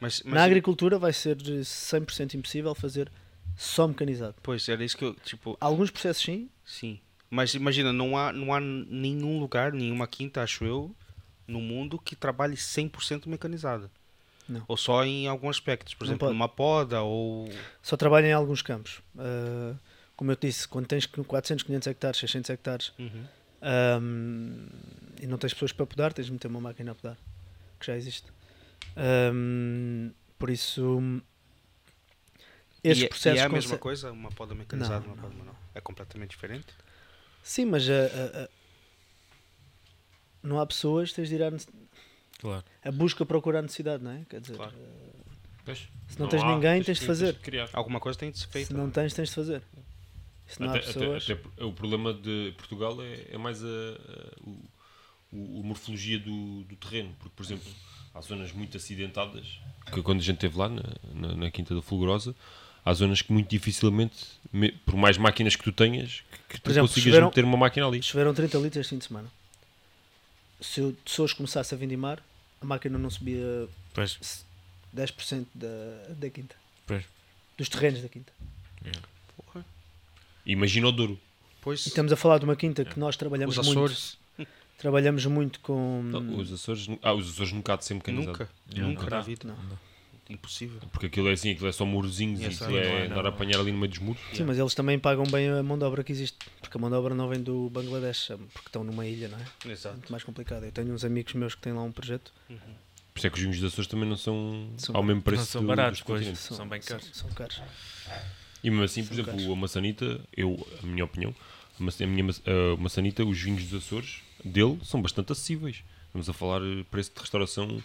[0.00, 3.10] Mas, mas Na agricultura vai ser 100% impossível fazer
[3.56, 4.34] só mecanizado.
[4.42, 7.00] Pois, era isso que eu, tipo, Alguns processos sim, sim.
[7.30, 10.94] Mas imagina, não há, não há nenhum lugar, nenhuma quinta, acho eu,
[11.46, 13.90] no mundo que trabalhe 100% mecanizada.
[14.48, 14.62] Não.
[14.68, 15.94] Ou só em alguns aspectos.
[15.94, 16.34] Por Não exemplo, pode.
[16.38, 17.48] numa poda ou...
[17.82, 19.00] só trabalha em alguns campos.
[19.14, 19.78] Uh,
[20.16, 23.24] como eu te disse, quando tens 400, 500 hectares, 600 hectares Uhum.
[24.02, 24.66] um,
[25.20, 27.16] e não tens pessoas para podar, tens de meter uma máquina a podar,
[27.80, 28.26] que já existe.
[29.32, 31.00] Um, por isso,
[32.84, 33.38] esses e, é- processos.
[33.38, 34.10] e é a mesma coisa?
[34.12, 35.56] Uma poda mecanizada Não, uma não, poda manual?
[35.74, 36.66] É completamente diferente?
[37.42, 38.48] Sim, mas a- a- a-
[40.42, 41.52] não há pessoas, tens de ir à
[42.40, 42.64] Claro.
[42.84, 44.24] a busca procurar a necessidade, não é?
[44.28, 44.72] Quer dizer, Claro.
[45.64, 45.78] Pois.
[46.08, 47.34] se não, tens ninguém, tens de fazer.
[47.38, 47.68] criar.
[47.72, 48.68] Alguma coisa tem de ser feita.
[48.68, 49.62] Se não tens, tens de fazer.
[50.48, 51.22] Se não há Até- até- pessoas.
[51.24, 54.64] até por- o problema de Portugal é, é mais a, a- o,
[55.32, 57.14] o- a morfologia do, do terreno.
[57.20, 57.70] Porque, por exemplo,
[58.12, 59.60] há zonas muito acidentadas,
[59.92, 60.82] que quando a gente esteve lá na,
[61.14, 62.34] na, na Quinta da Fulgurosa,
[62.84, 64.14] há zonas que muito dificilmente,
[64.52, 67.56] me- por mais máquinas que tu tenhas, que, que tu exemplo, consigas choveram- meter uma
[67.56, 68.02] máquina ali.
[68.02, 69.28] Choveram 30 litros este fim de semana.
[70.60, 72.22] Se se hoje começasse a vindimar,
[72.60, 74.44] a máquina não subia Pois.
[74.94, 75.68] 10% da,
[76.14, 76.54] da quinta.
[76.86, 77.04] Pois.
[77.58, 78.32] Dos terrenos da quinta.
[79.36, 79.64] Porra.
[80.46, 81.18] Imagina o Douro.
[81.60, 83.78] Pois, E estamos a falar de uma quinta que nós trabalhamos os muito.
[83.78, 84.18] Açores,
[84.78, 86.02] Trabalhamos muito com.
[86.02, 88.26] Não, os Açores, ah, os Açores nunca há de ser mecanizado.
[88.32, 89.20] nunca, Não, nunca não na dá.
[89.22, 89.46] vida.
[89.48, 89.78] Não.
[90.32, 90.80] Impossível.
[90.90, 92.64] Porque aquilo é assim, aquilo é só murozinhos e Exato.
[92.64, 94.22] aquilo é é, andar a apanhar ali no meio dos muros.
[94.32, 96.38] Sim, mas eles também pagam bem a mão de obra que existe.
[96.60, 99.44] Porque a mão de obra não vem do Bangladesh, porque estão numa ilha, não é?
[99.66, 99.96] É Exato.
[99.96, 100.64] muito mais complicado.
[100.64, 102.32] Eu tenho uns amigos meus que têm lá um projeto.
[102.48, 105.40] Por isso é que os vinhos dos Açores também não são, São- ao mesmo preço
[105.42, 106.20] Não são do- baratos, dos pois.
[106.20, 106.56] continentes.
[106.56, 107.04] São bem caros.
[107.12, 107.60] São, são caros.
[108.64, 109.52] E mesmo assim, por São exemplo, caros.
[109.52, 111.34] a maçanita, eu, a minha opinião,
[111.78, 115.82] a, minha a maçanita, os vinhos dos Açores dele são bastante acessíveis.
[116.06, 117.82] Estamos a falar eh, preço de restauração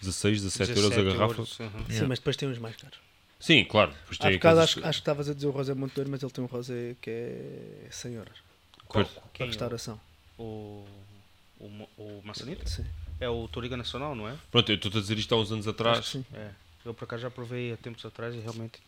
[0.00, 1.32] 16, 17, euros a 17 garrafa.
[1.34, 1.70] euros, uhum.
[1.70, 2.08] Sim, Yeah.
[2.08, 2.98] mas depois tem uns mais caros.
[3.38, 3.92] Sim, claro.
[4.02, 6.44] Depois tem bocado acho, acho que estavas a dizer o rosé Monteiro, mas ele tem
[6.44, 8.38] um rosé que é 100 euros.
[8.86, 9.04] Qual?
[9.32, 10.00] Quem é restauração.
[10.38, 10.84] O,
[11.58, 11.64] o,
[11.96, 12.66] o maçanita?
[12.66, 12.84] Sim.
[13.18, 14.34] É o Toriga Nacional, não é?
[14.50, 16.24] Pronto, eu estou a dizer isto há uns anos que atrás, sim.
[16.34, 16.50] É.
[16.84, 18.80] Eu por acaso já provei há tempos atrás e realmente.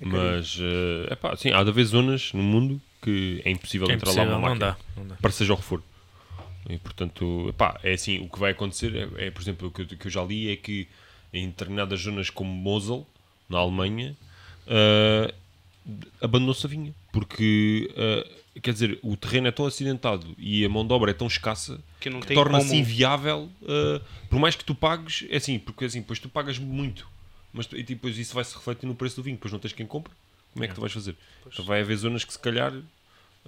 [0.00, 3.94] É mas é epá, sim, há de haver zonas no mundo que é impossível É
[3.94, 4.76] entrar lá impossível, uma não máquina.
[4.94, 5.00] dá.
[5.00, 5.16] Não dá.
[5.16, 5.82] para seja o que for.
[6.68, 9.82] E portanto, epá, é assim, o que vai acontecer é, é, por exemplo, o que
[9.82, 10.88] eu, que eu já li é que
[11.32, 13.06] em determinadas zonas como Mosel,
[13.48, 14.16] na Alemanha,
[14.66, 15.32] ah,
[16.20, 16.94] abandonou-se a vinha.
[17.12, 18.28] Porque, ah,
[18.62, 21.80] quer dizer, o terreno é tão acidentado e a mão de obra é tão escassa
[22.00, 26.18] Que que torna-se inviável, ah, por mais que tu pagues, é assim, porque assim, depois
[26.18, 27.06] tu pagas muito,
[27.52, 29.72] mas tu- e depois isso vai se refletir no preço do vinho, depois não tens
[29.72, 30.12] quem compre,
[30.52, 31.16] como é que tu vais fazer?
[31.46, 32.72] Então vai haver zonas que se calhar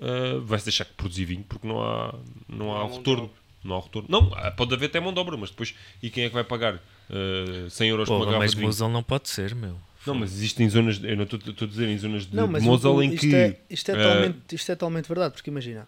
[0.01, 2.15] ah, vai-se deixar de produzir vinho porque não há,
[2.49, 3.31] não há Não retorno.
[3.65, 4.09] Não há retorno.
[4.11, 5.75] Não, ah, pode haver até mão de obra, mas depois.
[6.03, 8.57] E quem é que vai pagar uh, 100 euros por uma Porra, garrafa mas de
[8.57, 8.69] vinho?
[8.69, 9.77] Mosel não pode ser, meu.
[10.07, 11.03] Não, mas existem zonas.
[11.03, 13.35] Eu não estou a dizer em zonas de, Não, mas Mosel o- em isto, que.
[13.35, 15.87] é, isto, é eh, totalmente, isto é totalmente verdade, porque imagina,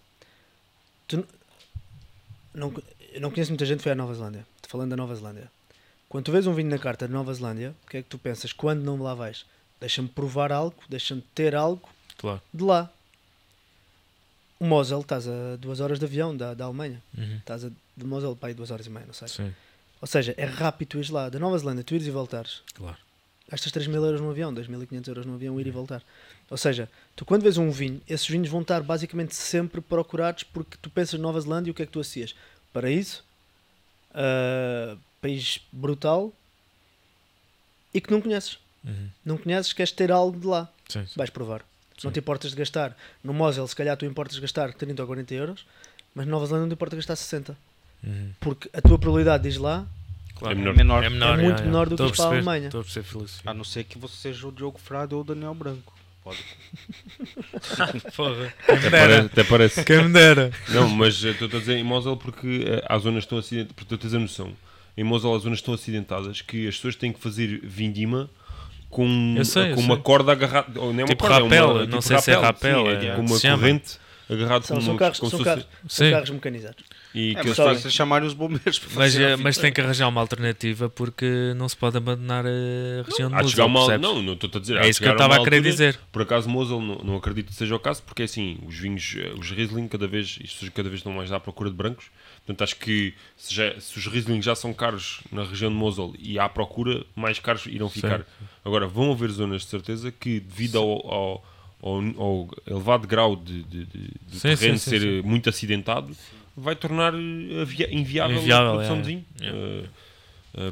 [1.09, 1.25] tu
[2.55, 2.75] não,
[3.13, 5.51] eu não conheço muita gente que foi à Nova Zelândia, falando da Nova Zelândia.
[6.09, 8.19] Quando tu vês um vinho na carta de Nova Zelândia, o que é que tu
[8.19, 8.53] pensas?
[8.53, 9.47] Quando não lá vais?
[9.81, 11.89] Deixa-me provar algo, deixa-me ter algo
[12.19, 12.43] Claro.
[12.53, 12.91] de lá.
[14.61, 17.03] O Mosel, estás a duas horas de avião da, da Alemanha.
[17.17, 17.39] Uhum.
[17.39, 19.27] Estás a, de Mosel para aí duas horas e meia, não sei.
[19.27, 19.55] Sim,
[20.01, 21.29] Ou seja, é rápido tu ires lá.
[21.31, 22.63] Da Nova Zelândia, tu ires e voltares.
[22.75, 22.99] claro.
[23.51, 26.05] Gastas 3 mil euros no avião, 2.500 euros no avião, ir e voltar.
[26.49, 30.77] Ou seja, tu quando vês um vinho, esses vinhos vão estar basicamente sempre procurados porque
[30.81, 32.33] tu pensas Nova Zelândia e o que é que tu associas?
[32.73, 33.25] Paraíso,
[34.15, 36.33] ah, país brutal
[37.93, 38.57] e que não conheces.
[38.85, 39.09] Uhum.
[39.25, 40.69] Não conheces, queres ter algo de lá.
[40.89, 41.15] Sim, sim.
[41.17, 41.65] Vais provar.
[42.01, 42.07] Sim.
[42.09, 42.97] Não te importas de gastar.
[43.23, 45.67] No Mosel, se calhar tu importas de gastar 30 ou 40 euros,
[46.15, 47.57] mas na Nova Zelândia não te importa gastar 60.
[48.03, 48.31] Uhum.
[48.41, 49.87] Porque a tua probabilidade de ir lá
[50.37, 50.55] Claro.
[50.57, 50.75] É menor.
[50.75, 51.05] menor.
[51.05, 51.65] É menor, É muito já, já.
[51.67, 52.67] menor do que para a Alemanha.
[52.69, 53.51] Estou a perceber, filosofia.
[53.51, 55.93] A não ser que você seja o Diogo Frade ou o Daniel Branco.
[56.25, 56.39] Pode.
[58.17, 58.55] Porra.
[58.67, 58.91] Quem me Até dera.
[58.91, 59.85] parece, até parece.
[59.85, 60.51] Quem me dera.
[60.71, 63.73] Não, mas eh, estou a dizer em Mosel porque eh, há zonas que estão acidentadas.
[63.77, 64.53] Porque tu tens a noção.
[64.97, 68.29] Em Mosel há zonas estão acidentadas que as pessoas têm que fazer vindima
[68.91, 70.03] com, sei, com uma sei.
[70.03, 70.81] corda agarrada.
[70.81, 72.85] Ou nem é uma Tipo corda, é uma- rapel, tipo não sei se é rapel,
[72.85, 73.99] sim, é- é, com uma corrente
[74.29, 76.85] agarrado são, com são uma carros, são carros, são carros mecanizados.
[77.13, 79.59] E É, que mas eles fazem- se chamarem os bombeiros para Mas, fazer eh, mas
[79.59, 83.51] tem que arranjar uma alternativa porque não se pode abandonar a região de Há de
[83.51, 84.77] chegar uma, não, não estou a dizer.
[84.77, 85.99] É isso que eu estava a querer altura- dizer.
[86.13, 89.17] Por acaso Mosel não, não acredito que seja o caso, porque é assim, os vinhos,
[89.19, 92.07] eh, os Riesling cada vez, isto cada vez estão mais à procura de brancos.
[92.47, 96.15] Portanto, acho que se, já- se os Riesling já são caros na região de Mosel
[96.19, 98.25] e há procura, mais caros irão ficar.
[98.65, 101.45] Agora, vão haver zonas de certeza que, devido ao, ao,
[101.83, 105.23] ao- ao elevado grau de, de, de- de Sim, terreno sim, sim, ser sim.
[105.23, 106.17] muito acidentado,
[106.61, 109.25] vai tornar inviável, Inviável, a produção é, de vinho.
[109.43, 109.85] é.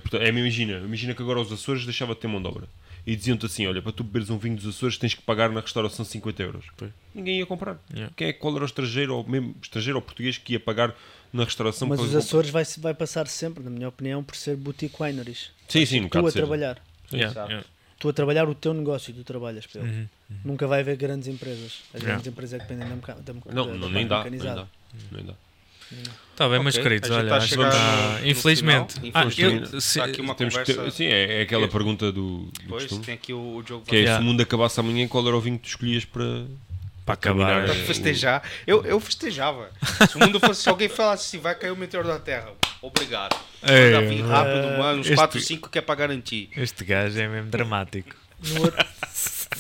[0.01, 2.69] Portanto, é, imagina, imagina que agora os Açores deixava de ter mão de obra.
[3.06, 5.60] E diziam-te assim: olha, para tu beberes um vinho dos Açores tens que pagar na
[5.60, 6.66] restauração 50 euros.
[6.77, 6.90] Pois.
[7.15, 7.78] Ninguém ia comprar.
[7.93, 8.12] Yeah.
[8.16, 10.94] Quem é, qual era o estrangeiro, ou mesmo estrangeiro ou português que ia pagar
[11.32, 11.86] na restauração?
[11.89, 15.51] Mas para- os Açores vai, vai passar sempre, na minha opinião, por ser boutique wineries.
[15.69, 16.82] Sim, sim, no Tu a trabalhar.
[17.12, 17.51] Yeah, Exato.
[17.51, 17.66] yeah.
[18.01, 19.90] Tu a trabalhar o teu negócio e tu trabalhas para ele.
[19.90, 20.06] Uhum.
[20.44, 21.82] Nunca vai haver grandes empresas.
[21.94, 22.06] As Yeah.
[22.10, 24.39] grandes empresas é que dependem da, meca- da, Não, da, não da nem dá, nem
[24.40, 24.66] dá.
[25.12, 25.35] Nem dá.
[26.36, 28.94] Tá bem, meus Ok, queridos, olha, tá que chegar tá- infelizmente.
[29.12, 29.74] Ah, Infelizmente.
[29.74, 33.05] eu- se- Está aqui uma que sim, é, é aquela pergunta do, do Pois, costume.
[33.05, 34.19] tem aqui o, o Diogo Que é, Yeah.
[34.19, 36.44] se o mundo acabasse amanhã, qual era o vinho que tu escolhias para,
[37.05, 37.65] para acabar.
[37.65, 38.43] para festejar.
[38.66, 39.69] Eu, eu festejava.
[40.09, 42.52] Se o mundo fosse, se alguém falasse assim, vai cair o meteoro da Terra.
[42.81, 43.36] Obrigado.
[43.62, 45.01] Ei, Manda vir rápido, eh, mano.
[45.01, 46.51] Uns este- 4, 5 que é para garantir.
[46.56, 48.15] Este gajo é mesmo dramático.
[48.40, 48.86] No outro,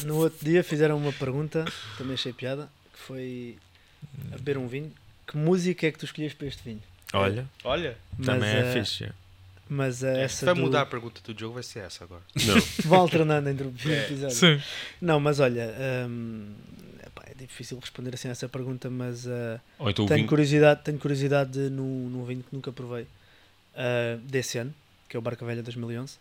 [0.06, 1.64] no outro dia fizeram uma pergunta,
[1.96, 3.56] também achei piada, que foi
[4.32, 4.92] a beber um vinho.
[5.30, 6.82] Que música é que tu escolhias para este vinho?
[7.12, 7.96] Olha, Olha.
[8.24, 9.04] também é eh, fixe.
[9.04, 9.12] é.
[9.70, 12.22] Mas Se essa vai do- mudar a pergunta do Diogo, vai ser essa agora.
[12.34, 12.54] Não.
[12.88, 14.04] Vão alternando entre o É.
[14.06, 14.34] episódio.
[14.34, 14.62] Sim.
[15.00, 15.74] Não, mas olha,
[16.08, 16.54] hum,
[17.06, 20.28] epá, é difícil responder assim a essa pergunta, mas uh, Ou então tenho vinho.
[20.28, 24.74] curiosidade, tenho curiosidade num, num vinho que nunca provei uh, desse ano,
[25.06, 26.16] que é o Barca Velha 2011,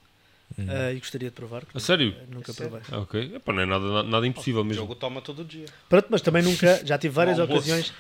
[0.58, 1.62] Uh, e gostaria de provar.
[1.66, 2.16] que A sério?
[2.32, 2.72] nunca- Sério?
[2.72, 2.88] provei.
[2.92, 3.36] Ah, ok.
[3.36, 4.82] Epá, não é nada, nada impossível O mesmo.
[4.82, 5.66] Diogo toma todo dia.
[5.88, 7.94] Pronto, mas também nunca, já tive várias ocasiões,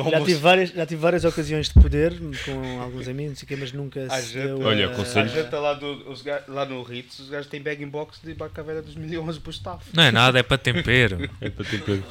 [0.00, 0.24] já almoço.
[0.24, 2.14] tive várias, já tive várias ocasiões de poder
[2.44, 4.46] com alguns amigos, não o quê, mas nunca se janta.
[4.56, 7.60] deu Olha, a- aconselho- A janta lá, do, os lá no Ritz, os gajos têm
[7.62, 9.84] bag in box de Barca Velha 2011 para o staff.
[9.94, 11.18] Não é nada, é para tempero.
[11.40, 12.02] É para ter peso.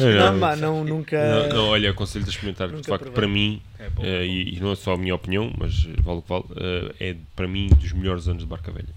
[0.00, 1.48] Não, mas não, nunca...
[1.48, 2.68] Não, não, olha, aconselho-te a experimentar.
[2.68, 3.12] De facto, provei.
[3.12, 4.04] para mim, É bom.
[4.04, 6.94] eh, e, e não é só a minha opinião, mas vale o que vale, eh,
[7.10, 8.94] é para mim dos melhores anos de Barca Velha.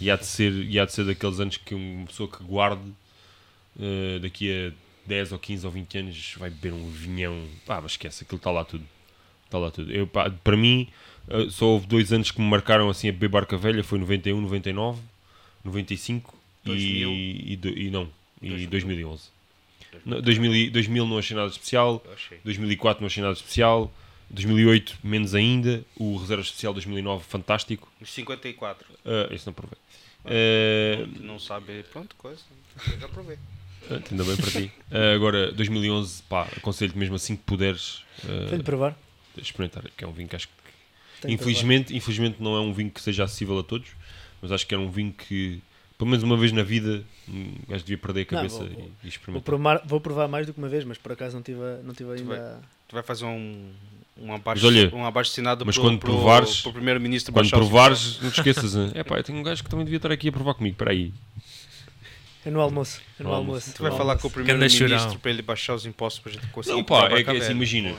[0.00, 2.82] E há de ser, e há de ser daqueles anos que uma pessoa que guarde
[3.80, 4.72] eh, daqui a
[5.06, 7.46] 10 ou 15 ou 20 anos vai beber um vinhão.
[7.66, 8.84] Pá, mas esquece, aquilo está lá tudo.
[9.44, 9.92] Está lá tudo.
[9.92, 10.88] Eu, pá, para mim,
[11.50, 15.00] só houve dois anos que me marcaram assim a beber Barca Velha: foi 91, 99,
[15.64, 16.34] 95
[16.64, 17.10] 2000.
[17.10, 18.08] e, e, e não,
[18.42, 18.70] e 2000.
[18.70, 19.22] 2011.
[20.04, 22.38] Não, 2000, e- 2000 não achei nada especial, Eu achei.
[22.44, 23.90] 2004 não achei nada especial,
[24.30, 28.86] 2008 menos ainda, o Reserva Especial 2009 fantástico, Os 54.
[29.04, 29.78] Ah, esse não provei.
[30.24, 32.40] Ah, Não sabe, pronto, coisa.
[32.92, 33.38] Eu já provei.
[34.10, 34.72] ainda bem para ti.
[34.90, 38.96] Ah, agora, 2011, pá, aconselho-te mesmo assim que puderes ah, Tenho de provar.
[39.38, 40.54] experimentar, que é um vinho que acho que
[41.22, 43.88] tenho infelizmente, infelizmente não é um vinho que seja acessível a todos,
[44.42, 45.62] mas acho que era um vinho que,
[45.98, 48.70] pelo menos uma vez na vida, um gajo devia perder a Não, cabeça vou- e-
[48.74, 49.44] vou- e, Vou experimentar.
[49.44, 52.10] provar, vou provar mais do que uma vez, mas por acaso não tive, não tive
[52.10, 52.60] vai- ainda...
[52.88, 53.70] Tu vai fazer um,
[54.18, 58.20] um abaixo, Mas olha, um assinado mas pro, quando pro, provares- pro primeiro-ministro Quando provares,
[58.22, 58.74] não te esqueças.
[58.94, 60.74] É pá, eu tenho um gajo que também devia estar aqui a provar comigo.
[60.74, 61.12] Espera aí.
[62.46, 63.00] É no almoço.
[63.18, 63.72] É no almoço.
[63.74, 64.22] Tu vai No falar almoço.
[64.22, 66.76] com o primeiro-ministro para ele baixar os impostos para a gente conseguir.
[66.76, 67.52] Não, pá, é barca que assim, velha.
[67.52, 67.94] imagina.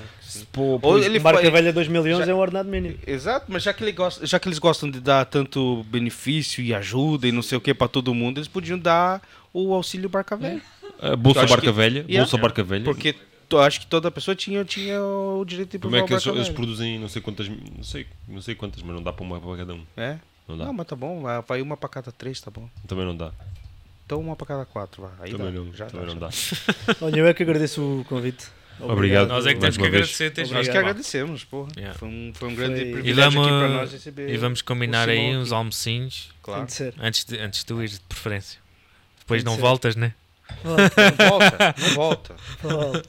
[0.54, 2.98] Pô- Ou ele Barca fa- velha 2 milhões Já- é o ordenado mínimo.
[3.06, 6.74] Exato, mas já que, ele gosta, já que eles gostam de dar tanto benefício e
[6.74, 9.22] ajuda e não sei o que para todo mundo, eles podiam dar
[9.54, 10.62] o auxílio barca velha.
[11.02, 12.20] a Bolsa Barca que- Velha, Yeah.
[12.20, 12.84] Bolsa Barca Velha.
[12.86, 13.16] Porque
[13.52, 16.50] eu acho que toda pessoa tinha, tinha o direito de Como é que eles, eles
[16.50, 19.58] produzem não sei quantas, não sei, não sei quantas, mas não dá para uma para
[19.58, 19.84] cada um.
[19.96, 20.18] É?
[20.48, 20.66] Não dá.
[20.66, 22.70] Não, mas tá bom, vai- vai uma para cada três, tá bom.
[22.88, 23.32] Também não dá.
[24.08, 25.12] Então uma para cada quatro, vai.
[25.28, 25.60] Aí também dá.
[25.60, 26.30] não, já também dá, não dá.
[27.06, 28.46] Olha, eu é que agradeço o convite.
[28.80, 29.28] Obrigado.
[29.28, 31.70] Nós é que temos que agradecer teres Nós que agradecemos, porra.
[31.76, 31.98] Yeah.
[32.00, 34.30] Foi, um, foi um grande Foi- privilégio vamos, aqui para nós receber.
[34.30, 35.56] e vamos combinar aí Simão uns aqui.
[35.56, 36.66] almocinhos Claro.
[36.68, 36.94] de ser.
[37.00, 38.60] antes de, antes de tu ires de preferência.
[39.20, 39.62] Depois Tem de não ser.
[39.62, 40.14] voltas, né?
[40.64, 42.36] Volta, Não volta, não volta.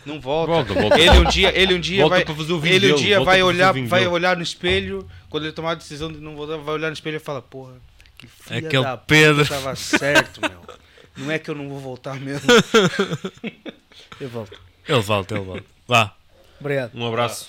[0.05, 0.53] Não volta.
[0.53, 0.99] Volta, volta.
[1.01, 4.01] Ele um dia, ele um dia Volta vai, ele um dia volta vai olhar, vai
[4.01, 4.07] dele.
[4.13, 7.17] olhar no espelho, quando ele tomar a decisão de não voltar, vai olhar no espelho
[7.17, 7.75] e fala, porra,
[8.17, 9.45] que filha Aquele da Pedro.
[9.45, 10.78] puta tava certo, meu.
[11.19, 12.47] Não é que eu não vou voltar mesmo.
[14.21, 14.61] Eu volto.
[14.87, 15.65] Ele volta, ele volta.
[15.87, 16.17] Vá.
[16.61, 16.95] Obrigado.
[16.95, 17.49] Um abraço.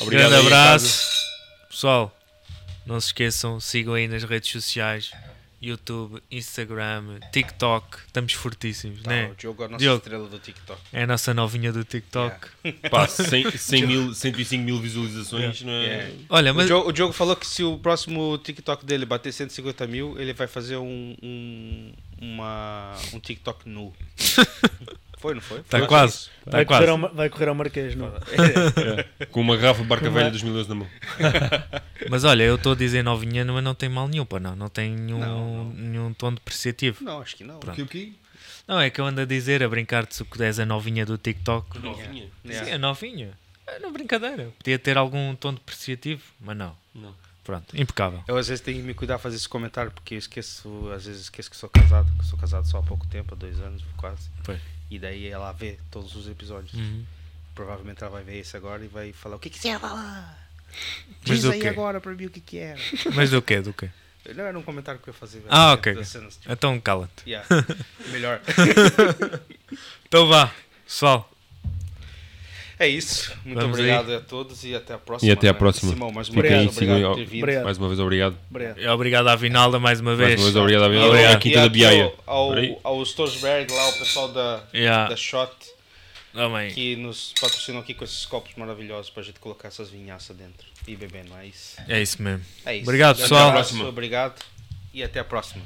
[0.00, 1.08] Obrigado Grande abraço.
[1.68, 2.16] Pessoal,
[2.86, 5.12] não se esqueçam, sigam aí nas redes sociais.
[5.68, 7.98] YouTube, Instagram, TikTok.
[8.06, 9.30] Estamos fortíssimos, Tá, né?
[9.30, 9.96] o Diogo é a nossa Diogo.
[9.98, 10.80] estrela do TikTok.
[10.92, 12.48] É a nossa novinha do TikTok.
[12.90, 15.62] Pá, 100, 100 mil, 105 mil visualizações.
[15.62, 15.84] Não é?
[15.84, 16.14] Yeah.
[16.28, 19.86] Olha, O mas Diogo, o Diogo falou que se o próximo TikTok dele bater 150
[19.86, 23.92] mil, ele vai fazer um, um, uma, um TikTok nu.
[25.24, 25.62] Foi, não foi?
[25.62, 26.12] Tá Foi quase.
[26.14, 26.30] isso.
[26.44, 26.84] Tá vai, quase.
[26.86, 28.12] correr ao, vai correr ao Marquês, não?
[29.30, 30.30] Com uma garrafa de barca velha é?
[30.30, 30.86] dos milhões na mão.
[32.10, 34.54] Mas olha, eu estou a dizer novinha, mas não tem mal nenhum, pá, não.
[34.54, 35.70] Não tem nenhum, Não, não.
[35.72, 37.02] nenhum tom depreciativo.
[37.02, 37.58] Não, acho que não.
[37.58, 37.80] Pronto.
[37.80, 38.12] o quê?
[38.68, 41.06] Não, é que eu ando a dizer, a brincar de se tu és a novinha
[41.06, 41.78] do TikTok.
[41.78, 42.28] Novinha.
[42.44, 42.66] Yeah.
[42.66, 43.30] Sim, é novinha.
[43.66, 44.50] É na brincadeira.
[44.58, 46.76] Podia ter algum tom depreciativo, mas não.
[46.94, 47.14] Não.
[47.42, 48.22] Pronto, impecável.
[48.28, 51.06] Eu às vezes tenho que me cuidar a fazer esse comentário porque eu esqueço, às
[51.06, 53.82] vezes esqueço que sou casado, que sou casado só há pouco tempo, há dois anos
[53.96, 54.28] quase.
[54.42, 54.60] Pois.
[54.94, 56.72] E daí ela vê todos os episódios.
[56.74, 57.04] Uhum.
[57.54, 60.48] Provavelmente ela vai ver esse agora e vai falar o que que você ia falar?
[61.22, 61.68] Diz aí quê?
[61.68, 62.78] agora pra mim o que que era.
[63.14, 63.60] Mas do quê?
[63.60, 63.90] Do quê?
[64.34, 65.38] Não, era um comentário que eu ia fazer.
[65.40, 66.04] velho, Ah, ok.
[66.04, 67.28] cenas, tipo, Então cala-te.
[67.28, 67.46] yeah.
[68.10, 68.40] Melhor.
[70.06, 70.52] Então vá,
[70.84, 71.28] pessoal.
[72.78, 73.32] É isso.
[73.44, 75.28] Muito Vamos obrigado a todos e até a próxima.
[75.28, 75.58] E até a né?
[75.58, 75.92] próxima.
[75.92, 77.08] Simão, mais uma vez, obrigado aí.
[77.08, 77.42] por ter vindo.
[77.42, 77.64] Obrigado.
[77.64, 78.36] Mais uma vez, obrigado.
[78.50, 78.80] Obrigado.
[78.80, 80.40] E Obrigado à Vinalda mais uma Mais vez.
[80.40, 81.34] uma vez, obrigado à minha Obrigado.
[81.34, 82.12] à Quinta E da aqui Biaia.
[82.26, 85.08] Ao, ao, ao Storsberg, lá, o pessoal da, Yeah.
[85.08, 85.52] da Shot,
[86.34, 86.70] Amém.
[86.72, 90.96] que nos patrocinam aqui com esses copos maravilhosos pra gente colocar essas vinhaças dentro e
[90.96, 91.76] beber, não é isso?
[91.88, 92.44] É isso mesmo.
[92.66, 92.82] É isso.
[92.82, 93.48] Obrigado, pessoal.
[93.50, 93.88] abraço, Próxima.
[93.88, 94.34] Obrigado
[94.92, 95.62] e até a próxima.